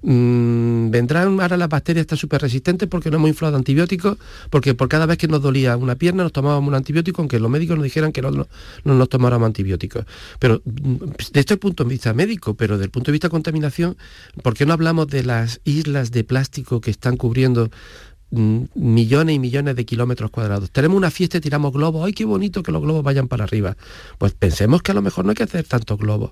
Mm, 0.03 0.89
vendrán 0.89 1.39
ahora 1.41 1.57
las 1.57 1.69
bacterias 1.69 2.03
están 2.03 2.17
súper 2.17 2.41
resistentes 2.41 2.89
porque 2.89 3.11
no 3.11 3.17
hemos 3.17 3.29
inflado 3.29 3.55
antibióticos, 3.57 4.17
porque 4.49 4.73
por 4.73 4.89
cada 4.89 5.05
vez 5.05 5.17
que 5.17 5.27
nos 5.27 5.41
dolía 5.41 5.77
una 5.77 5.95
pierna 5.95 6.23
nos 6.23 6.31
tomábamos 6.31 6.69
un 6.69 6.75
antibiótico, 6.75 7.21
aunque 7.21 7.39
los 7.39 7.51
médicos 7.51 7.75
nos 7.75 7.83
dijeran 7.83 8.11
que 8.11 8.21
no, 8.21 8.31
no, 8.31 8.47
nos 8.83 9.09
tomáramos 9.09 9.45
antibióticos. 9.45 10.05
Pero 10.39 10.61
mm, 10.63 10.95
desde 11.17 11.39
este 11.41 11.57
punto 11.57 11.83
de 11.83 11.89
vista 11.89 12.13
médico, 12.13 12.55
pero 12.55 12.75
desde 12.77 12.85
el 12.85 12.91
punto 12.91 13.11
de 13.11 13.13
vista 13.13 13.27
de 13.27 13.31
contaminación, 13.31 13.97
¿por 14.41 14.55
qué 14.55 14.65
no 14.65 14.73
hablamos 14.73 15.07
de 15.07 15.23
las 15.23 15.59
islas 15.65 16.11
de 16.11 16.23
plástico 16.23 16.79
que 16.81 16.89
están 16.89 17.17
cubriendo 17.17 17.69
millones 18.31 19.35
y 19.35 19.39
millones 19.39 19.75
de 19.75 19.85
kilómetros 19.85 20.31
cuadrados. 20.31 20.71
Tenemos 20.71 20.97
una 20.97 21.11
fiesta 21.11 21.37
y 21.37 21.41
tiramos 21.41 21.73
globos. 21.73 22.05
¡Ay, 22.05 22.13
qué 22.13 22.25
bonito 22.25 22.63
que 22.63 22.71
los 22.71 22.81
globos 22.81 23.03
vayan 23.03 23.27
para 23.27 23.43
arriba! 23.43 23.75
Pues 24.17 24.33
pensemos 24.33 24.81
que 24.81 24.91
a 24.91 24.95
lo 24.95 25.01
mejor 25.01 25.25
no 25.25 25.31
hay 25.31 25.35
que 25.35 25.43
hacer 25.43 25.65
tantos 25.65 25.97
globos. 25.97 26.31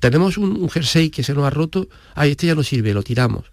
Tenemos 0.00 0.38
un, 0.38 0.68
jersey 0.68 1.10
que 1.10 1.22
se 1.22 1.34
nos 1.34 1.44
ha 1.44 1.50
roto. 1.50 1.88
¡Ay, 2.14 2.32
este 2.32 2.48
ya 2.48 2.54
no 2.54 2.62
sirve! 2.62 2.92
Lo 2.92 3.02
tiramos. 3.02 3.44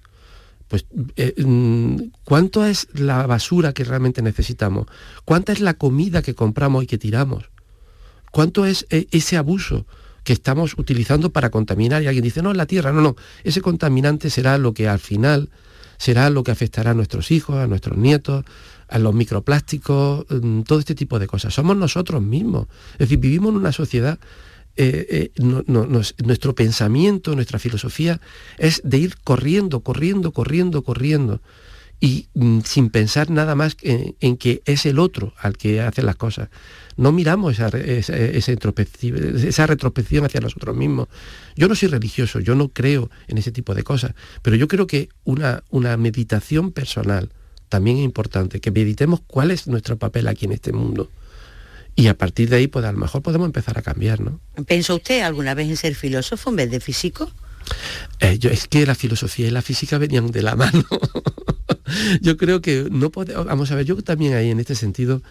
Pues, 0.67 0.86
eh, 1.17 1.36
mm, 1.38 1.97
¿cuánto 2.23 2.65
es 2.65 2.88
la 2.93 3.27
basura 3.27 3.73
que 3.73 3.84
realmente 3.84 4.21
necesitamos? 4.23 4.88
¿Cuánta 5.23 5.51
es 5.51 5.60
la 5.60 5.75
comida 5.75 6.23
que 6.23 6.34
compramos 6.34 6.84
y 6.84 6.88
que 6.88 6.97
tiramos? 6.97 7.51
¿Cuánto 8.32 8.65
es 8.65 8.88
eh, 8.89 9.08
ese 9.12 9.38
abuso? 9.38 9.86
que 10.23 10.32
estamos 10.32 10.75
utilizando 10.77 11.32
para 11.32 11.49
contaminar 11.49 12.01
y 12.01 12.08
alguien 12.08 12.23
dice, 12.23 12.41
no, 12.41 12.51
es 12.51 12.56
la 12.56 12.65
tierra, 12.65 12.93
no, 12.93 13.01
no, 13.01 13.17
ese 13.43 13.60
contaminante 13.62 14.29
será 14.29 14.58
lo 14.58 14.73
que 14.73 14.88
al 14.88 14.99
final 14.99 15.49
será 15.97 16.29
lo 16.29 16.43
que 16.43 16.51
afectará 16.51 16.91
a 16.91 16.93
nuestros 16.93 17.32
hijos, 17.32 17.58
a 17.58 17.67
nuestros 17.67 17.97
nietos, 17.97 18.45
a 18.88 18.99
los 18.99 19.13
microplásticos, 19.13 20.25
mm, 20.29 20.62
todo 20.62 20.79
este 20.79 20.95
tipo 20.95 21.19
de 21.19 21.27
cosas. 21.27 21.53
Somos 21.53 21.75
nosotros 21.77 22.21
mismos. 22.21 22.67
Es 22.93 22.99
decir, 22.99 23.19
vivimos 23.19 23.51
en 23.51 23.58
una 23.58 23.71
sociedad, 23.71 24.19
eh, 24.75 25.32
eh, 25.38 25.41
nuestro 26.23 26.56
pensamiento, 26.56 27.36
nuestra 27.36 27.60
filosofía 27.60 28.19
es 28.58 28.82
de 28.84 28.97
ir 28.97 29.15
corriendo, 29.23 29.82
corriendo, 29.82 30.32
corriendo, 30.32 30.84
corriendo 30.84 31.41
y 31.99 32.27
mm, 32.34 32.60
sin 32.65 32.89
pensar 32.89 33.29
nada 33.29 33.56
más 33.56 33.77
en, 33.82 34.36
que 34.38 34.62
es 34.65 34.86
el 34.86 34.99
otro 34.99 35.34
al 35.38 35.58
que 35.58 35.79
hace 35.79 36.01
las 36.01 36.17
cosas. 36.17 36.49
No 36.97 37.12
miramos 37.12 37.53
esa, 37.53 37.67
esa, 37.69 38.15
esa, 38.15 39.67
retrospección 39.67 40.25
hacia 40.25 40.41
nosotros 40.41 40.75
mismos. 40.75 41.08
Yo 41.56 41.67
no 41.67 41.75
soy 41.75 41.89
religioso, 41.89 42.39
yo 42.39 42.56
no 42.56 42.69
creo 42.69 43.10
en 43.27 43.38
ese 43.38 43.51
tipo 43.51 43.73
de 43.75 43.84
cosas, 43.84 44.13
pero 44.41 44.56
yo 44.56 44.67
creo 44.67 44.88
que 44.88 45.10
una, 45.23 45.63
una 45.69 45.97
meditación 45.97 46.71
personal 46.71 47.29
también 47.69 47.97
es 47.97 48.03
importante, 48.03 48.60
que 48.60 48.71
meditemos 48.71 49.21
cuál 49.25 49.51
es 49.51 49.67
nuestro 49.67 49.97
papel 49.97 50.27
aquí 50.27 50.45
en 50.45 50.51
este 50.51 50.71
mundo. 50.71 51.10
Y 51.95 52.08
a 52.08 52.17
partir 52.17 52.49
de 52.49 52.58
ahí, 52.58 52.67
pues 52.67 52.86
a 52.86 52.91
lo 52.91 52.97
mejor 52.97 53.21
podemos 53.21 53.45
empezar 53.45 53.77
a 53.77 53.82
cambiar, 53.82 54.19
¿no? 54.19 54.39
¿Pensó 54.67 54.95
usted 54.95 55.21
alguna 55.21 55.53
vez 55.53 55.69
en 55.69 55.77
ser 55.77 55.95
filósofo 55.95 56.49
en 56.49 56.56
vez 56.56 56.71
de 56.71 56.79
físico? 56.79 57.32
Eh, 58.19 58.38
yo, 58.39 58.49
es 58.49 58.67
que 58.67 58.86
la 58.86 58.95
filosofía 58.95 59.47
y 59.47 59.51
la 59.51 59.62
física 59.62 59.97
venían 59.97 60.32
de 60.32 60.41
la 60.41 60.56
mano. 60.56 60.84
yo 62.21 62.38
creo 62.38 62.62
que 62.62 62.88
no 62.91 63.12
podemos, 63.12 63.45
vamos 63.45 63.71
a 63.71 63.75
ver, 63.75 63.86
yo 63.86 64.01
también 64.01 64.34
ahí 64.34 64.49
en 64.49 64.60
este 64.60 64.75
sentido 64.75 65.21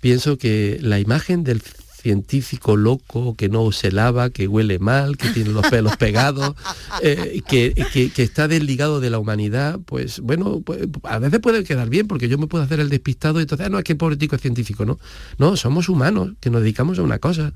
pienso 0.00 0.38
que 0.38 0.78
la 0.80 0.98
imagen 1.00 1.44
del 1.44 1.62
científico 1.62 2.76
loco 2.76 3.34
que 3.34 3.48
no 3.48 3.72
se 3.72 3.90
lava, 3.90 4.30
que 4.30 4.46
huele 4.46 4.78
mal, 4.78 5.16
que 5.16 5.30
tiene 5.30 5.50
los 5.50 5.66
pelos 5.68 5.96
pegados, 5.98 6.54
eh, 7.02 7.42
que, 7.48 7.74
está 8.16 8.46
desligado 8.46 9.00
de 9.00 9.10
la 9.10 9.18
humanidad, 9.18 9.80
pues 9.84 10.20
bueno, 10.20 10.62
pues, 10.64 10.80
a 11.02 11.18
veces 11.18 11.40
puede 11.40 11.64
quedar 11.64 11.88
bien, 11.88 12.06
porque 12.06 12.28
yo 12.28 12.38
me 12.38 12.46
puedo 12.46 12.64
hacer 12.64 12.80
el 12.80 12.88
despistado 12.88 13.40
y 13.40 13.42
entonces, 13.42 13.66
ah, 13.66 13.70
no, 13.70 13.78
es 13.78 13.84
que 13.84 13.96
pobre 13.96 14.16
es 14.20 14.40
científico, 14.40 14.84
¿no? 14.84 14.98
No, 15.38 15.56
somos 15.56 15.88
humanos, 15.88 16.32
que 16.40 16.50
nos 16.50 16.62
dedicamos 16.62 16.98
a 16.98 17.02
una 17.02 17.18
cosa. 17.18 17.52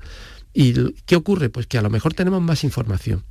¿Y 0.53 0.93
qué 1.05 1.15
ocurre? 1.15 1.49
Pues 1.49 1.65
que 1.65 1.77
a 1.77 1.81
lo 1.81 1.89
mejor 1.89 2.13
tenemos 2.13 2.41
más 2.41 2.63
información 2.63 3.23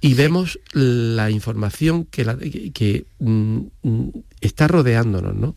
y 0.00 0.14
vemos 0.14 0.58
la 0.72 1.30
información 1.30 2.04
que, 2.04 2.72
que 2.74 3.06
mm, 3.18 3.58
mm, 3.82 4.10
está 4.40 4.68
rodeándonos, 4.68 5.34
¿no? 5.34 5.56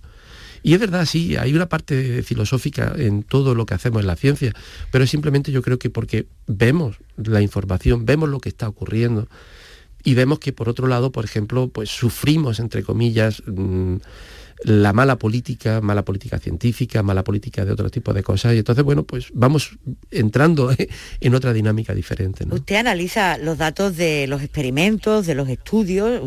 Y 0.64 0.74
es 0.74 0.80
verdad, 0.80 1.06
sí, 1.06 1.36
hay 1.38 1.54
una 1.54 1.70
parte 1.70 2.24
filosófica 2.24 2.94
en 2.98 3.24
todo 3.24 3.56
lo 3.56 3.66
que 3.66 3.74
hacemos 3.74 4.02
en 4.02 4.08
la 4.08 4.16
ciencia, 4.16 4.54
pero 4.92 5.08
simplemente 5.08 5.52
yo 5.52 5.62
creo 5.62 5.80
que 5.80 5.90
porque 5.90 6.28
vemos 6.48 6.98
la 7.18 7.42
información, 7.42 8.06
vemos 8.06 8.30
lo 8.30 8.40
que 8.40 8.50
está 8.50 8.68
ocurriendo 8.68 9.28
y 10.04 10.14
vemos 10.14 10.40
que 10.40 10.54
por 10.54 10.70
otro 10.70 10.88
lado, 10.88 11.12
por 11.12 11.26
ejemplo, 11.26 11.70
pues 11.70 11.90
sufrimos, 11.90 12.60
entre 12.60 12.84
comillas, 12.84 13.44
mm, 13.46 13.98
la 14.64 14.92
mala 14.94 15.18
política, 15.18 15.80
mala 15.82 16.04
política 16.04 16.38
científica, 16.38 17.02
mala 17.02 17.24
política 17.24 17.64
de 17.66 17.72
otro 17.72 17.90
tipo 17.90 18.14
de 18.14 18.24
cosas. 18.24 18.56
Y 18.56 18.60
entonces, 18.60 18.84
bueno, 18.84 19.04
pues 19.04 19.28
vamos 19.34 19.78
entrando 20.12 20.72
en 21.22 21.36
otra 21.36 21.54
dinámica 21.54 21.94
diferente. 21.94 22.46
Usted 22.50 22.76
analiza 22.76 23.38
los 23.38 23.58
datos 23.58 23.96
de 23.96 24.28
los 24.28 24.42
experimentos, 24.42 25.26
de 25.26 25.36
los 25.36 25.48
estudios, 25.50 26.22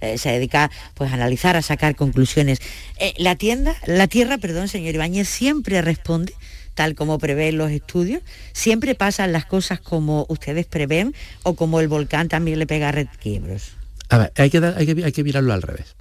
eh, 0.00 0.18
se 0.18 0.30
dedica 0.30 0.70
pues, 0.94 1.10
a 1.10 1.14
analizar, 1.14 1.56
a 1.56 1.62
sacar 1.62 1.94
conclusiones. 1.94 2.58
Eh, 2.98 3.14
la, 3.18 3.36
tienda, 3.36 3.76
la 3.86 4.08
Tierra, 4.08 4.38
perdón, 4.38 4.68
señor 4.68 4.94
Ibáñez, 4.94 5.28
siempre 5.28 5.82
responde 5.82 6.34
tal 6.74 6.94
como 6.94 7.18
prevén 7.18 7.58
los 7.58 7.72
estudios? 7.72 8.22
¿Siempre 8.52 8.94
pasan 8.94 9.32
las 9.32 9.46
cosas 9.46 9.80
como 9.80 10.26
ustedes 10.28 10.64
prevén 10.64 11.12
o 11.42 11.56
como 11.56 11.80
el 11.80 11.88
volcán 11.88 12.28
también 12.28 12.60
le 12.60 12.68
pega 12.68 12.92
quiebros? 13.20 13.72
A 14.10 14.18
ver, 14.18 14.32
hay 14.36 14.48
que, 14.48 14.58
hay 14.58 14.86
que, 14.86 15.04
hay 15.04 15.10
que 15.10 15.24
mirarlo 15.24 15.52
al 15.52 15.62
revés. 15.62 15.97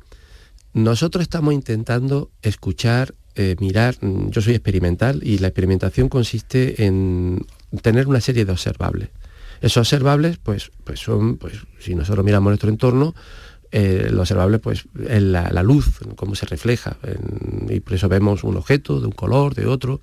Nosotros 0.78 1.24
estamos 1.24 1.56
intentando 1.56 2.30
escuchar, 2.44 3.16
eh, 3.34 3.56
mirar, 3.60 3.96
mm, 4.00 4.30
yo 4.30 4.42
soy 4.42 4.54
experimental 4.54 5.22
y 5.24 5.40
la 5.40 5.48
experimentación 5.48 6.08
consiste 6.08 6.86
en 6.86 7.48
tener 7.82 8.08
una 8.08 8.22
serie 8.22 8.46
de 8.46 8.52
observables. 8.52 9.10
Esos 9.60 9.78
observables, 9.78 10.38
pues, 10.38 10.72
pues 10.84 11.00
son, 11.00 11.38
pues, 11.38 11.56
si 11.80 11.96
nosotros 11.96 12.24
miramos 12.24 12.52
nuestro 12.52 12.70
entorno, 12.70 13.16
eh, 13.72 14.10
lo 14.12 14.22
observable 14.22 14.60
pues 14.60 14.86
es 15.10 15.24
la, 15.24 15.64
luz, 15.64 16.00
cómo 16.16 16.36
se 16.36 16.46
refleja, 16.46 16.98
y 17.68 17.80
por 17.80 17.94
eso 17.96 18.08
vemos 18.08 18.44
un 18.44 18.56
objeto 18.56 19.00
de 19.00 19.08
un 19.08 19.14
color, 19.14 19.56
de 19.56 19.66
otro. 19.66 20.00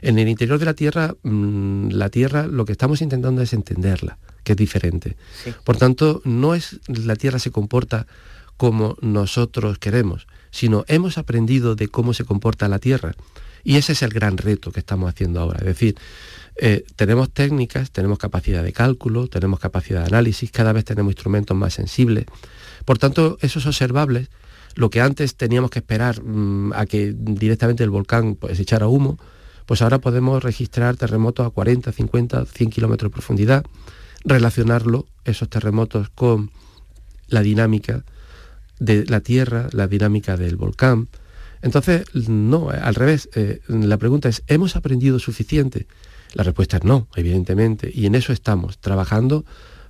En 0.00 0.18
el 0.18 0.28
interior 0.28 0.58
de 0.58 0.64
la 0.64 0.74
Tierra, 0.74 1.14
mm, 1.24 1.90
la 1.90 2.08
Tierra 2.08 2.46
lo 2.46 2.64
que 2.64 2.72
estamos 2.72 3.02
intentando 3.02 3.42
es 3.42 3.52
entenderla, 3.52 4.16
que 4.44 4.52
es 4.52 4.56
diferente. 4.56 5.18
Por 5.62 5.76
tanto, 5.76 6.22
no 6.24 6.54
es 6.54 6.80
la 6.88 7.16
Tierra 7.16 7.38
se 7.38 7.50
comporta 7.50 8.06
como 8.56 8.96
nosotros 9.00 9.78
queremos, 9.78 10.26
sino 10.50 10.84
hemos 10.88 11.18
aprendido 11.18 11.74
de 11.74 11.88
cómo 11.88 12.14
se 12.14 12.24
comporta 12.24 12.68
la 12.68 12.78
Tierra. 12.78 13.14
Y 13.64 13.76
ese 13.76 13.92
es 13.92 14.02
el 14.02 14.10
gran 14.10 14.36
reto 14.36 14.70
que 14.70 14.80
estamos 14.80 15.08
haciendo 15.08 15.40
ahora. 15.40 15.58
Es 15.58 15.66
decir, 15.66 15.96
eh, 16.56 16.84
tenemos 16.94 17.30
técnicas, 17.30 17.90
tenemos 17.90 18.18
capacidad 18.18 18.62
de 18.62 18.72
cálculo, 18.72 19.28
tenemos 19.28 19.60
capacidad 19.60 20.00
de 20.00 20.06
análisis, 20.06 20.50
cada 20.50 20.72
vez 20.72 20.84
tenemos 20.84 21.12
instrumentos 21.12 21.56
más 21.56 21.74
sensibles. 21.74 22.26
Por 22.84 22.98
tanto, 22.98 23.36
esos 23.40 23.66
observables, 23.66 24.28
lo 24.74 24.88
que 24.88 25.00
antes 25.00 25.36
teníamos 25.36 25.70
que 25.70 25.80
esperar 25.80 26.22
mm, 26.22 26.72
a 26.74 26.86
que 26.86 27.12
directamente 27.16 27.82
el 27.82 27.90
volcán 27.90 28.36
pues, 28.36 28.58
echara 28.60 28.86
humo, 28.86 29.18
pues 29.66 29.82
ahora 29.82 29.98
podemos 29.98 30.42
registrar 30.42 30.96
terremotos 30.96 31.46
a 31.46 31.50
40, 31.50 31.92
50, 31.92 32.46
100 32.46 32.70
kilómetros 32.70 33.10
de 33.10 33.14
profundidad, 33.14 33.64
relacionarlo, 34.24 35.06
esos 35.24 35.48
terremotos, 35.50 36.08
con 36.10 36.50
la 37.28 37.42
dinámica 37.42 38.04
de 38.78 39.06
la 39.06 39.20
Tierra, 39.20 39.68
la 39.72 39.88
dinámica 39.88 40.36
del 40.36 40.56
volcán. 40.56 41.08
Entonces, 41.62 42.04
no, 42.14 42.70
al 42.70 42.94
revés, 42.94 43.28
eh, 43.34 43.60
la 43.68 43.96
pregunta 43.96 44.28
es, 44.28 44.42
¿hemos 44.46 44.76
aprendido 44.76 45.18
suficiente? 45.18 45.86
La 46.34 46.44
respuesta 46.44 46.76
es 46.76 46.84
no, 46.84 47.08
evidentemente, 47.16 47.90
y 47.92 48.06
en 48.06 48.14
eso 48.14 48.32
estamos, 48.32 48.78
trabajando 48.78 49.44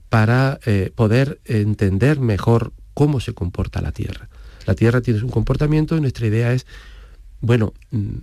para 0.09 0.61
eh, 0.65 0.93
poder 0.95 1.41
entender 1.45 2.21
mejor 2.21 2.73
cómo 2.95 3.21
se 3.21 3.35
comporta 3.35 3.83
la 3.83 3.93
Tierra. 3.93 4.29
La 4.65 4.75
Tierra 4.75 5.01
tiene 5.01 5.23
un 5.23 5.31
comportamiento 5.31 5.97
y 5.97 6.01
nuestra 6.01 6.27
idea 6.27 6.53
es, 6.53 6.67
bueno, 7.41 7.75
mm, 7.91 8.17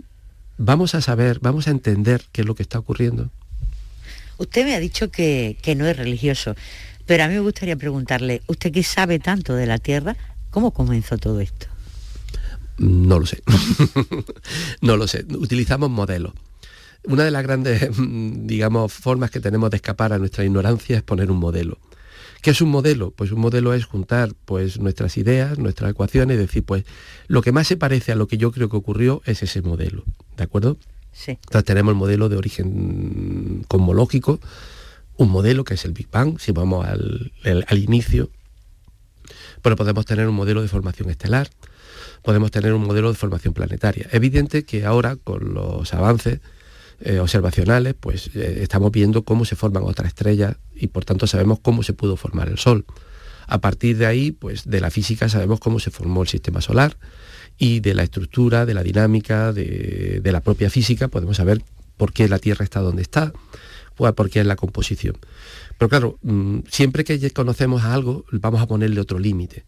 vamos 0.57 0.95
a 0.95 1.01
saber, 1.01 1.39
vamos 1.41 1.68
a 1.68 1.72
entender 1.72 2.24
qué 2.32 2.41
es 2.41 2.47
lo 2.47 2.55
que 2.55 2.64
está 2.64 2.80
ocurriendo. 2.80 3.30
Usted 4.38 4.66
me 4.66 4.76
ha 4.76 4.80
dicho 4.80 5.11
que, 5.11 5.57
que 5.61 5.76
no 5.76 5.86
es 5.86 5.95
religioso, 5.95 6.55
pero 7.05 7.24
a 7.24 7.28
mí 7.28 7.34
me 7.34 7.41
gustaría 7.41 7.76
preguntarle, 7.76 8.41
¿usted 8.47 8.72
qué 8.72 8.84
sabe 8.84 9.20
tanto 9.20 9.53
de 9.53 9.66
la 9.66 9.78
Tierra? 9.78 10.16
¿Cómo 10.54 10.70
comenzó 10.70 11.18
todo 11.18 11.39
esto? 11.41 11.66
No 12.78 13.20
lo 13.20 13.26
sé. 13.26 13.41
no 14.82 14.97
lo 14.97 15.08
sé. 15.08 15.26
Utilizamos 15.36 15.89
modelos. 15.89 16.34
Una 17.06 17.24
de 17.24 17.32
las 17.32 17.41
grandes, 17.41 17.89
digamos, 17.97 18.93
formas 18.93 19.32
que 19.32 19.39
tenemos 19.39 19.72
de 19.72 19.78
escapar 19.78 20.14
a 20.14 20.20
nuestra 20.20 20.45
ignorancia 20.45 20.95
es 20.95 21.01
poner 21.01 21.32
un 21.32 21.38
modelo. 21.38 21.80
¿Qué 22.43 22.51
es 22.51 22.62
un 22.62 22.70
modelo? 22.70 23.10
Pues 23.10 23.32
un 23.32 23.39
modelo 23.39 23.74
es 23.74 23.86
juntar 23.86 24.34
pues, 24.45 24.80
nuestras 24.80 25.18
ideas, 25.18 25.58
nuestras 25.58 25.89
ecuaciones 25.89 26.36
y 26.36 26.41
decir, 26.41 26.64
pues 26.64 26.84
lo 27.28 27.41
que 27.41 27.51
más 27.51 27.66
se 27.66 27.76
parece 27.76 28.12
a 28.12 28.16
lo 28.16 28.28
que 28.28 28.38
yo 28.38 28.51
creo 28.51 28.70
que 28.70 28.78
ocurrió 28.78 29.24
es 29.26 29.41
ese 29.41 29.64
modelo. 29.64 30.04
¿De 30.38 30.43
acuerdo? 30.43 30.78
Sí. 31.14 31.32
Entonces 31.32 31.66
tenemos 31.66 31.93
el 31.93 31.97
modelo 31.97 32.30
de 32.30 32.38
origen 32.38 33.66
cosmológico, 33.68 34.39
un 35.18 35.30
modelo 35.30 35.64
que 35.64 35.74
es 35.74 35.86
el 35.86 35.93
Big 35.93 36.12
Bang, 36.12 36.39
si 36.39 36.51
vamos 36.51 36.86
al, 36.86 37.32
al 37.43 37.78
inicio, 37.80 38.30
pero 39.61 39.76
podemos 39.76 40.05
tener 40.05 40.28
un 40.28 40.36
modelo 40.36 40.61
de 40.61 40.67
formación 40.67 41.09
estelar, 41.09 41.49
podemos 42.21 42.51
tener 42.51 42.74
un 42.74 42.84
modelo 42.84 43.09
de 43.09 43.17
formación 43.17 43.53
planetaria. 43.53 44.07
Evidente 44.11 44.63
que 44.63 44.86
ahora 44.86 45.15
con 45.15 45.53
los 45.53 45.93
avances 45.93 46.39
eh, 47.01 47.19
observacionales, 47.19 47.95
pues 47.99 48.30
eh, 48.36 48.59
estamos 48.61 48.91
viendo 48.91 49.24
cómo 49.24 49.45
se 49.45 49.55
forman 49.55 49.84
otras 49.84 50.07
estrellas 50.07 50.55
y 50.74 50.88
por 50.88 51.03
tanto 51.03 51.28
sabemos 51.28 51.59
cómo 51.59 51.84
se 51.84 51.93
pudo 51.93 52.15
formar 52.15 52.47
el 52.47 52.57
Sol. 52.57 52.86
A 53.47 53.59
partir 53.59 53.97
de 53.97 54.05
ahí, 54.05 54.32
pues 54.32 54.69
de 54.69 54.80
la 54.80 54.89
física 54.89 55.28
sabemos 55.28 55.59
cómo 55.59 55.80
se 55.80 55.91
formó 55.91 56.21
el 56.21 56.30
sistema 56.30 56.61
solar 56.61 56.97
y 57.57 57.82
de 57.82 57.93
la 57.93 58.03
estructura, 58.03 58.65
de 58.65 58.74
la 58.74 58.84
dinámica, 58.84 59.51
de, 59.51 60.21
la 60.24 60.41
propia 60.41 60.69
física, 60.69 61.07
podemos 61.07 61.38
saber 61.38 61.61
por 61.97 62.13
qué 62.13 62.28
la 62.30 62.39
Tierra 62.39 62.63
está 62.63 62.80
donde 62.80 63.01
está, 63.01 63.34
por 63.95 64.30
qué 64.30 64.39
es 64.39 64.45
la 64.45 64.55
composición. 64.55 65.17
Pero 65.78 65.89
claro, 65.89 66.19
mm, 66.21 66.59
siempre 66.69 67.03
que 67.03 67.30
conocemos 67.32 67.84
algo, 67.84 68.26
vamos 68.32 68.61
a 68.61 68.67
ponerle 68.67 68.99
otro 69.01 69.19
límite. 69.19 69.65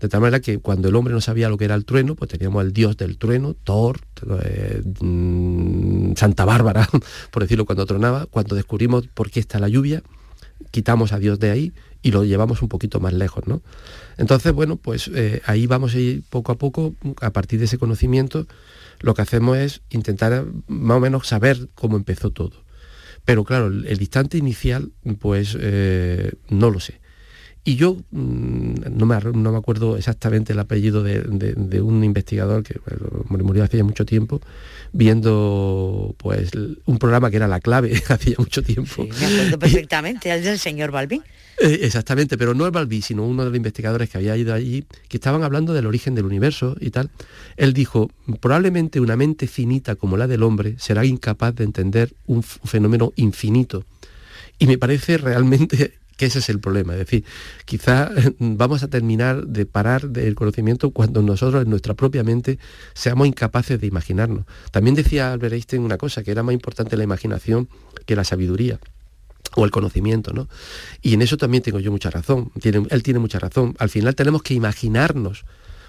De 0.00 0.08
tal 0.08 0.20
manera 0.20 0.40
que 0.40 0.58
cuando 0.58 0.88
el 0.88 0.96
hombre 0.96 1.14
no 1.14 1.20
sabía 1.20 1.48
lo 1.48 1.56
que 1.56 1.64
era 1.64 1.76
el 1.76 1.84
trueno, 1.84 2.16
pues 2.16 2.28
teníamos 2.28 2.60
al 2.60 2.72
dios 2.72 2.96
del 2.96 3.18
trueno, 3.18 3.54
Thor, 3.54 4.00
eh, 4.44 4.82
mm, 5.00 6.14
Santa 6.16 6.44
Bárbara, 6.44 6.88
por 7.30 7.42
decirlo, 7.42 7.66
cuando 7.66 7.86
tronaba. 7.86 8.26
Cuando 8.26 8.56
descubrimos 8.56 9.06
por 9.06 9.30
qué 9.30 9.38
está 9.38 9.60
la 9.60 9.68
lluvia, 9.68 10.02
quitamos 10.72 11.12
a 11.12 11.20
Dios 11.20 11.38
de 11.38 11.50
ahí 11.50 11.72
y 12.02 12.10
lo 12.10 12.24
llevamos 12.24 12.62
un 12.62 12.68
poquito 12.68 12.98
más 12.98 13.12
lejos, 13.12 13.46
¿no? 13.46 13.62
Entonces, 14.16 14.52
bueno, 14.52 14.76
pues 14.76 15.08
eh, 15.14 15.40
ahí 15.46 15.68
vamos 15.68 15.94
a 15.94 15.98
ir 15.98 16.24
poco 16.28 16.50
a 16.50 16.56
poco, 16.56 16.94
a 17.20 17.30
partir 17.30 17.60
de 17.60 17.66
ese 17.66 17.78
conocimiento, 17.78 18.46
lo 19.00 19.14
que 19.14 19.22
hacemos 19.22 19.56
es 19.56 19.82
intentar 19.90 20.46
más 20.66 20.96
o 20.96 21.00
menos 21.00 21.28
saber 21.28 21.68
cómo 21.74 21.96
empezó 21.96 22.30
todo. 22.30 22.64
Pero 23.24 23.44
claro, 23.44 23.66
el, 23.68 23.86
el 23.86 24.00
instante 24.00 24.38
inicial, 24.38 24.92
pues 25.20 25.56
eh, 25.60 26.32
no 26.48 26.70
lo 26.70 26.80
sé. 26.80 27.01
Y 27.64 27.76
yo 27.76 27.96
mm, 28.10 28.74
no, 28.90 29.06
me, 29.06 29.20
no, 29.20 29.52
me, 29.52 29.58
acuerdo 29.58 29.96
exactamente 29.96 30.52
el 30.52 30.58
apellido 30.58 31.04
de, 31.04 31.80
un 31.80 32.02
investigador 32.02 32.64
que 32.64 32.80
murió 33.28 33.62
hace 33.62 33.82
mucho 33.84 34.04
tiempo, 34.04 34.40
viendo 34.92 36.14
pues 36.18 36.50
un 36.86 36.98
programa 36.98 37.30
que 37.30 37.36
era 37.36 37.46
La 37.46 37.60
Clave 37.60 38.02
hacía 38.08 38.34
mucho 38.38 38.62
tiempo. 38.62 39.06
me 39.06 39.26
acuerdo 39.26 39.58
perfectamente, 39.60 40.32
el 40.32 40.42
del 40.42 40.58
señor 40.58 40.90
Balbín. 40.90 41.22
Eh, 41.60 41.80
exactamente, 41.82 42.36
pero 42.36 42.54
no 42.54 42.66
el 42.66 42.72
Balbín, 42.72 43.02
sino 43.02 43.24
uno 43.24 43.44
de 43.44 43.50
los 43.50 43.56
investigadores 43.56 44.10
que 44.10 44.18
había 44.18 44.36
ido 44.36 44.52
allí, 44.52 44.84
que 45.08 45.18
estaban 45.18 45.44
hablando 45.44 45.72
del 45.72 45.86
origen 45.86 46.16
del 46.16 46.24
universo 46.24 46.76
y 46.80 46.90
tal. 46.90 47.10
Él 47.56 47.74
dijo, 47.74 48.10
probablemente 48.40 48.98
una 48.98 49.14
mente 49.14 49.46
finita 49.46 49.94
como 49.94 50.16
la 50.16 50.26
del 50.26 50.42
hombre 50.42 50.74
será 50.78 51.04
incapaz 51.04 51.54
de 51.54 51.62
entender 51.62 52.12
un 52.26 52.42
fenómeno 52.42 53.12
infinito. 53.14 53.84
Y 54.58 54.66
me 54.66 54.78
parece 54.78 55.18
realmente 55.18 56.01
ese 56.26 56.40
es 56.40 56.48
el 56.48 56.60
problema. 56.60 56.92
Es 56.94 57.00
decir, 57.00 57.24
quizá 57.64 58.10
vamos 58.38 58.82
a 58.82 58.88
terminar 58.88 59.46
de 59.46 59.66
parar 59.66 60.08
del 60.08 60.34
conocimiento 60.34 60.90
cuando 60.90 61.22
nosotros 61.22 61.62
en 61.62 61.70
nuestra 61.70 61.94
propia 61.94 62.22
mente 62.24 62.58
seamos 62.94 63.26
incapaces 63.26 63.80
de 63.80 63.86
imaginarnos. 63.86 64.44
También 64.70 64.94
decía 64.94 65.32
Albert 65.32 65.54
Einstein 65.54 65.82
una 65.82 65.98
cosa, 65.98 66.22
que 66.22 66.30
era 66.30 66.42
más 66.42 66.54
importante 66.54 66.96
la 66.96 67.04
imaginación 67.04 67.68
que 68.06 68.16
la 68.16 68.24
sabiduría 68.24 68.78
o 69.54 69.64
el 69.64 69.70
conocimiento, 69.70 70.32
¿no? 70.32 70.48
Y 71.02 71.14
en 71.14 71.22
eso 71.22 71.36
también 71.36 71.62
tengo 71.62 71.78
yo 71.78 71.90
mucha 71.90 72.10
razón. 72.10 72.50
Tiene, 72.60 72.86
él 72.88 73.02
tiene 73.02 73.18
mucha 73.18 73.38
razón. 73.38 73.74
Al 73.78 73.90
final 73.90 74.14
tenemos 74.14 74.42
que 74.42 74.54
imaginarnos 74.54 75.44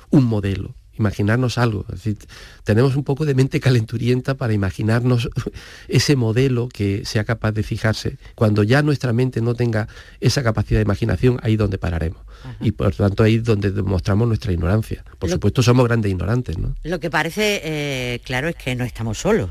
un 0.09 0.25
modelo 0.25 0.75
imaginarnos 0.97 1.57
algo. 1.57 1.85
Es 1.89 2.03
decir, 2.03 2.17
tenemos 2.63 2.95
un 2.95 3.03
poco 3.03 3.25
de 3.25 3.35
mente 3.35 3.59
calenturienta 3.59 4.35
para 4.35 4.53
imaginarnos 4.53 5.29
ese 5.87 6.15
modelo 6.15 6.69
que 6.69 7.05
sea 7.05 7.23
capaz 7.23 7.51
de 7.51 7.63
fijarse. 7.63 8.17
Cuando 8.35 8.63
ya 8.63 8.81
nuestra 8.81 9.13
mente 9.13 9.41
no 9.41 9.55
tenga 9.55 9.87
esa 10.19 10.43
capacidad 10.43 10.79
de 10.79 10.83
imaginación, 10.83 11.39
ahí 11.43 11.53
es 11.53 11.59
donde 11.59 11.77
pararemos. 11.77 12.21
Y 12.59 12.71
por 12.71 12.93
tanto 12.93 13.23
ahí 13.23 13.35
es 13.35 13.43
donde 13.43 13.71
demostramos 13.71 14.27
nuestra 14.27 14.51
ignorancia. 14.51 15.03
Por 15.17 15.29
supuesto 15.29 15.63
somos 15.63 15.85
grandes 15.87 16.11
ignorantes. 16.11 16.57
¿no? 16.57 16.75
Lo 16.83 16.99
que 16.99 17.09
parece 17.09 17.61
eh, 17.63 18.19
claro 18.23 18.49
es 18.49 18.55
que 18.55 18.75
no 18.75 18.83
estamos 18.83 19.17
solos. 19.17 19.49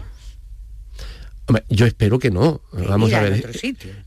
yo 1.70 1.86
espero 1.86 2.18
que 2.18 2.30
no. 2.30 2.60
Vamos 2.72 3.12
a 3.14 3.22
ver. 3.22 3.50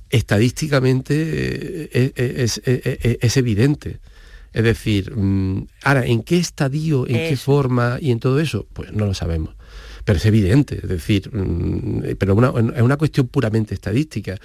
Estadísticamente 0.09 1.15
eh, 1.15 2.13
eh, 2.15 3.17
es 3.21 3.37
evidente. 3.37 3.99
Es 4.55 4.63
decir, 4.63 5.13
mm, 5.13 5.67
ahora, 5.83 6.05
¿en 6.05 6.23
qué 6.23 6.37
estadio, 6.37 7.05
en 7.05 7.29
qué 7.29 7.35
forma 7.35 7.97
y 7.99 8.11
en 8.11 8.21
todo 8.21 8.39
eso? 8.39 8.65
Pues 8.71 8.93
no 8.93 9.05
lo 9.05 9.13
sabemos. 9.13 9.53
Pero 10.05 10.15
es 10.15 10.25
evidente, 10.25 10.79
es 10.81 10.87
decir, 10.87 11.29
mm, 11.29 12.15
pero 12.17 12.71
es 12.73 12.81
una 12.81 12.95
cuestión 12.95 13.27
puramente 13.27 13.73
estadística. 13.73 14.37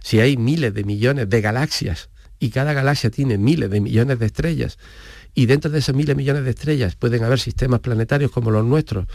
Si 0.00 0.20
hay 0.20 0.36
miles 0.36 0.72
de 0.72 0.84
millones 0.84 1.28
de 1.28 1.40
galaxias 1.40 2.10
y 2.38 2.50
cada 2.50 2.74
galaxia 2.74 3.10
tiene 3.10 3.38
miles 3.38 3.68
de 3.68 3.80
millones 3.80 4.20
de 4.20 4.26
estrellas, 4.26 4.78
y 5.34 5.46
dentro 5.46 5.68
de 5.68 5.80
esos 5.80 5.96
miles 5.96 6.14
de 6.14 6.14
millones 6.14 6.44
de 6.44 6.50
estrellas 6.50 6.94
pueden 6.94 7.24
haber 7.24 7.40
sistemas 7.40 7.80
planetarios 7.80 8.30
como 8.30 8.52
los 8.52 8.64
nuestros, 8.64 9.06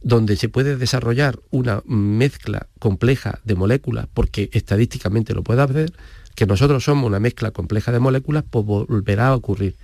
donde 0.00 0.36
se 0.36 0.48
puede 0.48 0.76
desarrollar 0.76 1.40
una 1.50 1.82
mezcla 1.86 2.68
compleja 2.78 3.40
de 3.42 3.56
moléculas, 3.56 4.06
porque 4.14 4.48
estadísticamente 4.52 5.34
lo 5.34 5.42
puede 5.42 5.62
hacer, 5.62 5.92
que 6.36 6.46
nosotros 6.46 6.84
somos 6.84 7.04
una 7.04 7.18
mezcla 7.18 7.50
compleja 7.50 7.90
de 7.90 7.98
moléculas, 7.98 8.44
pues 8.48 8.64
volverá 8.64 9.26
a 9.26 9.34
ocurrir. 9.34 9.74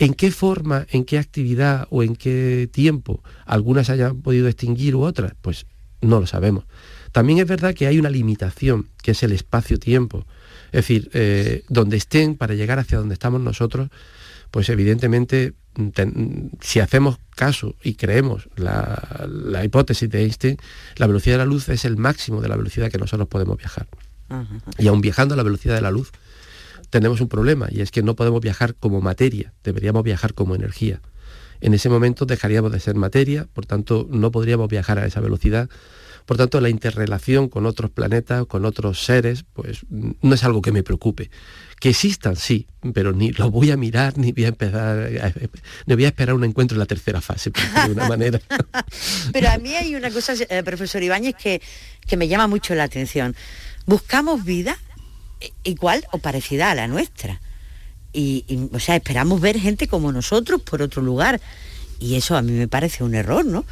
¿En 0.00 0.14
qué 0.14 0.30
forma, 0.30 0.86
en 0.90 1.04
qué 1.04 1.18
actividad 1.18 1.86
o 1.90 2.02
en 2.02 2.16
qué 2.16 2.70
tiempo 2.72 3.22
algunas 3.44 3.90
hayan 3.90 4.22
podido 4.22 4.48
extinguir 4.48 4.96
u 4.96 5.02
otras? 5.02 5.34
Pues 5.42 5.66
no 6.00 6.20
lo 6.20 6.26
sabemos. 6.26 6.64
También 7.12 7.38
es 7.38 7.46
verdad 7.46 7.74
que 7.74 7.86
hay 7.86 7.98
una 7.98 8.08
limitación, 8.08 8.88
que 9.02 9.10
es 9.10 9.22
el 9.22 9.32
espacio-tiempo. 9.32 10.24
Es 10.72 10.86
decir, 10.86 11.10
eh, 11.12 11.64
donde 11.68 11.98
estén 11.98 12.36
para 12.36 12.54
llegar 12.54 12.78
hacia 12.78 12.96
donde 12.96 13.12
estamos 13.12 13.42
nosotros, 13.42 13.90
pues 14.50 14.70
evidentemente 14.70 15.52
si 16.62 16.80
hacemos 16.80 17.18
caso 17.36 17.76
y 17.82 17.94
creemos 17.94 18.48
la, 18.56 19.28
la, 19.28 19.64
hipótesis 19.66 20.08
de 20.08 20.22
Einstein, 20.22 20.56
la 20.96 21.06
velocidad 21.08 21.34
de 21.34 21.44
la 21.44 21.44
luz 21.44 21.68
es 21.68 21.84
el 21.84 21.98
máximo 21.98 22.40
de 22.40 22.48
la 22.48 22.56
velocidad 22.56 22.90
que 22.90 22.98
nosotros 22.98 23.28
podemos 23.28 23.58
viajar. 23.58 23.86
Y 24.78 24.86
aún 24.88 25.02
viajando 25.02 25.34
a 25.34 25.36
la 25.36 25.42
velocidad 25.42 25.74
de 25.74 25.82
la 25.82 25.90
luz, 25.90 26.10
tenemos 26.90 27.20
un 27.20 27.28
problema 27.28 27.68
y 27.70 27.80
es 27.80 27.90
que 27.90 28.02
no 28.02 28.14
podemos 28.14 28.40
viajar 28.40 28.74
como 28.74 29.00
materia, 29.00 29.52
deberíamos 29.64 30.02
viajar 30.02 30.34
como 30.34 30.54
energía. 30.54 31.00
En 31.60 31.74
ese 31.74 31.88
momento 31.88 32.26
dejaríamos 32.26 32.72
de 32.72 32.80
ser 32.80 32.94
materia, 32.96 33.46
por 33.52 33.66
tanto 33.66 34.06
no 34.10 34.30
podríamos 34.30 34.68
viajar 34.68 34.98
a 34.98 35.06
esa 35.06 35.20
velocidad. 35.20 35.68
Por 36.26 36.36
tanto, 36.36 36.60
la 36.60 36.68
interrelación 36.68 37.48
con 37.48 37.66
otros 37.66 37.90
planetas, 37.90 38.46
con 38.46 38.64
otros 38.64 39.04
seres, 39.04 39.44
pues 39.52 39.80
no 39.88 40.34
es 40.34 40.44
algo 40.44 40.62
que 40.62 40.70
me 40.70 40.82
preocupe. 40.82 41.30
Que 41.80 41.88
existan, 41.88 42.36
sí, 42.36 42.68
pero 42.94 43.12
ni 43.12 43.32
lo 43.32 43.50
voy 43.50 43.70
a 43.72 43.76
mirar, 43.76 44.16
ni 44.16 44.30
voy 44.30 44.44
a 44.44 44.48
empezar, 44.48 45.34
ni 45.86 45.94
voy 45.94 46.04
a 46.04 46.08
esperar 46.08 46.34
un 46.34 46.44
encuentro 46.44 46.76
en 46.76 46.80
la 46.80 46.86
tercera 46.86 47.20
fase, 47.20 47.50
de 47.50 47.92
una 47.92 48.06
manera. 48.06 48.38
pero 49.32 49.48
a 49.48 49.58
mí 49.58 49.74
hay 49.74 49.96
una 49.96 50.10
cosa, 50.10 50.34
eh, 50.48 50.62
profesor 50.62 51.02
Ibáñez, 51.02 51.34
que, 51.34 51.60
que 52.06 52.16
me 52.16 52.28
llama 52.28 52.46
mucho 52.46 52.74
la 52.74 52.84
atención 52.84 53.34
buscamos 53.86 54.44
vida 54.44 54.78
igual 55.64 56.04
o 56.12 56.18
parecida 56.18 56.70
a 56.70 56.74
la 56.74 56.88
nuestra. 56.88 57.40
Y, 58.12 58.44
o 58.72 58.80
sea, 58.80 58.96
esperamos 58.96 59.40
ver 59.40 59.58
gente 59.58 59.86
como 59.86 60.12
nosotros 60.12 60.60
por 60.62 60.82
otro 60.82 61.02
lugar. 61.02 61.40
Y 61.98 62.16
eso 62.16 62.36
a 62.36 62.42
mí 62.42 62.52
me 62.52 62.68
parece 62.68 63.04
un 63.04 63.14
error, 63.14 63.44
¿no? 63.44 63.64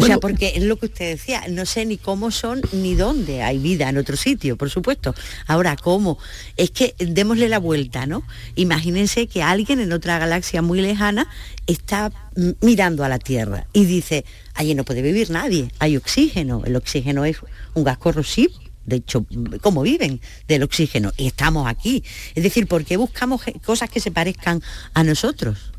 O 0.00 0.06
sea, 0.06 0.18
porque 0.18 0.52
es 0.54 0.62
lo 0.62 0.76
que 0.78 0.86
usted 0.86 1.10
decía, 1.10 1.42
no 1.48 1.66
sé 1.66 1.84
ni 1.84 1.98
cómo 1.98 2.30
son 2.30 2.60
ni 2.72 2.94
dónde 2.94 3.42
hay 3.42 3.58
vida 3.58 3.88
en 3.88 3.96
otro 3.96 4.16
sitio, 4.16 4.56
por 4.56 4.70
supuesto. 4.70 5.14
Ahora, 5.46 5.76
¿cómo? 5.76 6.18
Es 6.56 6.70
que 6.70 6.94
démosle 6.98 7.48
la 7.48 7.58
vuelta, 7.58 8.06
¿no? 8.06 8.22
Imagínense 8.54 9.26
que 9.26 9.42
alguien 9.42 9.80
en 9.80 9.92
otra 9.92 10.18
galaxia 10.18 10.62
muy 10.62 10.80
lejana 10.80 11.28
está 11.66 12.12
mirando 12.60 13.04
a 13.04 13.08
la 13.08 13.18
Tierra 13.18 13.66
y 13.72 13.86
dice, 13.86 14.24
allí 14.54 14.74
no 14.74 14.84
puede 14.84 15.02
vivir 15.02 15.30
nadie, 15.30 15.72
hay 15.80 15.96
oxígeno, 15.96 16.62
el 16.64 16.76
oxígeno 16.76 17.24
es 17.24 17.38
un 17.74 17.82
gas 17.82 17.98
corrosivo, 17.98 18.54
de 18.88 18.96
hecho, 18.96 19.26
¿cómo 19.60 19.82
viven 19.82 20.20
del 20.46 20.62
oxígeno? 20.62 21.12
Y 21.16 21.26
estamos 21.26 21.68
aquí. 21.68 22.02
Es 22.34 22.42
decir, 22.42 22.66
¿por 22.66 22.84
qué 22.84 22.96
buscamos 22.96 23.42
cosas 23.64 23.90
que 23.90 24.00
se 24.00 24.10
parezcan 24.10 24.62
a 24.94 25.04
nosotros? 25.04 25.72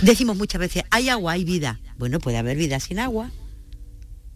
Decimos 0.00 0.36
muchas 0.36 0.60
veces, 0.60 0.84
hay 0.90 1.08
agua, 1.08 1.32
hay 1.32 1.44
vida. 1.44 1.80
Bueno, 1.98 2.20
puede 2.20 2.38
haber 2.38 2.56
vida 2.56 2.78
sin 2.78 3.00
agua. 3.00 3.30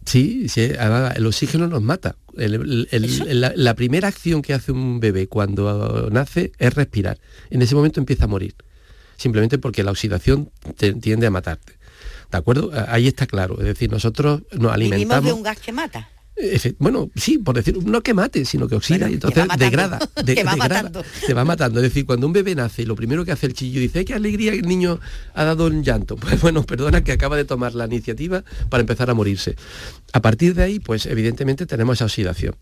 Sí, 0.05 0.49
sí 0.49 0.71
el 1.17 1.27
oxígeno 1.27 1.69
nos 1.69 1.83
mata. 1.83 2.17
la, 2.35 3.75
primera 3.75 4.09
acción 4.09 4.43
que 4.43 4.55
hace 4.55 4.73
un 4.73 5.01
bebé 5.01 5.29
cuando 5.29 6.09
nace 6.11 6.53
es 6.59 6.75
respirar. 6.75 7.19
En 7.51 7.63
ese 7.63 7.75
momento 7.75 8.01
empieza 8.01 8.25
a 8.25 8.29
morir. 8.29 8.55
simplemente 9.17 9.59
porque 9.59 9.83
la 9.83 9.93
oxidación 9.93 10.51
tiende 11.01 11.27
a 11.27 11.31
matarte. 11.31 11.79
¿De 12.31 12.39
acuerdo? 12.39 12.73
Ahí 12.89 13.07
está 13.07 13.27
claro. 13.27 13.57
Es 13.61 13.67
decir, 13.67 13.91
nosotros 13.91 14.43
nos 14.53 14.73
alimentamos... 14.73 15.25
de 15.25 15.33
un 15.33 15.43
gas 15.43 15.59
que 15.59 15.73
mata. 15.73 16.11
Bueno, 16.79 17.11
sí, 17.15 17.39
por 17.39 17.55
decir, 17.57 17.83
no 17.83 18.03
que 18.03 18.13
mate, 18.13 18.45
sino 18.45 18.69
que 18.69 18.75
oxida 18.75 19.09
y 19.09 19.15
entonces 19.15 19.47
degrada, 19.59 19.99
te 20.25 20.45
va 20.45 20.55
matando. 20.55 21.03
te 21.27 21.35
va 21.35 21.45
matando. 21.45 21.81
Es 21.81 21.85
decir, 21.85 22.05
cuando 22.05 22.27
un 22.27 22.33
bebé 22.33 22.55
nace 22.55 22.83
y 22.83 22.85
lo 22.85 22.95
primero 22.95 23.25
que 23.25 23.33
hace 23.33 23.47
el 23.47 23.55
chillo 23.55 23.81
dice, 23.81 24.05
qué 24.05 24.15
alegría 24.15 24.53
el 24.53 24.63
niño 24.63 25.01
ha 25.35 25.45
dado 25.45 25.67
un 25.67 25.83
llanto. 25.83 26.17
Pues 26.27 26.41
bueno, 26.41 26.65
perdona 26.65 27.05
que 27.05 27.13
acaba 27.13 27.37
de 27.37 27.45
tomar 27.45 27.75
la 27.75 27.87
iniciativa 27.87 28.43
para 28.69 28.81
empezar 28.81 29.09
a 29.11 29.15
morirse. 29.15 29.55
A 30.13 30.21
partir 30.21 30.55
de 30.55 30.65
ahí, 30.65 30.81
pues 30.81 31.07
evidentemente 31.07 31.67
tenemos 31.67 31.99
esa 31.99 32.07
oxidación. 32.07 32.57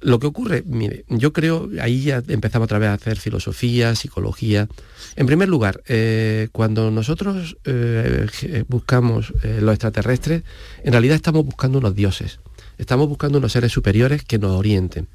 Lo 0.00 0.18
que 0.18 0.26
ocurre, 0.26 0.62
mire, 0.66 1.04
yo 1.08 1.32
creo, 1.32 1.68
ahí 1.80 2.02
ya 2.02 2.22
empezamos 2.28 2.66
otra 2.66 2.78
vez 2.78 2.88
a 2.88 2.94
hacer 2.94 3.18
filosofía, 3.18 3.94
psicología. 3.94 4.68
En 5.16 5.26
primer 5.26 5.48
lugar, 5.48 5.82
eh, 5.86 6.48
cuando 6.52 6.90
nosotros 6.90 7.56
eh, 7.64 8.64
buscamos 8.68 9.32
eh, 9.42 9.58
los 9.60 9.74
extraterrestres, 9.74 10.42
en 10.82 10.92
realidad 10.92 11.16
estamos 11.16 11.44
buscando 11.44 11.78
unos 11.78 11.94
dioses 11.94 12.40
estamos 12.78 13.08
buscando 13.08 13.38
unos 13.38 13.52
seres 13.52 13.72
superiores 13.72 14.24
que 14.24 14.38
nos 14.38 14.52
orienten. 14.52 15.08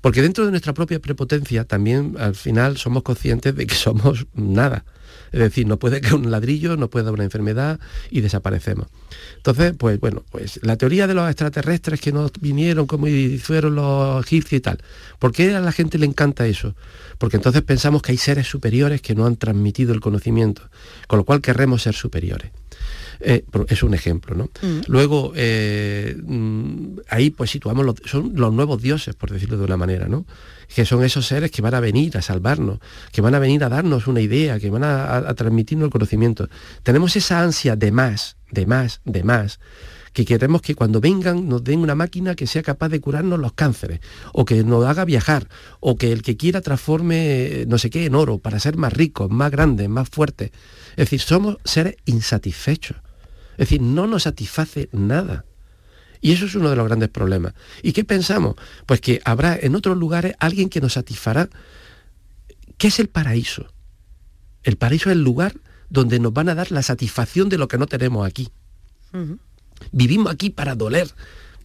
Porque 0.00 0.22
dentro 0.22 0.44
de 0.44 0.50
nuestra 0.50 0.74
propia 0.74 1.00
prepotencia 1.00 1.64
también 1.64 2.16
al 2.18 2.34
final 2.34 2.76
somos 2.76 3.02
conscientes 3.02 3.56
de 3.56 3.66
que 3.66 3.74
somos 3.74 4.26
nada. 4.34 4.84
Es 5.32 5.40
decir, 5.40 5.66
no 5.66 5.78
puede 5.78 6.00
que 6.00 6.14
un 6.14 6.30
ladrillo, 6.30 6.76
no 6.76 6.88
puede 6.90 7.10
una 7.10 7.24
enfermedad 7.24 7.80
y 8.10 8.20
desaparecemos. 8.20 8.86
Entonces, 9.36 9.74
pues 9.76 9.98
bueno, 9.98 10.22
pues 10.30 10.60
la 10.62 10.76
teoría 10.76 11.06
de 11.08 11.14
los 11.14 11.28
extraterrestres 11.28 12.00
que 12.00 12.12
nos 12.12 12.30
vinieron 12.40 12.86
como 12.86 13.06
fueron 13.40 13.74
los 13.74 14.24
egipcios 14.24 14.58
y 14.58 14.60
tal. 14.60 14.78
¿Por 15.18 15.32
qué 15.32 15.54
a 15.54 15.60
la 15.60 15.72
gente 15.72 15.98
le 15.98 16.06
encanta 16.06 16.46
eso? 16.46 16.76
Porque 17.18 17.36
entonces 17.36 17.62
pensamos 17.62 18.00
que 18.02 18.12
hay 18.12 18.18
seres 18.18 18.46
superiores 18.46 19.00
que 19.00 19.16
no 19.16 19.26
han 19.26 19.36
transmitido 19.36 19.92
el 19.92 20.00
conocimiento, 20.00 20.62
con 21.08 21.18
lo 21.18 21.24
cual 21.24 21.40
querremos 21.40 21.82
ser 21.82 21.94
superiores. 21.94 22.52
Eh, 23.20 23.44
es 23.68 23.82
un 23.82 23.94
ejemplo, 23.94 24.34
¿no? 24.34 24.50
Mm. 24.62 24.80
Luego, 24.86 25.32
eh, 25.36 26.16
mm, 26.22 26.98
ahí 27.08 27.30
pues 27.30 27.50
situamos, 27.50 27.84
los, 27.84 27.96
son 28.04 28.32
los 28.34 28.52
nuevos 28.52 28.82
dioses, 28.82 29.14
por 29.14 29.30
decirlo 29.30 29.56
de 29.58 29.64
una 29.64 29.76
manera, 29.76 30.08
¿no? 30.08 30.26
Que 30.74 30.84
son 30.84 31.04
esos 31.04 31.26
seres 31.26 31.50
que 31.50 31.62
van 31.62 31.74
a 31.74 31.80
venir 31.80 32.16
a 32.16 32.22
salvarnos, 32.22 32.78
que 33.12 33.20
van 33.20 33.34
a 33.34 33.38
venir 33.38 33.64
a 33.64 33.68
darnos 33.68 34.06
una 34.06 34.20
idea, 34.20 34.58
que 34.58 34.70
van 34.70 34.84
a, 34.84 35.32
transmitirnos 35.34 35.86
el 35.86 35.92
conocimiento. 35.92 36.48
Tenemos 36.82 37.16
esa 37.16 37.42
ansia 37.42 37.76
de 37.76 37.92
más, 37.92 38.36
de 38.50 38.66
más, 38.66 39.00
de 39.04 39.24
más 39.24 39.60
que 40.14 40.24
queremos 40.24 40.62
que 40.62 40.76
cuando 40.76 41.00
vengan 41.00 41.48
nos 41.48 41.64
den 41.64 41.80
una 41.80 41.96
máquina 41.96 42.36
que 42.36 42.46
sea 42.46 42.62
capaz 42.62 42.88
de 42.88 43.00
curarnos 43.00 43.38
los 43.40 43.52
cánceres, 43.52 43.98
o 44.32 44.44
que 44.44 44.62
nos 44.62 44.86
haga 44.86 45.04
viajar, 45.04 45.48
o 45.80 45.96
que 45.96 46.12
el 46.12 46.22
que 46.22 46.36
quiera 46.36 46.60
transforme 46.60 47.64
no 47.66 47.78
sé 47.78 47.90
qué 47.90 48.06
en 48.06 48.14
oro 48.14 48.38
para 48.38 48.60
ser 48.60 48.76
más 48.76 48.92
ricos, 48.92 49.28
más 49.28 49.50
grandes, 49.50 49.88
más 49.88 50.08
fuertes. 50.08 50.52
Es 50.92 51.10
decir, 51.10 51.20
somos 51.20 51.58
seres 51.64 51.96
insatisfechos. 52.06 52.96
Es 53.54 53.68
decir, 53.68 53.80
no 53.82 54.06
nos 54.06 54.24
satisface 54.24 54.88
nada. 54.92 55.44
Y 56.20 56.32
eso 56.32 56.46
es 56.46 56.54
uno 56.54 56.70
de 56.70 56.76
los 56.76 56.86
grandes 56.86 57.10
problemas. 57.10 57.52
¿Y 57.82 57.92
qué 57.92 58.02
pensamos? 58.02 58.56
Pues 58.86 59.02
que 59.02 59.20
habrá 59.24 59.58
en 59.60 59.74
otros 59.74 59.96
lugares 59.96 60.34
alguien 60.38 60.70
que 60.70 60.80
nos 60.80 60.94
satisfará. 60.94 61.50
¿Qué 62.78 62.88
es 62.88 62.98
el 62.98 63.08
paraíso? 63.08 63.66
El 64.62 64.76
paraíso 64.76 65.10
es 65.10 65.16
el 65.16 65.22
lugar 65.22 65.54
donde 65.90 66.18
nos 66.18 66.32
van 66.32 66.48
a 66.48 66.54
dar 66.54 66.72
la 66.72 66.82
satisfacción 66.82 67.50
de 67.50 67.58
lo 67.58 67.68
que 67.68 67.76
no 67.76 67.86
tenemos 67.86 68.26
aquí. 68.26 68.48
Vivimos 69.92 70.32
aquí 70.32 70.48
para 70.48 70.74
doler. 70.74 71.08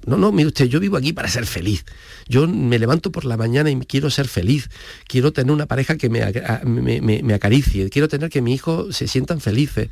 No, 0.06 0.18
no, 0.18 0.34
mire 0.34 0.48
usted, 0.48 0.66
yo 0.66 0.82
vivo 0.82 0.98
aquí 0.98 1.14
para 1.14 1.30
ser 1.30 1.46
feliz. 1.46 1.86
Yo 2.28 2.46
me 2.46 2.80
levanto 2.80 3.14
por 3.14 3.24
la 3.24 3.38
mañana 3.38 3.72
y 3.72 3.80
quiero 3.80 4.10
ser 4.10 4.28
feliz. 4.28 4.70
Quiero 5.08 5.32
tener 5.32 5.54
una 5.54 5.68
pareja 5.68 5.98
que 5.98 6.10
me, 6.10 7.02
me 7.02 7.34
acaricie. 7.34 7.90
Quiero 7.90 8.10
tener 8.10 8.30
que 8.30 8.42
mis 8.42 8.56
hijos 8.56 8.96
se 8.96 9.08
sientan 9.08 9.40
felices 9.40 9.90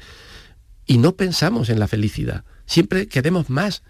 y 0.88 0.98
no 0.98 1.16
pensamos 1.16 1.70
en 1.70 1.80
la 1.80 1.88
felicidad. 1.88 2.44
Siempre 2.66 3.08
queremos 3.08 3.50
más. 3.50 3.84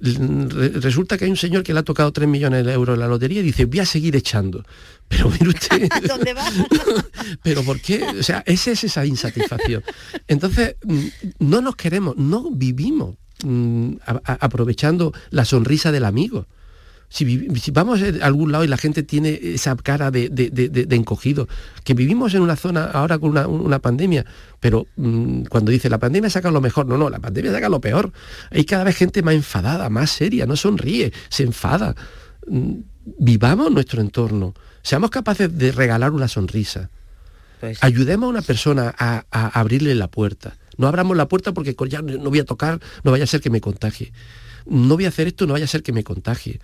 Resulta 0.00 1.16
que 1.16 1.24
hay 1.24 1.30
un 1.30 1.36
señor 1.36 1.62
que 1.62 1.72
le 1.72 1.78
ha 1.78 1.84
tocado 1.84 2.12
3 2.12 2.28
millones 2.28 2.66
de 2.66 2.72
euros 2.72 2.94
en 2.94 3.00
la 3.00 3.06
lotería 3.06 3.40
y 3.40 3.44
dice, 3.44 3.64
voy 3.64 3.78
a 3.78 3.86
seguir 3.86 4.16
echando. 4.16 4.64
Pero 5.08 5.30
mire 5.30 5.48
usted... 5.48 5.88
¿Dónde 6.08 6.34
va? 6.34 6.44
Pero 7.42 7.62
¿por 7.62 7.80
qué? 7.80 8.02
O 8.02 8.22
sea, 8.22 8.42
esa 8.46 8.72
es 8.72 8.84
esa 8.84 9.06
insatisfacción. 9.06 9.84
Entonces, 10.26 10.76
mm, 10.84 11.06
no 11.38 11.60
nos 11.60 11.76
queremos, 11.76 12.16
no 12.16 12.50
vivimos 12.50 13.14
mm, 13.44 13.94
aprovechando 14.24 15.12
la 15.30 15.44
sonrisa 15.44 15.92
del 15.92 16.04
amigo. 16.04 16.48
Si, 17.08 17.48
vamos 17.72 18.00
a 18.02 18.26
algún 18.26 18.50
lado 18.50 18.64
y 18.64 18.68
la 18.68 18.76
gente 18.76 19.02
tiene 19.02 19.38
esa 19.42 19.76
cara 19.76 20.10
de, 20.10 20.86
encogido, 20.90 21.46
que 21.84 21.94
vivimos 21.94 22.34
en 22.34 22.42
una 22.42 22.56
zona 22.56 22.86
ahora 22.86 23.18
con 23.18 23.36
una, 23.36 23.78
pandemia, 23.78 24.24
pero 24.60 24.86
mm, 24.96 25.44
cuando 25.44 25.70
dice 25.70 25.88
la 25.88 25.98
pandemia 25.98 26.30
saca 26.30 26.50
lo 26.50 26.60
mejor, 26.60 26.86
no, 26.86 26.98
no, 26.98 27.10
la 27.10 27.20
pandemia 27.20 27.52
saca 27.52 27.68
lo 27.68 27.80
peor. 27.80 28.12
Hay 28.50 28.64
cada 28.64 28.84
vez 28.84 28.96
gente 28.96 29.22
más 29.22 29.34
enfadada, 29.34 29.88
más 29.90 30.10
seria, 30.10 30.46
no 30.46 30.56
sonríe, 30.56 31.12
se 31.28 31.44
enfada. 31.44 31.94
Mm, 32.46 32.74
vivamos 33.18 33.70
nuestro 33.70 34.00
entorno, 34.00 34.54
seamos 34.82 35.10
capaces 35.10 35.56
de 35.56 35.72
regalar 35.72 36.10
una 36.10 36.28
sonrisa. 36.28 36.90
Pues 37.60 37.78
Ayudemos 37.82 38.26
a 38.26 38.30
una 38.30 38.42
persona 38.42 38.94
a, 38.98 39.24
a 39.30 39.60
abrirle 39.60 39.94
la 39.94 40.08
puerta. 40.08 40.56
No 40.76 40.88
abramos 40.88 41.16
la 41.16 41.28
puerta 41.28 41.52
porque 41.52 41.76
ya 41.88 42.02
no 42.02 42.30
voy 42.30 42.40
a 42.40 42.44
tocar, 42.44 42.80
no 43.04 43.10
vaya 43.10 43.24
a 43.24 43.26
ser 43.26 43.40
que 43.40 43.50
me 43.50 43.60
contagie. 43.60 44.12
No 44.66 44.94
voy 44.94 45.04
a 45.04 45.08
hacer 45.08 45.26
esto, 45.26 45.46
no 45.46 45.52
vaya 45.52 45.66
a 45.66 45.68
ser 45.68 45.82
que 45.82 45.92
me 45.92 46.04
contagie. 46.04 46.60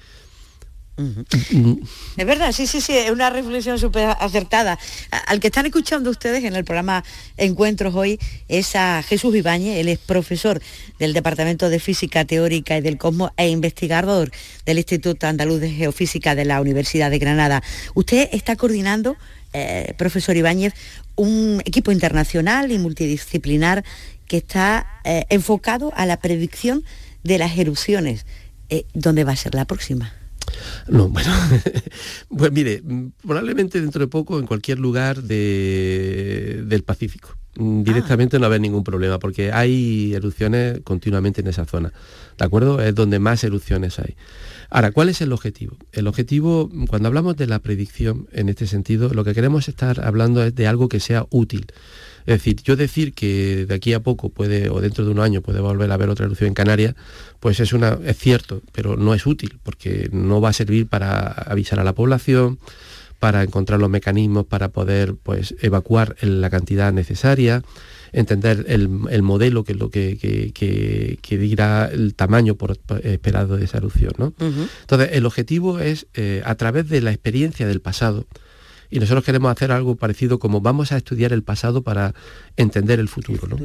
Es 0.97 2.27
verdad, 2.27 2.53
sí, 2.53 2.67
sí, 2.67 2.81
sí, 2.81 2.97
es 2.97 3.11
una 3.11 3.31
reflexión 3.31 3.79
súper 3.79 4.15
acertada. 4.21 4.79
Al 5.27 5.41
que 5.41 5.47
están 5.47 5.67
escuchando 5.67 6.11
ustedes 6.11 6.45
en 6.45 6.55
el 6.55 6.65
programa 6.65 7.05
Encuentros 7.37 7.95
hoy 7.95 8.19
es 8.49 8.77
a 8.77 9.03
Jesús 9.03 9.35
Ibáñez, 9.35 9.79
él 9.79 9.89
es 9.89 9.99
profesor 9.99 10.61
del 10.99 11.13
Departamento 11.13 11.71
de 11.71 11.79
Física 11.81 12.25
Teórica 12.25 12.77
y 12.77 12.81
del 12.81 12.99
Cosmos 12.99 13.31
e 13.37 13.49
investigador 13.49 14.31
del 14.67 14.79
Instituto 14.79 15.27
Andaluz 15.27 15.61
de 15.61 15.71
Geofísica 15.71 16.35
de 16.35 16.45
la 16.45 16.61
Universidad 16.61 17.11
de 17.11 17.19
Granada. 17.19 17.63
Usted 17.95 18.29
está 18.33 18.57
coordinando, 18.57 19.17
eh, 19.53 19.95
profesor 19.97 20.37
Ibáñez, 20.37 20.75
un 21.17 21.63
equipo 21.65 21.93
internacional 21.93 22.73
y 22.73 22.79
multidisciplinar 22.79 23.85
que 24.27 24.37
está 24.37 25.01
eh, 25.05 25.25
enfocado 25.31 25.93
a 25.97 26.07
la 26.07 26.19
predicción 26.19 26.85
de 27.25 27.39
las 27.39 27.59
erupciones. 27.59 28.27
Eh, 28.69 28.85
¿Dónde 28.95 29.25
va 29.25 29.33
a 29.33 29.37
ser 29.37 29.55
la 29.55 29.65
próxima? 29.65 30.20
No, 30.89 31.09
bueno, 31.09 31.31
pues 32.37 32.53
mire, 32.53 32.83
probablemente 33.23 33.81
dentro 33.81 34.01
de 34.01 34.09
poco 34.09 34.39
en 34.39 34.47
cualquier 34.47 34.79
lugar 34.79 35.23
del 35.23 36.83
Pacífico. 36.85 37.37
Mm, 37.57 37.83
directamente 37.83 38.39
no 38.39 38.43
va 38.43 38.47
a 38.47 38.49
haber 38.49 38.61
ningún 38.61 38.85
problema 38.85 39.19
porque 39.19 39.53
hay 39.53 40.15
erupciones 40.15 40.81
continuamente 40.85 41.41
en 41.41 41.49
esa 41.49 41.65
zona. 41.65 41.93
¿De 42.39 42.45
acuerdo? 42.45 42.81
Es 42.81 42.95
donde 42.95 43.19
más 43.19 43.43
erupciones 43.45 43.99
hay. 43.99 44.17
Ahora, 44.71 44.93
¿cuál 44.93 45.09
es 45.09 45.21
el 45.21 45.33
objetivo? 45.33 45.77
El 45.93 46.07
objetivo, 46.07 46.71
cuando 46.89 47.09
hablamos 47.09 47.37
de 47.37 47.47
la 47.47 47.59
predicción 47.59 48.29
en 48.33 48.49
este 48.49 48.67
sentido, 48.67 49.13
lo 49.13 49.25
que 49.25 49.35
queremos 49.35 49.69
estar 49.69 50.05
hablando 50.05 50.45
es 50.45 50.55
de 50.55 50.69
algo 50.69 50.89
que 50.89 51.01
sea 51.01 51.27
útil. 51.31 51.67
Es 52.27 52.37
decir, 52.37 52.57
yo 52.63 52.77
decir 52.77 53.13
que 53.13 53.67
de 53.67 53.75
aquí 53.75 53.93
a 53.93 54.01
poco 54.01 54.31
puede, 54.31 54.69
o 54.71 54.81
dentro 54.81 55.05
de 55.05 55.11
un 55.11 55.21
año 55.21 55.43
puede 55.43 55.61
volver 55.61 55.91
a 55.91 55.95
haber 55.95 56.09
otra 56.09 56.27
erupción 56.27 56.49
en 56.49 56.55
Canarias, 56.55 56.95
pues 57.41 57.61
es, 57.61 57.73
una, 57.73 57.99
es 58.05 58.19
cierto, 58.19 58.63
pero 58.73 58.97
no 58.97 59.15
es 59.15 59.27
útil, 59.27 59.59
porque 59.63 60.09
no 60.13 60.41
va 60.41 60.51
a 60.51 60.53
servir 60.53 60.87
para 60.87 61.29
avisar 61.29 61.81
a 61.81 61.85
la 61.85 61.95
población, 61.95 62.59
para 63.21 63.43
encontrar 63.43 63.79
los 63.79 63.91
mecanismos 63.91 64.47
para 64.47 64.71
poder 64.71 65.15
pues, 65.15 65.55
evacuar 65.61 66.17
la 66.23 66.51
cantidad 66.51 66.93
necesaria, 66.93 67.63
entender 68.13 68.65
el, 68.69 68.89
modelo 69.23 69.63
que 69.63 69.73
es 69.73 69.79
lo 69.79 69.91
que, 69.91 70.17
que, 70.19 71.39
dirá 71.39 71.91
el 71.93 72.15
tamaño 72.15 72.57
por, 72.57 72.79
esperado 73.03 73.57
de 73.57 73.67
esa 73.67 73.77
erupción. 73.77 74.13
¿no? 74.19 74.35
Entonces, 74.39 75.11
el 75.13 75.27
objetivo 75.27 75.79
es, 75.79 76.07
eh, 76.15 76.43
a 76.45 76.55
través 76.57 76.89
de 76.89 77.03
la 77.03 77.13
experiencia 77.13 77.69
del 77.69 77.81
pasado, 77.81 78.27
y 78.91 78.99
nosotros 78.99 79.25
queremos 79.25 79.51
hacer 79.53 79.73
algo 79.73 79.97
parecido 79.97 80.39
como 80.39 80.61
vamos 80.61 80.93
a 80.93 80.97
estudiar 80.97 81.33
el 81.33 81.43
pasado 81.43 81.83
para 81.83 82.15
entender 82.57 82.99
el 82.99 83.09
futuro. 83.09 83.47
¿no? 83.49 83.57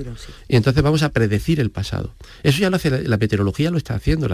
Y 0.48 0.56
entonces 0.56 0.84
vamos 0.84 1.04
a 1.04 1.10
predecir 1.10 1.60
el 1.60 1.72
pasado. 1.72 2.14
Eso 2.44 2.60
ya 2.60 2.70
lo 2.70 2.76
hace 2.76 3.04
la, 3.04 3.18
meteorología, 3.18 3.72
lo 3.72 3.78
está 3.78 3.96
haciendo. 3.96 4.28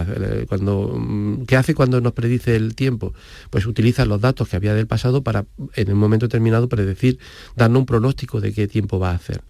cuando, 0.48 0.94
mm, 0.98 1.44
¿Qué 1.46 1.56
hace 1.56 1.74
cuando 1.74 2.00
nos 2.00 2.12
predice 2.12 2.56
el 2.56 2.74
tiempo? 2.74 3.14
Pues 3.50 3.66
utiliza 3.66 4.04
los 4.04 4.20
datos 4.20 4.48
que 4.48 4.56
había 4.56 4.74
del 4.74 4.86
pasado 4.86 5.22
para 5.22 5.46
en 5.74 5.92
un 5.92 5.98
momento 5.98 6.26
determinado 6.26 6.68
predecir, 6.68 7.18
darnos 7.56 7.80
un 7.80 7.86
pronóstico 7.86 8.40
de 8.40 8.52
qué 8.52 8.68
tiempo 8.68 8.98
va 8.98 9.10
a 9.10 9.14
hacer. 9.14 9.42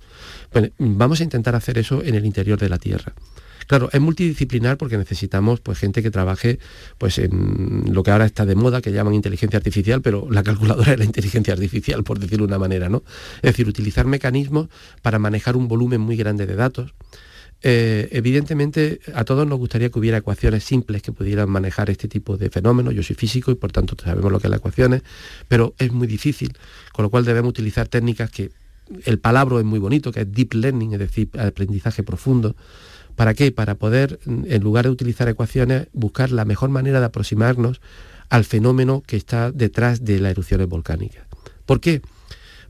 Bueno, 0.52 0.68
vamos 0.78 1.20
a 1.20 1.24
intentar 1.24 1.54
hacer 1.54 1.78
eso 1.78 2.02
en 2.02 2.14
el 2.14 2.24
interior 2.24 2.58
de 2.58 2.68
la 2.68 2.78
Tierra. 2.78 3.14
Claro, 3.66 3.88
es 3.92 4.00
multidisciplinar 4.00 4.76
porque 4.76 4.98
necesitamos 4.98 5.60
pues, 5.60 5.78
gente 5.78 6.02
que 6.02 6.10
trabaje 6.10 6.58
pues, 6.98 7.18
en 7.18 7.84
lo 7.92 8.02
que 8.02 8.10
ahora 8.10 8.26
está 8.26 8.46
de 8.46 8.54
moda, 8.54 8.80
que 8.80 8.92
llaman 8.92 9.14
inteligencia 9.14 9.56
artificial, 9.56 10.02
pero 10.02 10.28
la 10.30 10.42
calculadora 10.42 10.92
es 10.92 10.98
la 10.98 11.04
inteligencia 11.04 11.54
artificial, 11.54 12.02
por 12.04 12.18
decirlo 12.18 12.46
de 12.46 12.52
una 12.52 12.58
manera, 12.58 12.88
¿no? 12.88 13.02
Es 13.36 13.52
decir, 13.52 13.68
utilizar 13.68 14.06
mecanismos 14.06 14.68
para 15.02 15.18
manejar 15.18 15.56
un 15.56 15.68
volumen 15.68 16.00
muy 16.00 16.16
grande 16.16 16.46
de 16.46 16.56
datos. 16.56 16.94
Eh, 17.64 18.08
evidentemente, 18.10 19.00
a 19.14 19.24
todos 19.24 19.46
nos 19.46 19.58
gustaría 19.58 19.88
que 19.88 19.98
hubiera 19.98 20.18
ecuaciones 20.18 20.64
simples 20.64 21.00
que 21.00 21.12
pudieran 21.12 21.48
manejar 21.48 21.90
este 21.90 22.08
tipo 22.08 22.36
de 22.36 22.50
fenómenos. 22.50 22.92
Yo 22.94 23.02
soy 23.02 23.14
físico 23.14 23.52
y 23.52 23.54
por 23.54 23.70
tanto 23.70 23.94
sabemos 24.02 24.32
lo 24.32 24.40
que 24.40 24.48
es 24.48 24.50
las 24.50 24.58
ecuaciones, 24.58 25.02
pero 25.46 25.74
es 25.78 25.92
muy 25.92 26.08
difícil, 26.08 26.52
con 26.92 27.04
lo 27.04 27.10
cual 27.10 27.24
debemos 27.24 27.50
utilizar 27.50 27.86
técnicas 27.86 28.30
que 28.30 28.50
el 29.04 29.18
palabra 29.20 29.58
es 29.58 29.64
muy 29.64 29.78
bonito, 29.78 30.10
que 30.10 30.22
es 30.22 30.32
deep 30.32 30.54
learning, 30.54 30.94
es 30.94 30.98
decir, 30.98 31.28
aprendizaje 31.38 32.02
profundo. 32.02 32.56
¿Para 33.16 33.34
qué? 33.34 33.52
Para 33.52 33.74
poder, 33.74 34.18
en 34.26 34.62
lugar 34.62 34.84
de 34.84 34.90
utilizar 34.90 35.28
ecuaciones, 35.28 35.88
buscar 35.92 36.30
la 36.30 36.44
mejor 36.44 36.70
manera 36.70 37.00
de 37.00 37.06
aproximarnos 37.06 37.80
al 38.28 38.44
fenómeno 38.44 39.02
que 39.06 39.16
está 39.16 39.52
detrás 39.52 40.04
de 40.04 40.18
las 40.18 40.30
erupciones 40.32 40.68
volcánicas. 40.68 41.26
¿Por 41.66 41.80
qué? 41.80 42.02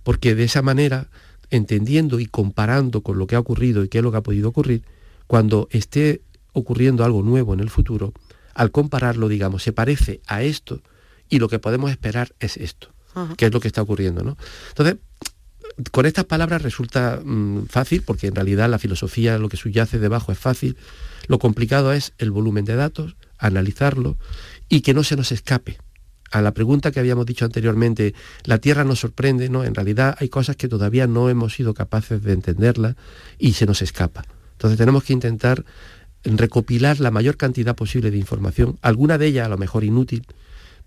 Porque 0.02 0.34
de 0.34 0.44
esa 0.44 0.62
manera, 0.62 1.08
entendiendo 1.50 2.18
y 2.18 2.26
comparando 2.26 3.02
con 3.02 3.18
lo 3.18 3.26
que 3.26 3.36
ha 3.36 3.40
ocurrido 3.40 3.84
y 3.84 3.88
qué 3.88 3.98
es 3.98 4.04
lo 4.04 4.10
que 4.10 4.18
ha 4.18 4.22
podido 4.22 4.48
ocurrir, 4.48 4.82
cuando 5.26 5.68
esté 5.70 6.22
ocurriendo 6.52 7.04
algo 7.04 7.22
nuevo 7.22 7.54
en 7.54 7.60
el 7.60 7.70
futuro, 7.70 8.12
al 8.54 8.70
compararlo, 8.70 9.28
digamos, 9.28 9.62
se 9.62 9.72
parece 9.72 10.20
a 10.26 10.42
esto 10.42 10.82
y 11.28 11.38
lo 11.38 11.48
que 11.48 11.58
podemos 11.58 11.90
esperar 11.90 12.34
es 12.40 12.56
esto, 12.56 12.88
que 13.36 13.46
es 13.46 13.52
lo 13.52 13.60
que 13.60 13.68
está 13.68 13.82
ocurriendo. 13.82 14.22
¿no? 14.22 14.36
Entonces, 14.68 14.96
con 15.90 16.06
estas 16.06 16.24
palabras 16.24 16.62
resulta 16.62 17.20
mm, 17.24 17.66
fácil, 17.66 18.02
porque 18.02 18.28
en 18.28 18.34
realidad 18.34 18.68
la 18.68 18.78
filosofía, 18.78 19.38
lo 19.38 19.48
que 19.48 19.56
subyace 19.56 19.98
debajo 19.98 20.32
es 20.32 20.38
fácil. 20.38 20.76
Lo 21.28 21.38
complicado 21.38 21.92
es 21.92 22.12
el 22.18 22.30
volumen 22.30 22.64
de 22.64 22.74
datos, 22.74 23.16
analizarlo 23.38 24.16
y 24.68 24.80
que 24.80 24.94
no 24.94 25.04
se 25.04 25.16
nos 25.16 25.32
escape. 25.32 25.78
A 26.30 26.40
la 26.40 26.54
pregunta 26.54 26.90
que 26.90 27.00
habíamos 27.00 27.26
dicho 27.26 27.44
anteriormente, 27.44 28.14
¿la 28.44 28.58
Tierra 28.58 28.84
nos 28.84 29.00
sorprende? 29.00 29.50
No, 29.50 29.64
en 29.64 29.74
realidad 29.74 30.16
hay 30.18 30.30
cosas 30.30 30.56
que 30.56 30.68
todavía 30.68 31.06
no 31.06 31.28
hemos 31.28 31.54
sido 31.54 31.74
capaces 31.74 32.22
de 32.22 32.32
entenderla 32.32 32.96
y 33.38 33.52
se 33.52 33.66
nos 33.66 33.82
escapa. 33.82 34.24
Entonces 34.52 34.78
tenemos 34.78 35.04
que 35.04 35.12
intentar 35.12 35.64
recopilar 36.24 37.00
la 37.00 37.10
mayor 37.10 37.36
cantidad 37.36 37.74
posible 37.74 38.10
de 38.10 38.16
información, 38.16 38.78
alguna 38.80 39.18
de 39.18 39.26
ellas 39.26 39.46
a 39.46 39.50
lo 39.50 39.58
mejor 39.58 39.84
inútil, 39.84 40.24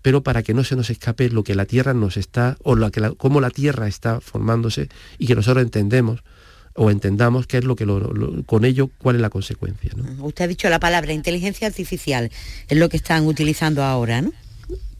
pero 0.06 0.22
para 0.22 0.44
que 0.44 0.54
no 0.54 0.62
se 0.62 0.76
nos 0.76 0.88
escape 0.88 1.30
lo 1.30 1.42
que 1.42 1.56
la 1.56 1.64
Tierra 1.66 1.92
nos 1.92 2.16
está, 2.16 2.58
o 2.62 2.76
lo 2.76 2.92
que 2.92 3.10
cómo 3.16 3.40
la 3.40 3.50
Tierra 3.50 3.88
está 3.88 4.20
formándose 4.20 4.88
y 5.18 5.26
que 5.26 5.34
nosotros 5.34 5.64
entendemos 5.64 6.22
o 6.74 6.92
entendamos 6.92 7.48
qué 7.48 7.58
es 7.58 7.64
lo 7.64 7.74
que 7.74 7.84
con 8.46 8.64
ello, 8.64 8.88
cuál 8.98 9.16
es 9.16 9.22
la 9.22 9.30
consecuencia. 9.30 9.90
Usted 10.20 10.44
ha 10.44 10.46
dicho 10.46 10.68
la 10.70 10.78
palabra 10.78 11.12
inteligencia 11.12 11.66
artificial, 11.66 12.30
es 12.68 12.78
lo 12.78 12.88
que 12.88 12.98
están 12.98 13.26
utilizando 13.26 13.82
ahora, 13.82 14.22
¿no? 14.22 14.32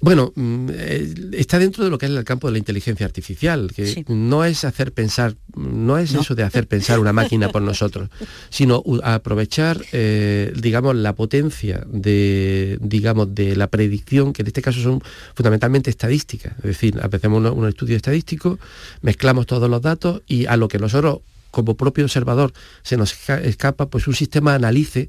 Bueno, 0.00 0.32
mm, 0.34 0.68
eh, 0.72 1.14
está 1.32 1.58
dentro 1.58 1.82
de 1.82 1.90
lo 1.90 1.96
que 1.98 2.06
es 2.06 2.12
el 2.12 2.24
campo 2.24 2.48
de 2.48 2.52
la 2.52 2.58
inteligencia 2.58 3.06
artificial, 3.06 3.72
que 3.74 4.04
no 4.08 4.44
es 4.44 4.64
hacer 4.64 4.92
pensar, 4.92 5.34
no 5.56 5.96
es 5.96 6.12
eso 6.12 6.34
de 6.34 6.42
hacer 6.42 6.66
pensar 6.66 6.98
una 6.98 7.12
máquina 7.12 7.48
por 7.48 7.62
nosotros, 7.62 8.10
sino 8.50 8.82
aprovechar, 9.02 9.82
eh, 9.92 10.52
digamos, 10.54 10.96
la 10.96 11.14
potencia 11.14 11.84
de, 11.88 12.78
digamos, 12.80 13.34
de 13.34 13.56
la 13.56 13.68
predicción, 13.68 14.32
que 14.32 14.42
en 14.42 14.48
este 14.48 14.62
caso 14.62 14.80
son 14.80 15.02
fundamentalmente 15.34 15.90
estadísticas. 15.90 16.52
Es 16.58 16.64
decir, 16.64 17.00
hacemos 17.00 17.50
un 17.50 17.66
estudio 17.66 17.96
estadístico, 17.96 18.58
mezclamos 19.00 19.46
todos 19.46 19.70
los 19.70 19.80
datos 19.80 20.22
y 20.26 20.46
a 20.46 20.56
lo 20.56 20.68
que 20.68 20.78
nosotros 20.78 21.20
como 21.50 21.74
propio 21.74 22.04
observador 22.04 22.52
se 22.82 22.98
nos 22.98 23.16
escapa, 23.30 23.88
pues 23.88 24.06
un 24.06 24.14
sistema 24.14 24.54
analice, 24.54 25.08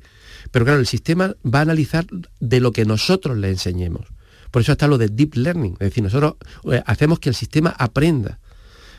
pero 0.52 0.64
claro, 0.64 0.80
el 0.80 0.88
sistema 0.88 1.36
va 1.46 1.60
a 1.60 1.64
analizar 1.64 2.06
de 2.40 2.62
lo 2.62 2.72
que 2.72 2.86
nosotros 2.86 3.38
le 3.38 3.50
enseñemos. 3.50 4.17
Por 4.52 4.62
eso 4.62 4.72
está 4.72 4.88
lo 4.88 4.98
de 4.98 5.08
deep 5.08 5.36
learning, 5.36 5.74
es 5.74 5.90
decir, 5.90 6.04
nosotros 6.04 6.36
eh, 6.72 6.82
hacemos 6.86 7.20
que 7.20 7.30
el 7.30 7.36
sistema 7.36 7.70
aprenda. 7.78 8.40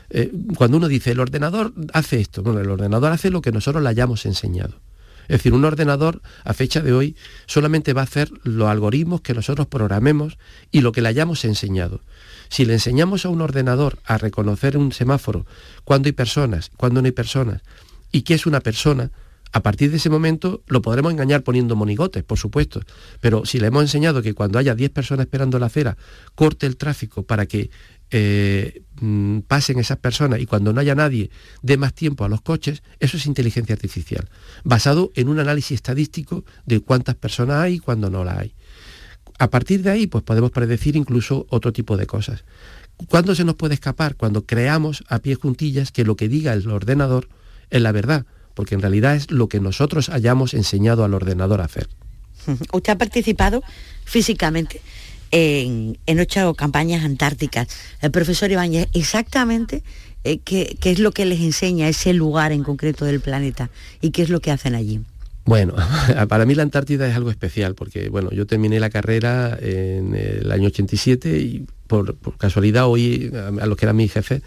Eh, 0.09 0.31
cuando 0.55 0.77
uno 0.77 0.87
dice 0.87 1.11
el 1.11 1.19
ordenador 1.19 1.73
hace 1.93 2.19
esto, 2.19 2.41
bueno, 2.41 2.59
el 2.59 2.69
ordenador 2.69 3.11
hace 3.11 3.29
lo 3.29 3.41
que 3.41 3.51
nosotros 3.51 3.83
le 3.83 3.89
hayamos 3.89 4.25
enseñado. 4.25 4.79
Es 5.29 5.37
decir, 5.37 5.53
un 5.53 5.63
ordenador 5.63 6.23
a 6.43 6.55
fecha 6.55 6.81
de 6.81 6.91
hoy 6.91 7.15
solamente 7.45 7.93
va 7.93 8.01
a 8.01 8.05
hacer 8.05 8.31
los 8.43 8.67
algoritmos 8.67 9.21
que 9.21 9.35
nosotros 9.35 9.67
programemos 9.67 10.39
y 10.71 10.81
lo 10.81 10.91
que 10.91 11.01
le 11.01 11.09
hayamos 11.09 11.45
enseñado. 11.45 12.01
Si 12.49 12.65
le 12.65 12.73
enseñamos 12.73 13.25
a 13.25 13.29
un 13.29 13.41
ordenador 13.41 13.99
a 14.05 14.17
reconocer 14.17 14.75
un 14.75 14.91
semáforo, 14.91 15.45
cuando 15.83 16.07
hay 16.07 16.13
personas, 16.13 16.71
cuando 16.77 17.01
no 17.01 17.05
hay 17.05 17.11
personas, 17.11 17.61
y 18.11 18.23
qué 18.23 18.33
es 18.33 18.47
una 18.47 18.59
persona, 18.59 19.11
a 19.51 19.61
partir 19.61 19.89
de 19.89 19.97
ese 19.97 20.09
momento 20.09 20.63
lo 20.67 20.81
podremos 20.81 21.11
engañar 21.11 21.43
poniendo 21.43 21.75
monigotes, 21.75 22.23
por 22.23 22.37
supuesto, 22.37 22.81
pero 23.19 23.45
si 23.45 23.59
le 23.59 23.67
hemos 23.67 23.81
enseñado 23.81 24.21
que 24.21 24.33
cuando 24.33 24.59
haya 24.59 24.75
10 24.75 24.91
personas 24.91 25.25
esperando 25.25 25.57
la 25.57 25.67
acera, 25.67 25.97
corte 26.35 26.67
el 26.67 26.77
tráfico 26.77 27.23
para 27.23 27.45
que 27.47 27.71
eh, 28.11 28.83
mm, 29.01 29.39
pasen 29.41 29.79
esas 29.79 29.97
personas 29.97 30.39
y 30.39 30.45
cuando 30.45 30.73
no 30.73 30.81
haya 30.81 30.95
nadie 30.95 31.29
dé 31.61 31.77
más 31.77 31.93
tiempo 31.93 32.25
a 32.25 32.29
los 32.29 32.41
coches, 32.41 32.83
eso 32.99 33.17
es 33.17 33.25
inteligencia 33.25 33.73
artificial, 33.73 34.29
basado 34.63 35.11
en 35.15 35.29
un 35.29 35.39
análisis 35.39 35.71
estadístico 35.71 36.45
de 36.65 36.79
cuántas 36.79 37.15
personas 37.15 37.57
hay 37.57 37.75
y 37.75 37.79
cuándo 37.79 38.09
no 38.09 38.23
las 38.23 38.37
hay. 38.37 38.53
A 39.39 39.49
partir 39.49 39.83
de 39.83 39.89
ahí, 39.89 40.05
pues 40.05 40.23
podemos 40.23 40.51
predecir 40.51 40.95
incluso 40.95 41.47
otro 41.49 41.71
tipo 41.71 41.97
de 41.97 42.05
cosas. 42.05 42.43
¿Cuándo 43.07 43.33
se 43.33 43.45
nos 43.45 43.55
puede 43.55 43.75
escapar? 43.75 44.15
Cuando 44.15 44.45
creamos 44.45 45.03
a 45.07 45.19
pie 45.19 45.35
juntillas 45.35 45.91
que 45.91 46.03
lo 46.03 46.15
que 46.17 46.27
diga 46.27 46.51
el 46.51 46.69
ordenador 46.69 47.29
es 47.69 47.81
la 47.81 47.93
verdad, 47.93 48.25
porque 48.59 48.75
en 48.75 48.81
realidad 48.81 49.15
es 49.15 49.31
lo 49.31 49.47
que 49.47 49.61
nosotros 49.61 50.09
hayamos 50.09 50.53
enseñado 50.53 51.05
al 51.05 51.13
ordenador 51.13 51.61
a 51.61 51.63
hacer. 51.63 51.87
Usted 52.73 52.91
ha 52.91 52.97
participado 52.97 53.63
físicamente 54.03 54.81
en, 55.31 55.97
ocho 56.19 56.53
campañas 56.55 57.05
antárticas. 57.05 57.69
El 58.01 58.11
profesor 58.11 58.51
Ibáñez, 58.51 58.89
exactamente 58.93 59.81
eh, 60.25 60.39
qué, 60.39 60.75
qué 60.81 60.91
es 60.91 60.99
lo 60.99 61.13
que 61.13 61.25
les 61.25 61.39
enseña 61.39 61.87
ese 61.87 62.11
lugar 62.11 62.51
en 62.51 62.63
concreto 62.63 63.05
del 63.05 63.21
planeta 63.21 63.69
y 64.01 64.09
qué 64.11 64.23
es 64.23 64.29
lo 64.29 64.41
que 64.41 64.51
hacen 64.51 64.75
allí. 64.75 64.99
Bueno, 65.45 65.75
para 66.27 66.45
mí 66.45 66.53
la 66.53 66.63
Antártida 66.63 67.07
es 67.07 67.15
algo 67.15 67.29
especial 67.29 67.75
porque, 67.75 68.09
bueno, 68.09 68.29
yo 68.31 68.45
terminé 68.45 68.81
la 68.81 68.89
carrera 68.89 69.57
en 69.61 70.15
el 70.15 70.51
año 70.51 70.67
87 70.67 71.39
y 71.39 71.65
por, 71.87 72.17
casualidad 72.37 72.87
hoy 72.87 73.31
a, 73.33 73.65
los 73.65 73.77
que 73.77 73.85
eran 73.85 73.95
mis 73.95 74.11
jefes 74.11 74.43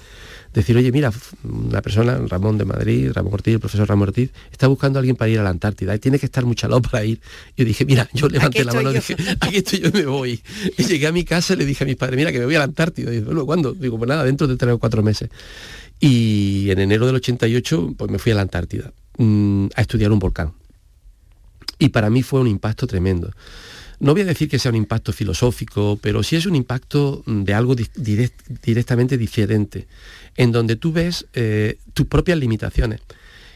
decir, 0.52 0.76
oye, 0.76 0.92
mira, 0.92 1.12
una 1.44 1.82
persona, 1.82 2.18
Ramón 2.28 2.58
de 2.58 2.64
Madrid, 2.64 3.10
Ramón 3.12 3.34
Ortiz, 3.34 3.54
el 3.54 3.60
profesor 3.60 3.88
Ramón 3.88 4.08
Ortiz, 4.08 4.30
está 4.50 4.66
buscando 4.66 4.98
a 4.98 5.00
alguien 5.00 5.16
para 5.16 5.30
ir 5.30 5.38
a 5.38 5.42
la 5.42 5.50
Antártida 5.50 5.94
y 5.94 5.98
tiene 5.98 6.18
que 6.18 6.26
estar 6.26 6.44
mucha 6.44 6.62
chalado 6.62 6.82
para 6.82 7.04
ir. 7.04 7.20
Y 7.56 7.62
yo 7.62 7.64
dije, 7.64 7.84
mira, 7.84 8.08
yo 8.12 8.28
levanté 8.28 8.64
la 8.64 8.72
mano 8.72 8.90
y 8.90 8.94
dije, 8.94 9.16
aquí 9.40 9.56
estoy 9.56 9.80
yo 9.80 9.88
y 9.88 9.92
me 9.92 10.06
voy. 10.06 10.42
Y 10.78 10.84
llegué 10.84 11.06
a 11.06 11.12
mi 11.12 11.24
casa 11.24 11.54
y 11.54 11.56
le 11.56 11.64
dije 11.64 11.84
a 11.84 11.86
mis 11.86 11.96
padres, 11.96 12.16
mira, 12.16 12.32
que 12.32 12.38
me 12.38 12.44
voy 12.44 12.54
a 12.54 12.58
la 12.58 12.64
Antártida. 12.64 13.10
Y 13.10 13.16
digo, 13.16 13.26
bueno, 13.26 13.46
¿cuándo? 13.46 13.72
Digo, 13.72 13.98
pues 13.98 14.08
nada, 14.08 14.24
dentro 14.24 14.46
de 14.46 14.56
tres 14.56 14.74
o 14.74 14.78
cuatro 14.78 15.02
meses. 15.02 15.30
Y 16.00 16.70
en 16.70 16.78
enero 16.80 17.06
del 17.06 17.16
88, 17.16 17.94
pues 17.96 18.10
me 18.10 18.18
fui 18.18 18.32
a 18.32 18.34
la 18.34 18.42
Antártida 18.42 18.92
mm, 19.18 19.66
a 19.74 19.80
estudiar 19.80 20.12
un 20.12 20.18
volcán 20.18 20.52
y 21.82 21.88
para 21.88 22.10
mí 22.10 22.22
fue 22.22 22.40
un 22.40 22.46
impacto 22.46 22.86
tremendo. 22.86 23.32
No 23.98 24.12
voy 24.12 24.22
a 24.22 24.26
decir 24.26 24.48
que 24.48 24.60
sea 24.60 24.70
un 24.70 24.76
impacto 24.76 25.12
filosófico, 25.12 25.98
pero 26.00 26.22
sí 26.22 26.36
es 26.36 26.46
un 26.46 26.54
impacto 26.54 27.24
de 27.26 27.54
algo 27.54 27.74
directamente 27.74 29.18
diferente, 29.18 29.88
en 30.36 30.52
donde 30.52 30.76
tú 30.76 30.92
ves 30.92 31.26
eh, 31.34 31.78
tus 31.94 32.06
propias 32.06 32.38
limitaciones. 32.38 33.00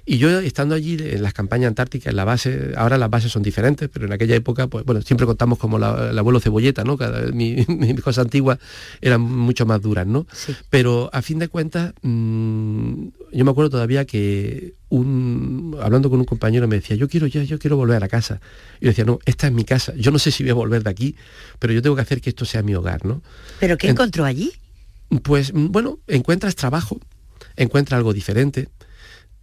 Y 0.09 0.19
yo 0.19 0.39
estando 0.39 0.77
allí 0.77 0.97
en 1.01 1.21
las 1.21 1.33
campañas 1.33 1.67
antárticas, 1.67 2.13
en 2.13 2.17
la 2.17 2.25
base, 2.25 2.75
ahora 2.77 2.97
las 2.97 3.11
bases 3.11 3.33
son 3.33 3.43
diferentes, 3.43 3.89
pero 3.93 4.07
en 4.07 4.13
aquella 4.13 4.37
época, 4.37 4.69
pues 4.69 4.85
bueno, 4.85 5.03
siempre 5.03 5.27
contamos 5.27 5.59
como 5.59 5.79
el 5.79 6.17
abuelo 6.17 6.39
cebolleta, 6.39 6.85
¿no? 6.85 6.97
Cada, 6.97 7.33
mi, 7.33 7.57
mis 7.69 8.01
cosas 8.01 8.27
antiguas 8.27 8.61
eran 9.01 9.21
mucho 9.21 9.67
más 9.67 9.83
duras, 9.83 10.07
¿no? 10.07 10.25
Pero 10.71 11.11
a 11.13 11.23
fin 11.23 11.41
de 11.41 11.49
cuentas, 11.49 11.93
mm, 12.03 13.09
yo 13.33 13.45
me 13.45 13.51
acuerdo 13.51 13.71
todavía 13.71 14.05
que 14.05 14.75
un, 14.91 15.77
hablando 15.83 16.09
con 16.09 16.21
un 16.21 16.25
compañero 16.25 16.69
me 16.69 16.77
decía, 16.77 16.95
yo 16.95 17.09
quiero, 17.09 17.27
yo, 17.27 17.43
yo 17.43 17.59
quiero 17.59 17.77
volver 17.77 17.97
a 17.97 18.01
la 18.01 18.09
casa. 18.09 18.41
Y 18.81 18.85
yo 18.85 18.91
decía, 18.93 19.05
no, 19.05 19.19
esta 19.25 19.49
es 19.49 19.53
mi 19.53 19.65
casa. 19.65 19.93
Yo 19.97 20.13
no 20.13 20.21
sé 20.21 20.31
si 20.31 20.45
voy 20.45 20.51
a 20.51 20.55
volver 20.55 20.85
de 20.85 20.91
aquí, 20.91 21.17
pero 21.59 21.73
yo 21.73 21.83
tengo 21.83 21.97
que 21.97 22.03
hacer 22.03 22.21
que 22.21 22.31
esto 22.31 22.45
sea 22.45 22.63
mi 22.63 22.77
hogar, 22.77 23.05
¿no? 23.05 23.23
¿Pero 23.59 23.77
qué 23.77 23.89
encontró 23.89 24.25
allí? 24.25 24.53
Pues 25.23 25.53
bueno, 25.53 26.01
encuentras 26.07 26.57
trabajo, 26.57 26.99
encuentras 27.57 27.99
algo 27.99 28.13
diferente, 28.13 28.69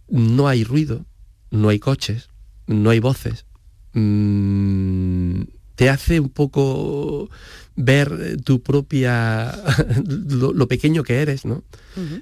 no 0.08 0.48
hay 0.48 0.64
ruido, 0.64 1.06
no 1.50 1.68
hay 1.68 1.78
coches, 1.78 2.28
no 2.66 2.90
hay 2.90 3.00
voces. 3.00 3.46
Mm, 3.94 5.42
te 5.74 5.90
hace 5.90 6.20
un 6.20 6.28
poco 6.28 7.30
ver 7.76 8.36
tu 8.42 8.62
propia, 8.62 9.52
lo, 10.06 10.68
pequeño 10.68 11.02
que 11.02 11.20
eres, 11.20 11.44
¿no? 11.44 11.64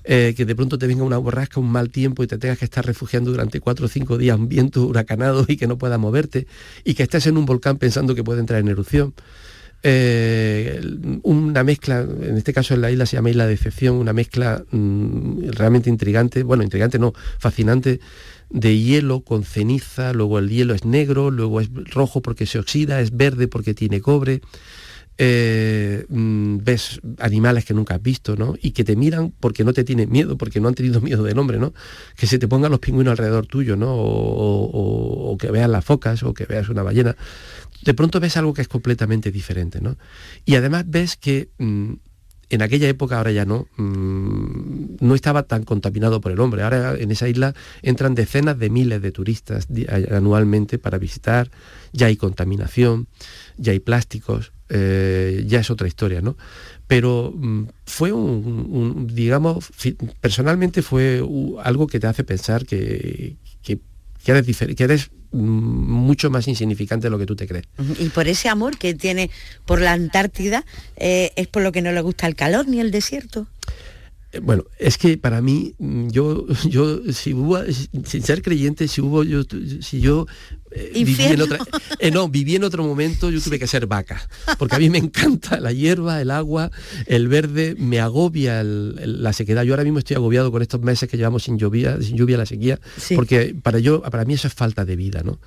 Eh, 0.04 0.34
que 0.36 0.44
de 0.44 0.54
pronto 0.54 0.78
te 0.78 0.86
venga 0.86 1.02
una 1.02 1.18
borrasca, 1.18 1.60
un 1.60 1.70
mal 1.70 1.90
tiempo 1.90 2.22
y 2.22 2.26
te 2.26 2.38
tengas 2.38 2.58
que 2.58 2.64
estar 2.64 2.84
refugiando 2.84 3.30
durante 3.30 3.60
cuatro 3.60 3.86
o 3.86 3.88
cinco 3.88 4.18
días, 4.18 4.38
un 4.38 4.48
viento 4.48 4.86
huracanado 4.86 5.44
y 5.48 5.56
que 5.56 5.66
no 5.66 5.78
puedas 5.78 5.98
moverte, 5.98 6.46
y 6.84 6.94
que 6.94 7.02
estés 7.02 7.26
en 7.26 7.36
un 7.36 7.46
volcán 7.46 7.78
pensando 7.78 8.14
que 8.14 8.24
puede 8.24 8.40
entrar 8.40 8.60
en 8.60 8.68
erupción. 8.68 9.14
Eh, 9.84 10.80
una 11.24 11.64
mezcla, 11.64 12.00
en 12.00 12.36
este 12.36 12.52
caso 12.52 12.74
en 12.74 12.82
la 12.82 12.90
isla 12.92 13.04
se 13.04 13.16
llama 13.16 13.30
Isla 13.30 13.46
de 13.46 13.54
Excepción, 13.54 13.96
una 13.96 14.12
mezcla 14.12 14.64
mm, 14.70 15.50
realmente 15.50 15.90
intrigante, 15.90 16.44
bueno, 16.44 16.62
intrigante 16.62 17.00
no, 17.00 17.12
fascinante, 17.38 18.00
de 18.48 18.78
hielo 18.78 19.22
con 19.22 19.44
ceniza, 19.44 20.12
luego 20.12 20.38
el 20.38 20.50
hielo 20.50 20.74
es 20.74 20.84
negro, 20.84 21.30
luego 21.30 21.60
es 21.60 21.68
rojo 21.72 22.22
porque 22.22 22.46
se 22.46 22.58
oxida, 22.58 23.00
es 23.00 23.16
verde 23.16 23.48
porque 23.48 23.74
tiene 23.74 24.00
cobre. 24.00 24.40
Eh, 25.18 26.06
mm, 26.08 26.58
ves 26.62 27.00
animales 27.18 27.64
que 27.64 27.74
nunca 27.74 27.96
has 27.96 28.02
visto, 28.02 28.34
¿no? 28.36 28.54
Y 28.60 28.70
que 28.70 28.82
te 28.82 28.96
miran 28.96 29.32
porque 29.40 29.62
no 29.62 29.72
te 29.72 29.84
tienen 29.84 30.10
miedo, 30.10 30.38
porque 30.38 30.60
no 30.60 30.68
han 30.68 30.74
tenido 30.74 31.00
miedo 31.02 31.24
del 31.24 31.38
hombre, 31.38 31.58
¿no? 31.58 31.74
Que 32.16 32.26
se 32.26 32.38
te 32.38 32.46
pongan 32.46 32.70
los 32.70 32.80
pingüinos 32.80 33.12
alrededor 33.12 33.46
tuyo, 33.46 33.76
¿no? 33.76 33.94
O, 33.94 35.32
o 35.32 35.36
que 35.38 35.50
veas 35.50 35.68
las 35.68 35.84
focas 35.84 36.22
o 36.22 36.34
que 36.34 36.46
veas 36.46 36.68
una 36.68 36.82
ballena 36.82 37.16
de 37.84 37.94
pronto 37.94 38.20
ves 38.20 38.36
algo 38.36 38.54
que 38.54 38.62
es 38.62 38.68
completamente 38.68 39.30
diferente, 39.30 39.80
¿no? 39.80 39.96
Y 40.44 40.54
además 40.54 40.84
ves 40.86 41.16
que 41.16 41.50
mm, 41.58 41.94
en 42.52 42.60
aquella 42.60 42.86
época, 42.86 43.16
ahora 43.16 43.32
ya 43.32 43.46
no, 43.46 43.66
mm, 43.78 44.96
no 45.00 45.14
estaba 45.14 45.44
tan 45.44 45.64
contaminado 45.64 46.20
por 46.20 46.32
el 46.32 46.40
hombre. 46.40 46.62
Ahora 46.62 46.96
en 46.98 47.10
esa 47.10 47.26
isla 47.26 47.54
entran 47.80 48.14
decenas 48.14 48.58
de 48.58 48.68
miles 48.68 49.00
de 49.00 49.10
turistas 49.10 49.66
anualmente 50.10 50.78
para 50.78 50.98
visitar, 50.98 51.50
ya 51.92 52.08
hay 52.08 52.16
contaminación, 52.16 53.08
ya 53.56 53.72
hay 53.72 53.80
plásticos, 53.80 54.52
eh, 54.68 55.44
ya 55.46 55.60
es 55.60 55.70
otra 55.70 55.88
historia, 55.88 56.20
¿no? 56.20 56.36
Pero 56.86 57.32
mm, 57.34 57.68
fue 57.86 58.12
un, 58.12 59.06
digamos, 59.06 59.70
personalmente 60.20 60.82
fue 60.82 61.26
algo 61.62 61.86
que 61.86 62.00
te 62.00 62.06
hace 62.06 62.22
pensar 62.22 62.66
que, 62.66 63.36
que, 63.62 63.80
eres, 64.26 64.58
que 64.76 64.84
eres 64.84 65.10
mucho 65.32 66.30
más 66.30 66.46
insignificante 66.48 67.06
de 67.06 67.10
lo 67.10 67.18
que 67.18 67.26
tú 67.26 67.36
te 67.36 67.46
crees. 67.46 67.66
Y 67.98 68.10
por 68.10 68.28
ese 68.28 68.48
amor 68.48 68.78
que 68.78 68.94
tiene 68.94 69.30
por 69.66 69.80
la 69.80 69.92
Antártida, 69.92 70.64
eh, 70.96 71.32
¿es 71.36 71.46
por 71.48 71.62
lo 71.62 71.72
que 71.72 71.82
no 71.82 71.92
le 71.92 72.00
gusta 72.00 72.26
el 72.26 72.34
calor 72.34 72.68
ni 72.68 72.80
el 72.80 72.90
desierto? 72.90 73.46
Eh, 74.32 74.40
bueno, 74.40 74.64
es 74.78 74.96
que 74.96 75.18
para 75.18 75.42
mí, 75.42 75.74
mm, 75.78 76.08
yo, 76.08 76.46
yo, 76.68 77.00
si 77.12 77.34
hubo, 77.34 77.58
sin 78.04 78.22
ser 78.22 78.42
creyente, 78.42 78.88
si 78.88 79.00
hubo, 79.00 79.22
yo, 79.24 79.42
si 79.80 80.00
yo 80.00 80.26
eh, 80.70 80.90
viví 80.94 81.22
en 81.22 81.42
otra, 81.42 81.58
eh, 81.98 82.10
no, 82.10 82.28
viví 82.28 82.56
en 82.56 82.64
otro 82.64 82.82
momento, 82.82 83.30
yo 83.30 83.40
tuve 83.40 83.58
que 83.58 83.66
ser 83.66 83.86
vaca, 83.86 84.26
porque 84.58 84.76
a 84.76 84.78
mí 84.78 84.88
me 84.88 84.98
encanta 84.98 85.60
la 85.60 85.72
hierba, 85.72 86.20
el 86.20 86.30
agua, 86.30 86.70
el 87.06 87.28
verde, 87.28 87.74
me 87.78 88.00
agobia 88.00 88.62
la 88.64 89.32
sequedad. 89.34 89.64
Yo 89.64 89.74
ahora 89.74 89.84
mismo 89.84 89.98
estoy 89.98 90.16
agobiado 90.16 90.50
con 90.50 90.62
estos 90.62 90.80
meses 90.80 91.08
que 91.10 91.18
llevamos 91.18 91.42
sin 91.42 91.58
lluvia, 91.58 92.00
sin 92.00 92.16
lluvia 92.16 92.38
la 92.38 92.46
sequía, 92.46 92.80
porque 93.14 93.54
para 93.60 93.78
yo, 93.80 94.00
para 94.02 94.24
mí 94.24 94.34
eso 94.34 94.48
es 94.48 94.54
falta 94.54 94.84
de 94.84 94.96
vida, 94.96 95.22
¿no? 95.22 95.38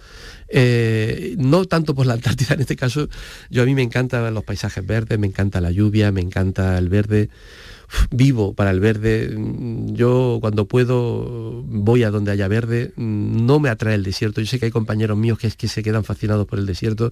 no 1.37 1.65
tanto 1.65 1.95
por 1.95 2.05
la 2.05 2.13
Antártida 2.13 2.53
en 2.53 2.61
este 2.61 2.75
caso, 2.75 3.09
yo 3.49 3.63
a 3.63 3.65
mí 3.65 3.73
me 3.73 3.81
encantan 3.81 4.31
los 4.31 4.43
paisajes 4.43 4.85
verdes, 4.85 5.17
me 5.17 5.27
encanta 5.27 5.59
la 5.59 5.71
lluvia, 5.71 6.11
me 6.11 6.21
encanta 6.21 6.77
el 6.77 6.87
verde 6.87 7.29
vivo 8.11 8.53
para 8.53 8.71
el 8.71 8.79
verde. 8.79 9.35
Yo 9.87 10.39
cuando 10.41 10.67
puedo 10.67 11.63
voy 11.67 12.03
a 12.03 12.11
donde 12.11 12.31
haya 12.31 12.47
verde. 12.47 12.93
No 12.95 13.59
me 13.59 13.69
atrae 13.69 13.95
el 13.95 14.03
desierto. 14.03 14.41
Yo 14.41 14.47
sé 14.47 14.59
que 14.59 14.65
hay 14.65 14.71
compañeros 14.71 15.17
míos 15.17 15.37
que, 15.37 15.47
es 15.47 15.55
que 15.55 15.67
se 15.67 15.83
quedan 15.83 16.03
fascinados 16.03 16.47
por 16.47 16.59
el 16.59 16.65
desierto. 16.65 17.11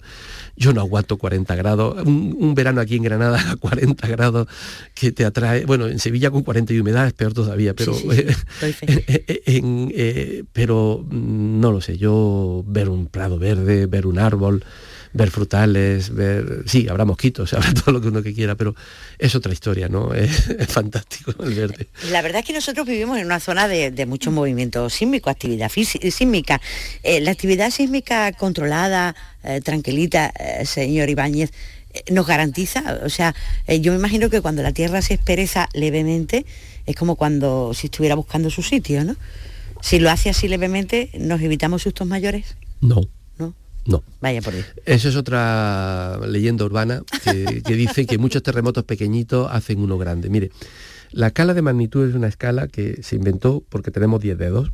Yo 0.56 0.72
no 0.72 0.80
aguanto 0.80 1.16
40 1.18 1.54
grados. 1.56 2.02
Un, 2.04 2.54
verano 2.54 2.80
aquí 2.80 2.96
en 2.96 3.02
Granada 3.02 3.50
a 3.50 3.56
40 3.56 4.06
grados 4.08 4.48
que 4.94 5.12
te 5.12 5.24
atrae. 5.24 5.66
Bueno, 5.66 5.86
en 5.86 5.98
Sevilla 5.98 6.30
con 6.30 6.42
40 6.42 6.72
y 6.72 6.80
humedad 6.80 7.06
es 7.06 7.12
peor 7.12 7.32
todavía, 7.32 7.74
pero, 7.74 7.94
eh, 8.86 10.44
pero 10.52 11.04
mm, 11.08 11.60
no 11.60 11.72
lo 11.72 11.80
sé. 11.80 11.98
Yo 11.98 12.64
ver 12.66 12.88
un 12.88 13.06
prado 13.06 13.38
verde, 13.38 13.86
ver 13.86 14.06
un 14.06 14.18
árbol 14.18 14.64
ver 15.14 15.30
frutales, 15.30 16.12
ver... 16.12 16.64
Sí, 16.66 16.88
habrá 16.88 17.04
mosquitos, 17.04 17.52
habrá 17.54 17.72
todo 17.72 17.92
lo 17.92 18.00
que 18.00 18.08
uno 18.08 18.22
que 18.22 18.34
quiera, 18.34 18.56
pero 18.56 18.74
es 19.18 19.34
otra 19.34 19.52
historia, 19.52 19.88
¿no? 19.88 20.12
Es, 20.24 20.66
fantástico 20.68 21.32
el 21.44 21.54
verde. 21.54 21.88
La 22.10 22.20
verdad 22.20 22.40
es 22.40 22.46
que 22.46 22.52
nosotros 22.52 22.86
vivimos 22.86 23.18
en 23.18 23.26
una 23.26 23.40
zona 23.40 23.68
de, 23.68 24.06
mucho 24.06 24.30
movimiento 24.30 24.90
sísmico, 24.90 25.30
actividad 25.30 25.70
sísmica. 25.70 26.60
Eh, 27.02 27.20
la 27.20 27.30
actividad 27.30 27.70
sísmica 27.70 28.32
controlada, 28.32 29.14
eh, 29.44 29.60
tranquilita, 29.60 30.32
eh, 30.38 30.66
señor 30.66 31.08
Ibáñez, 31.08 31.52
nos 32.10 32.26
garantiza, 32.26 33.00
o 33.04 33.08
sea, 33.08 33.36
yo 33.68 33.92
me 33.92 33.98
imagino 33.98 34.28
que 34.28 34.40
cuando 34.40 34.64
la 34.64 34.72
Tierra 34.72 35.00
se 35.00 35.14
espereza 35.14 35.68
levemente, 35.74 36.44
es 36.86 36.96
como 36.96 37.14
cuando 37.14 37.72
si 37.72 37.86
estuviera 37.86 38.16
buscando 38.16 38.50
su 38.50 38.62
sitio, 38.64 39.04
¿no? 39.04 39.14
Si 39.80 40.00
lo 40.00 40.10
hace 40.10 40.30
así 40.30 40.48
levemente, 40.48 41.10
¿nos 41.16 41.40
evitamos 41.40 41.82
sustos 41.82 42.08
mayores? 42.08 42.56
No. 42.80 43.02
No. 43.86 44.02
Vaya 44.20 44.40
por 44.40 44.54
ahí. 44.54 44.64
Eso 44.86 45.08
es 45.08 45.16
otra 45.16 46.18
leyenda 46.26 46.64
urbana 46.64 47.02
que, 47.22 47.62
dice 47.74 48.06
que 48.06 48.18
muchos 48.18 48.42
terremotos 48.42 48.84
pequeñitos 48.84 49.48
hacen 49.50 49.80
uno 49.80 49.98
grande. 49.98 50.30
Mire, 50.30 50.50
la 51.10 51.28
escala 51.28 51.54
de 51.54 51.62
magnitud 51.62 52.08
es 52.08 52.14
una 52.14 52.28
escala 52.28 52.68
que 52.68 53.02
se 53.02 53.16
inventó 53.16 53.62
porque 53.68 53.90
tenemos 53.90 54.20
10 54.20 54.38
dedos. 54.38 54.70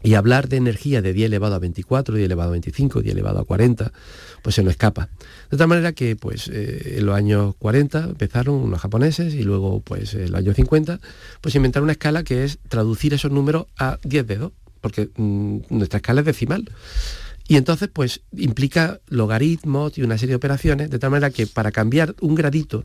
Y 0.00 0.14
hablar 0.14 0.48
de 0.48 0.58
energía 0.58 1.02
de 1.02 1.12
10 1.12 1.26
elevado 1.26 1.56
a 1.56 1.58
24, 1.58 2.14
10 2.14 2.26
elevado 2.26 2.50
a 2.50 2.52
25, 2.52 3.02
10 3.02 3.12
elevado 3.12 3.40
a 3.40 3.44
40, 3.44 3.92
pues 4.42 4.54
se 4.54 4.62
nos 4.62 4.70
escapa. 4.70 5.08
De 5.50 5.56
tal 5.56 5.66
manera 5.66 5.92
que 5.92 6.14
pues 6.14 6.48
eh, 6.52 6.98
en 6.98 7.06
los 7.06 7.16
años 7.16 7.56
40 7.58 8.04
empezaron 8.04 8.54
unos 8.54 8.80
japoneses 8.80 9.34
y 9.34 9.42
luego 9.42 9.80
pues 9.80 10.14
en 10.14 10.30
los 10.30 10.38
años 10.38 10.54
50 10.54 11.00
pues 11.40 11.56
inventaron 11.56 11.84
una 11.84 11.92
escala 11.92 12.22
que 12.22 12.44
es 12.44 12.60
traducir 12.68 13.12
esos 13.12 13.32
números 13.32 13.66
a 13.76 13.98
10 14.04 14.24
dedos, 14.28 14.52
porque 14.80 15.10
mm, 15.16 15.62
nuestra 15.70 15.96
escala 15.96 16.20
es 16.20 16.26
decimal. 16.26 16.70
Y 17.48 17.56
entonces, 17.56 17.88
pues, 17.90 18.20
implica 18.36 19.00
logaritmos 19.08 19.96
y 19.96 20.02
una 20.02 20.18
serie 20.18 20.32
de 20.32 20.36
operaciones, 20.36 20.90
de 20.90 20.98
tal 20.98 21.10
manera 21.10 21.30
que 21.30 21.46
para 21.46 21.72
cambiar 21.72 22.14
un 22.20 22.34
gradito, 22.34 22.84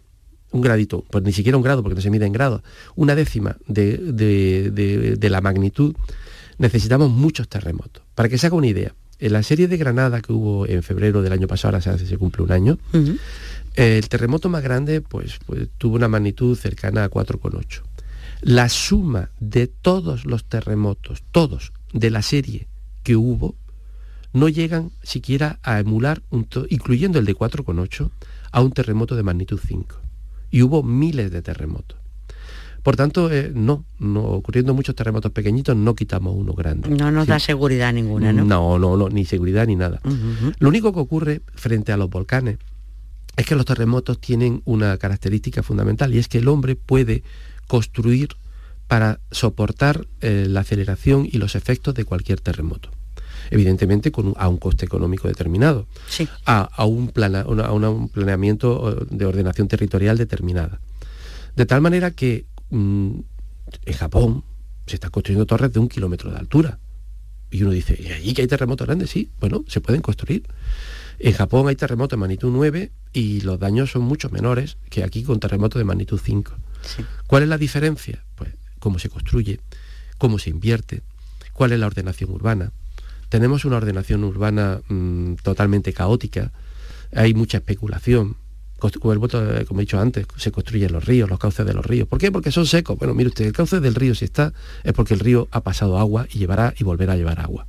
un 0.51 0.61
gradito, 0.61 1.03
pues 1.11 1.23
ni 1.23 1.33
siquiera 1.33 1.57
un 1.57 1.63
grado, 1.63 1.83
porque 1.83 1.95
no 1.95 2.01
se 2.01 2.09
mide 2.09 2.25
en 2.25 2.31
grados, 2.31 2.61
una 2.95 3.13
décima 3.13 3.57
de, 3.67 5.17
la 5.21 5.41
magnitud, 5.41 5.93
necesitamos 6.59 7.11
muchos 7.11 7.49
terremotos. 7.49 8.03
Para 8.15 8.29
que 8.29 8.37
se 8.37 8.47
haga 8.47 8.55
una 8.55 8.67
idea, 8.67 8.95
en 9.19 9.33
la 9.33 9.43
serie 9.43 9.67
de 9.67 9.75
Granada 9.75 10.21
que 10.21 10.31
hubo 10.31 10.65
en 10.65 10.81
febrero 10.81 11.21
del 11.21 11.33
año 11.33 11.47
pasado, 11.47 11.75
ahora 11.75 11.97
se, 11.97 12.05
se 12.05 12.17
cumple 12.17 12.43
un 12.43 12.51
año, 12.53 12.77
el 13.75 14.07
terremoto 14.07 14.47
más 14.47 14.63
grande 14.63 15.01
pues, 15.01 15.39
pues, 15.45 15.67
tuvo 15.77 15.97
una 15.97 16.07
magnitud 16.07 16.57
cercana 16.57 17.03
a 17.03 17.09
4,8. 17.09 17.81
La 18.41 18.69
suma 18.69 19.29
de 19.41 19.67
todos 19.67 20.25
los 20.25 20.45
terremotos, 20.45 21.23
todos, 21.31 21.73
de 21.91 22.11
la 22.11 22.21
serie 22.21 22.67
que 23.03 23.15
hubo, 23.15 23.55
no 24.33 24.49
llegan 24.49 24.91
siquiera 25.03 25.59
a 25.63 25.79
emular, 25.79 26.23
incluyendo 26.69 27.19
el 27.19 27.25
de 27.25 27.35
4,8, 27.35 28.09
a 28.51 28.61
un 28.61 28.71
terremoto 28.71 29.15
de 29.15 29.23
magnitud 29.23 29.59
5. 29.65 29.95
Y 30.51 30.63
hubo 30.63 30.83
miles 30.83 31.31
de 31.31 31.41
terremotos. 31.41 31.97
Por 32.81 32.97
tanto, 32.97 33.31
eh, 33.31 33.51
no, 33.53 33.85
no, 33.99 34.23
ocurriendo 34.23 34.73
muchos 34.73 34.95
terremotos 34.95 35.31
pequeñitos, 35.31 35.75
no 35.75 35.95
quitamos 35.95 36.35
uno 36.35 36.53
grande. 36.53 36.89
No 36.89 37.11
nos 37.11 37.27
da 37.27 37.39
seguridad 37.39 37.93
ninguna, 37.93 38.33
¿no? 38.33 38.43
No, 38.43 38.77
no, 38.77 38.97
no, 38.97 39.07
ni 39.07 39.23
seguridad 39.23 39.67
ni 39.67 39.77
nada. 39.77 40.01
Lo 40.59 40.67
único 40.67 40.91
que 40.91 40.99
ocurre 40.99 41.41
frente 41.55 41.93
a 41.93 41.97
los 41.97 42.09
volcanes 42.09 42.57
es 43.37 43.45
que 43.45 43.55
los 43.55 43.65
terremotos 43.65 44.19
tienen 44.19 44.61
una 44.65 44.97
característica 44.97 45.63
fundamental 45.63 46.13
y 46.13 46.17
es 46.17 46.27
que 46.27 46.39
el 46.39 46.47
hombre 46.49 46.75
puede 46.75 47.23
construir 47.67 48.29
para 48.87 49.19
soportar 49.31 50.05
eh, 50.19 50.45
la 50.49 50.59
aceleración 50.59 51.25
y 51.25 51.37
los 51.37 51.55
efectos 51.55 51.95
de 51.95 52.03
cualquier 52.03 52.41
terremoto 52.41 52.89
evidentemente 53.51 54.11
con 54.11 54.33
a 54.37 54.47
un 54.47 54.57
coste 54.57 54.85
económico 54.85 55.27
determinado, 55.27 55.87
a, 56.45 56.85
un 56.85 57.09
planeamiento 57.09 58.91
eh, 58.91 59.05
de 59.09 59.25
ordenación 59.25 59.67
territorial 59.67 60.17
determinada. 60.17 60.79
De 61.55 61.65
tal 61.65 61.81
manera 61.81 62.11
que 62.11 62.45
mm, 62.69 63.19
en 63.85 63.93
Japón 63.93 64.43
se 64.85 64.95
están 64.95 65.11
construyendo 65.11 65.45
torres 65.45 65.71
de 65.71 65.79
un 65.79 65.87
kilómetro 65.87 66.31
de 66.31 66.37
altura. 66.37 66.79
Y 67.51 67.61
uno 67.61 67.71
dice, 67.71 67.97
¿y 67.99 68.11
allí 68.11 68.33
que 68.33 68.41
hay 68.41 68.47
terremotos 68.47 68.87
grandes? 68.87 69.11
Sí, 69.11 69.29
bueno, 69.39 69.63
se 69.67 69.79
pueden 69.79 70.01
construir. 70.01 70.43
En 71.19 71.33
Japón 71.33 71.67
hay 71.67 71.75
terremotos 71.75 72.17
de 72.17 72.19
magnitud 72.19 72.49
9 72.51 72.91
y 73.13 73.41
los 73.41 73.59
daños 73.59 73.91
son 73.91 74.01
mucho 74.01 74.29
menores 74.29 74.77
que 74.89 75.03
aquí 75.03 75.23
con 75.23 75.39
terremotos 75.39 75.79
de 75.79 75.85
magnitud 75.85 76.19
5. 76.21 76.53
¿Cuál 77.27 77.43
es 77.43 77.49
la 77.49 77.57
diferencia? 77.57 78.23
Pues 78.35 78.49
cómo 78.79 78.99
se 78.99 79.09
construye, 79.09 79.59
cómo 80.17 80.39
se 80.39 80.49
invierte, 80.49 81.01
cuál 81.53 81.71
es 81.71 81.79
la 81.79 81.87
ordenación 81.87 82.31
urbana, 82.31 82.71
tenemos 83.33 83.65
una 83.65 83.77
ordenación 83.77 84.23
urbana 84.23 84.81
mm, 84.89 85.37
totalmente 85.41 85.91
caótica, 85.91 86.51
hay 87.15 87.33
mucha 87.33 87.57
especulación. 87.57 88.37
Como, 88.77 89.11
el 89.11 89.65
como 89.65 89.79
he 89.79 89.83
dicho 89.85 89.99
antes, 89.99 90.27
se 90.37 90.51
construyen 90.51 90.91
los 90.91 91.03
ríos, 91.03 91.27
los 91.27 91.39
cauces 91.39 91.65
de 91.65 91.73
los 91.73 91.83
ríos. 91.83 92.07
¿Por 92.07 92.19
qué? 92.19 92.31
Porque 92.31 92.51
son 92.51 92.67
secos. 92.67 92.95
Bueno, 92.95 93.15
mire 93.15 93.29
usted, 93.29 93.47
el 93.47 93.53
cauce 93.53 93.79
del 93.79 93.95
río 93.95 94.13
si 94.13 94.25
está 94.25 94.53
es 94.83 94.93
porque 94.93 95.15
el 95.15 95.19
río 95.19 95.47
ha 95.49 95.61
pasado 95.61 95.97
agua 95.97 96.27
y 96.31 96.37
llevará 96.37 96.75
y 96.77 96.83
volverá 96.83 97.13
a 97.13 97.15
llevar 97.15 97.39
agua. 97.39 97.65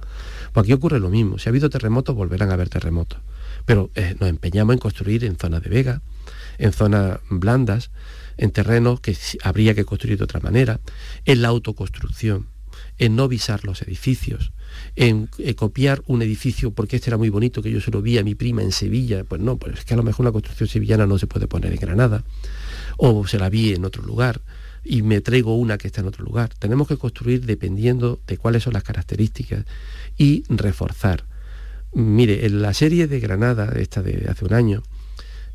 Pues 0.53 0.65
aquí 0.65 0.75
ocurre 0.75 1.01
lo 1.01 1.09
mismo. 1.09 1.39
Si 1.39 1.49
ha 1.49 1.51
habido 1.51 1.71
terremotos, 1.71 2.15
volverán 2.15 2.51
a 2.51 2.55
haber 2.55 2.69
terremotos. 2.69 3.21
Pero 3.65 3.89
eh, 3.95 4.17
nos 4.21 4.29
empeñamos 4.29 4.75
en 4.75 4.81
construir 4.81 5.25
en 5.25 5.39
zonas 5.39 5.63
de 5.63 5.71
vega, 5.71 6.03
en 6.59 6.75
zonas 6.75 7.21
blandas, 7.31 7.91
en 8.37 8.51
terrenos 8.51 9.01
que 9.01 9.17
habría 9.43 9.75
que 9.75 9.87
construir 9.87 10.19
de 10.19 10.25
otra 10.25 10.41
manera, 10.41 10.81
en 11.25 11.41
la 11.41 11.49
autoconstrucción, 11.49 12.49
en 12.99 13.17
no 13.17 13.29
visar 13.29 13.65
los 13.65 13.81
edificios, 13.81 14.53
en, 14.97 15.29
eh, 15.39 15.55
copiar 15.55 16.03
un 16.07 16.23
edificio 16.23 16.71
porque 16.71 16.97
este 16.97 17.11
era 17.11 17.17
muy 17.17 17.29
bonito, 17.29 17.63
que 17.63 17.71
yo 17.71 17.81
se 17.81 17.91
lo 17.91 18.03
vi 18.03 18.19
a 18.19 18.25
mi 18.25 18.35
prima 18.35 18.63
en 18.63 18.73
Sevilla. 18.73 19.25
Pues 19.25 19.41
no, 19.41 19.57
pues 19.57 19.79
es 19.79 19.85
que 19.85 19.95
a 19.95 19.97
lo 19.97 20.03
mejor 20.03 20.25
una 20.25 20.33
construcción 20.33 20.69
sevillana 20.69 21.07
no 21.07 21.19
se 21.19 21.27
puede 21.27 21.47
poner 21.47 21.73
en 21.73 21.79
Granada, 21.79 22.25
o 22.97 23.27
se 23.27 23.39
la 23.39 23.49
vi 23.49 23.75
en 23.75 23.85
otro 23.85 24.03
lugar 24.03 24.41
y 24.85 25.03
me 25.03 25.21
traigo 25.21 25.57
una 25.57 25.79
que 25.79 25.89
está 25.89 26.03
en 26.03 26.09
otro 26.09 26.25
lugar. 26.25 26.51
Tenemos 26.59 26.87
que 26.87 26.97
construir 26.97 27.47
dependiendo 27.47 28.21
de 28.27 28.37
cuáles 28.37 28.63
son 28.63 28.75
las 28.75 28.83
características 28.83 29.65
y 30.19 30.45
reforzar. 30.49 31.25
Mire, 31.95 32.45
en 32.45 32.61
la 32.61 32.75
serie 32.75 33.07
de 33.07 33.21
Granada, 33.21 33.73
esta 33.77 34.03
de 34.03 34.27
hace 34.29 34.45
un 34.45 34.53
año, 34.53 34.83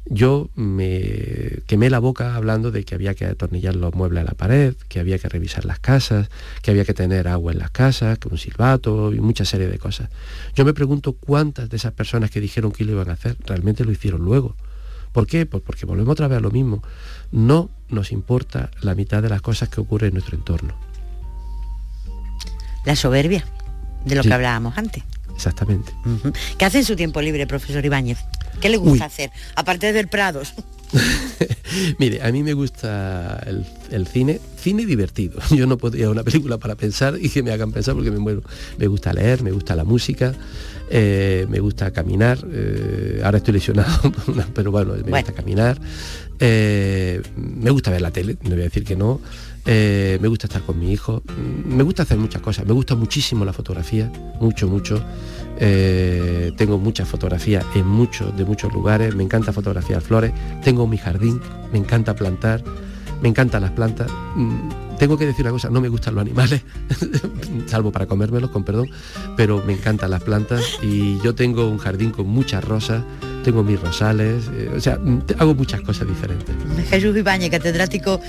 yo 0.10 0.50
me 0.56 1.62
quemé 1.68 1.92
la 1.92 2.00
boca 2.00 2.36
hablando 2.36 2.72
de 2.72 2.84
que 2.84 2.96
había 2.96 3.14
que 3.14 3.26
atornillar 3.26 3.76
los 3.76 3.94
muebles 3.94 4.22
a 4.22 4.26
la 4.26 4.34
pared, 4.34 4.76
que 4.88 5.00
había 5.00 5.20
que 5.20 5.30
revisar 5.30 5.66
las 5.66 5.80
casas, 5.80 6.30
que 6.64 6.72
había 6.72 6.84
que 6.84 6.96
tener 6.96 7.28
agua 7.28 7.52
en 7.52 7.60
las 7.60 7.70
casas, 7.70 8.18
que 8.18 8.28
un 8.28 8.40
silbato 8.40 9.14
y 9.14 9.20
mucha 9.20 9.46
serie 9.46 9.68
de 9.68 9.78
cosas. 9.78 10.10
Yo 10.56 10.66
me 10.66 10.74
pregunto 10.74 11.14
cuántas 11.14 11.70
de 11.70 11.78
esas 11.78 11.94
personas 11.94 12.32
que 12.32 12.42
dijeron 12.42 12.72
que 12.72 12.84
lo 12.86 12.94
iban 12.94 13.10
a 13.10 13.14
hacer 13.14 13.38
realmente 13.46 13.86
lo 13.86 13.92
hicieron 13.92 14.26
luego. 14.26 14.56
¿Por 15.12 15.28
qué? 15.28 15.46
Pues 15.46 15.62
porque 15.64 15.86
volvemos 15.86 16.14
otra 16.14 16.28
vez 16.28 16.40
a 16.40 16.42
lo 16.42 16.52
mismo. 16.52 16.84
No 17.32 17.70
nos 17.90 18.12
importa 18.12 18.72
la 18.82 18.96
mitad 18.96 19.22
de 19.22 19.30
las 19.30 19.42
cosas 19.42 19.70
que 19.70 19.80
ocurren 19.80 20.10
en 20.10 20.14
nuestro 20.16 20.36
entorno. 20.36 20.74
La 22.84 22.96
soberbia, 22.96 23.46
de 24.06 24.16
lo 24.16 24.24
que 24.24 24.34
hablábamos 24.34 24.78
antes. 24.78 25.04
Exactamente. 25.40 25.94
¿Qué 26.58 26.66
hace 26.66 26.80
en 26.80 26.84
su 26.84 26.98
tiempo 26.98 27.22
libre, 27.22 27.48
profesor 27.48 27.86
Ibáñez? 27.86 28.18
¿Qué 28.60 28.68
le 28.68 28.76
gusta 28.76 29.06
hacer? 29.06 29.32
Aparte 29.56 29.94
del 29.94 30.10
Prados. 30.10 30.54
Mire, 31.98 32.22
a 32.22 32.30
mí 32.34 32.44
me 32.44 32.52
gusta 32.52 33.42
el, 33.90 34.06
cine, 34.06 34.42
cine 34.58 34.86
divertido. 34.86 35.40
Yo 35.56 35.66
no 35.66 35.78
podría 35.78 36.10
una 36.10 36.24
película 36.24 36.58
para 36.58 36.76
pensar 36.76 37.16
y 37.22 37.30
que 37.30 37.42
me 37.42 37.54
hagan 37.54 37.72
pensar 37.72 37.96
porque 37.96 38.12
me 38.12 38.20
muero. 38.20 38.42
Me 38.78 38.88
gusta 38.88 39.14
leer, 39.14 39.42
me 39.42 39.52
gusta 39.52 39.78
la 39.78 39.86
música, 39.86 40.34
eh, 40.90 41.46
me 41.48 41.62
gusta 41.62 41.92
caminar. 41.92 42.40
Eh, 42.52 43.22
ahora 43.24 43.38
estoy 43.38 43.54
lesionado, 43.54 44.12
pero 44.54 44.72
bueno, 44.72 44.94
me 45.06 45.10
gusta 45.10 45.32
caminar. 45.32 45.80
Eh, 46.40 47.22
me 47.36 47.70
gusta 47.70 47.92
ver 47.92 48.02
la 48.02 48.12
tele, 48.12 48.38
no 48.44 48.52
voy 48.52 48.62
a 48.62 48.64
decir 48.64 48.84
que 48.84 48.96
no. 48.96 49.20
me 49.66 50.28
gusta 50.28 50.48
estar 50.48 50.62
con 50.64 50.80
mi 50.80 50.92
hijo. 50.92 51.24
Me 51.66 51.84
gusta 51.84 52.04
hacer 52.04 52.18
muchas 52.18 52.42
cosas. 52.42 52.66
Me 52.66 52.74
gusta 52.74 52.96
muchísimo 52.96 53.46
la 53.46 53.54
fotografía, 53.54 54.12
mucho, 54.40 54.68
mucho. 54.68 55.04
Eh, 55.62 56.54
tengo 56.56 56.78
muchas 56.78 57.08
fotografías 57.08 57.66
en 57.76 57.86
muchos, 57.86 58.36
de 58.38 58.46
muchos 58.46 58.72
lugares, 58.72 59.14
me 59.14 59.24
encanta 59.24 59.52
fotografiar 59.52 60.02
flores, 60.02 60.32
tengo 60.64 60.88
mi 60.88 60.98
jardín, 60.98 61.42
me 61.74 61.80
encanta 61.80 62.16
plantar, 62.16 62.64
me 63.22 63.28
encantan 63.28 63.64
las 63.64 63.72
plantas. 63.72 64.10
Mm, 64.36 64.70
tengo 65.00 65.18
que 65.18 65.26
decir 65.26 65.46
una 65.46 65.52
cosa, 65.52 65.70
no 65.70 65.82
me 65.82 65.88
gustan 65.88 66.14
los 66.14 66.22
animales, 66.22 66.62
salvo 67.68 67.92
para 67.92 68.06
comérmelos, 68.06 68.52
con 68.52 68.64
perdón, 68.64 68.90
pero 69.38 69.64
me 69.66 69.74
encantan 69.74 70.12
las 70.12 70.22
plantas 70.22 70.62
y 70.84 71.18
yo 71.24 71.34
tengo 71.34 71.68
un 71.70 71.78
jardín 71.78 72.12
con 72.12 72.28
muchas 72.28 72.64
rosas, 72.64 73.04
tengo 73.44 73.64
mis 73.64 73.80
rosales, 73.80 74.44
eh, 74.54 74.70
o 74.76 74.80
sea, 74.80 75.00
hago 75.40 75.56
muchas 75.56 75.82
cosas 75.82 76.08
diferentes. 76.08 76.54
Jesús 76.90 77.16
Ibañez, 77.16 77.50
catedrático 77.50 78.20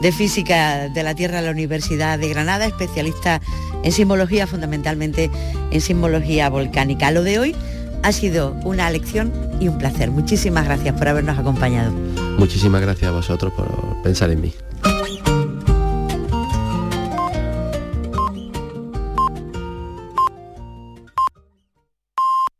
de 0.00 0.12
Física 0.12 0.88
de 0.88 1.02
la 1.02 1.16
Tierra 1.16 1.40
de 1.40 1.46
la 1.46 1.50
Universidad 1.50 2.18
de 2.18 2.28
Granada, 2.28 2.64
especialista 2.64 3.40
en 3.82 3.90
sismología, 3.90 4.46
fundamentalmente 4.46 5.30
en 5.72 5.80
sismología 5.80 6.48
volcánica. 6.48 7.10
Lo 7.10 7.24
de 7.24 7.40
hoy 7.40 7.56
ha 8.04 8.12
sido 8.12 8.52
una 8.64 8.88
lección 8.90 9.32
y 9.58 9.66
un 9.66 9.78
placer. 9.78 10.12
Muchísimas 10.12 10.64
gracias 10.64 10.96
por 10.96 11.08
habernos 11.08 11.36
acompañado. 11.38 11.90
Muchísimas 12.38 12.80
gracias 12.80 13.10
a 13.10 13.12
vosotros 13.12 13.52
por 13.52 13.68
pensar 14.02 14.30
en 14.30 14.40
mí. 14.40 14.54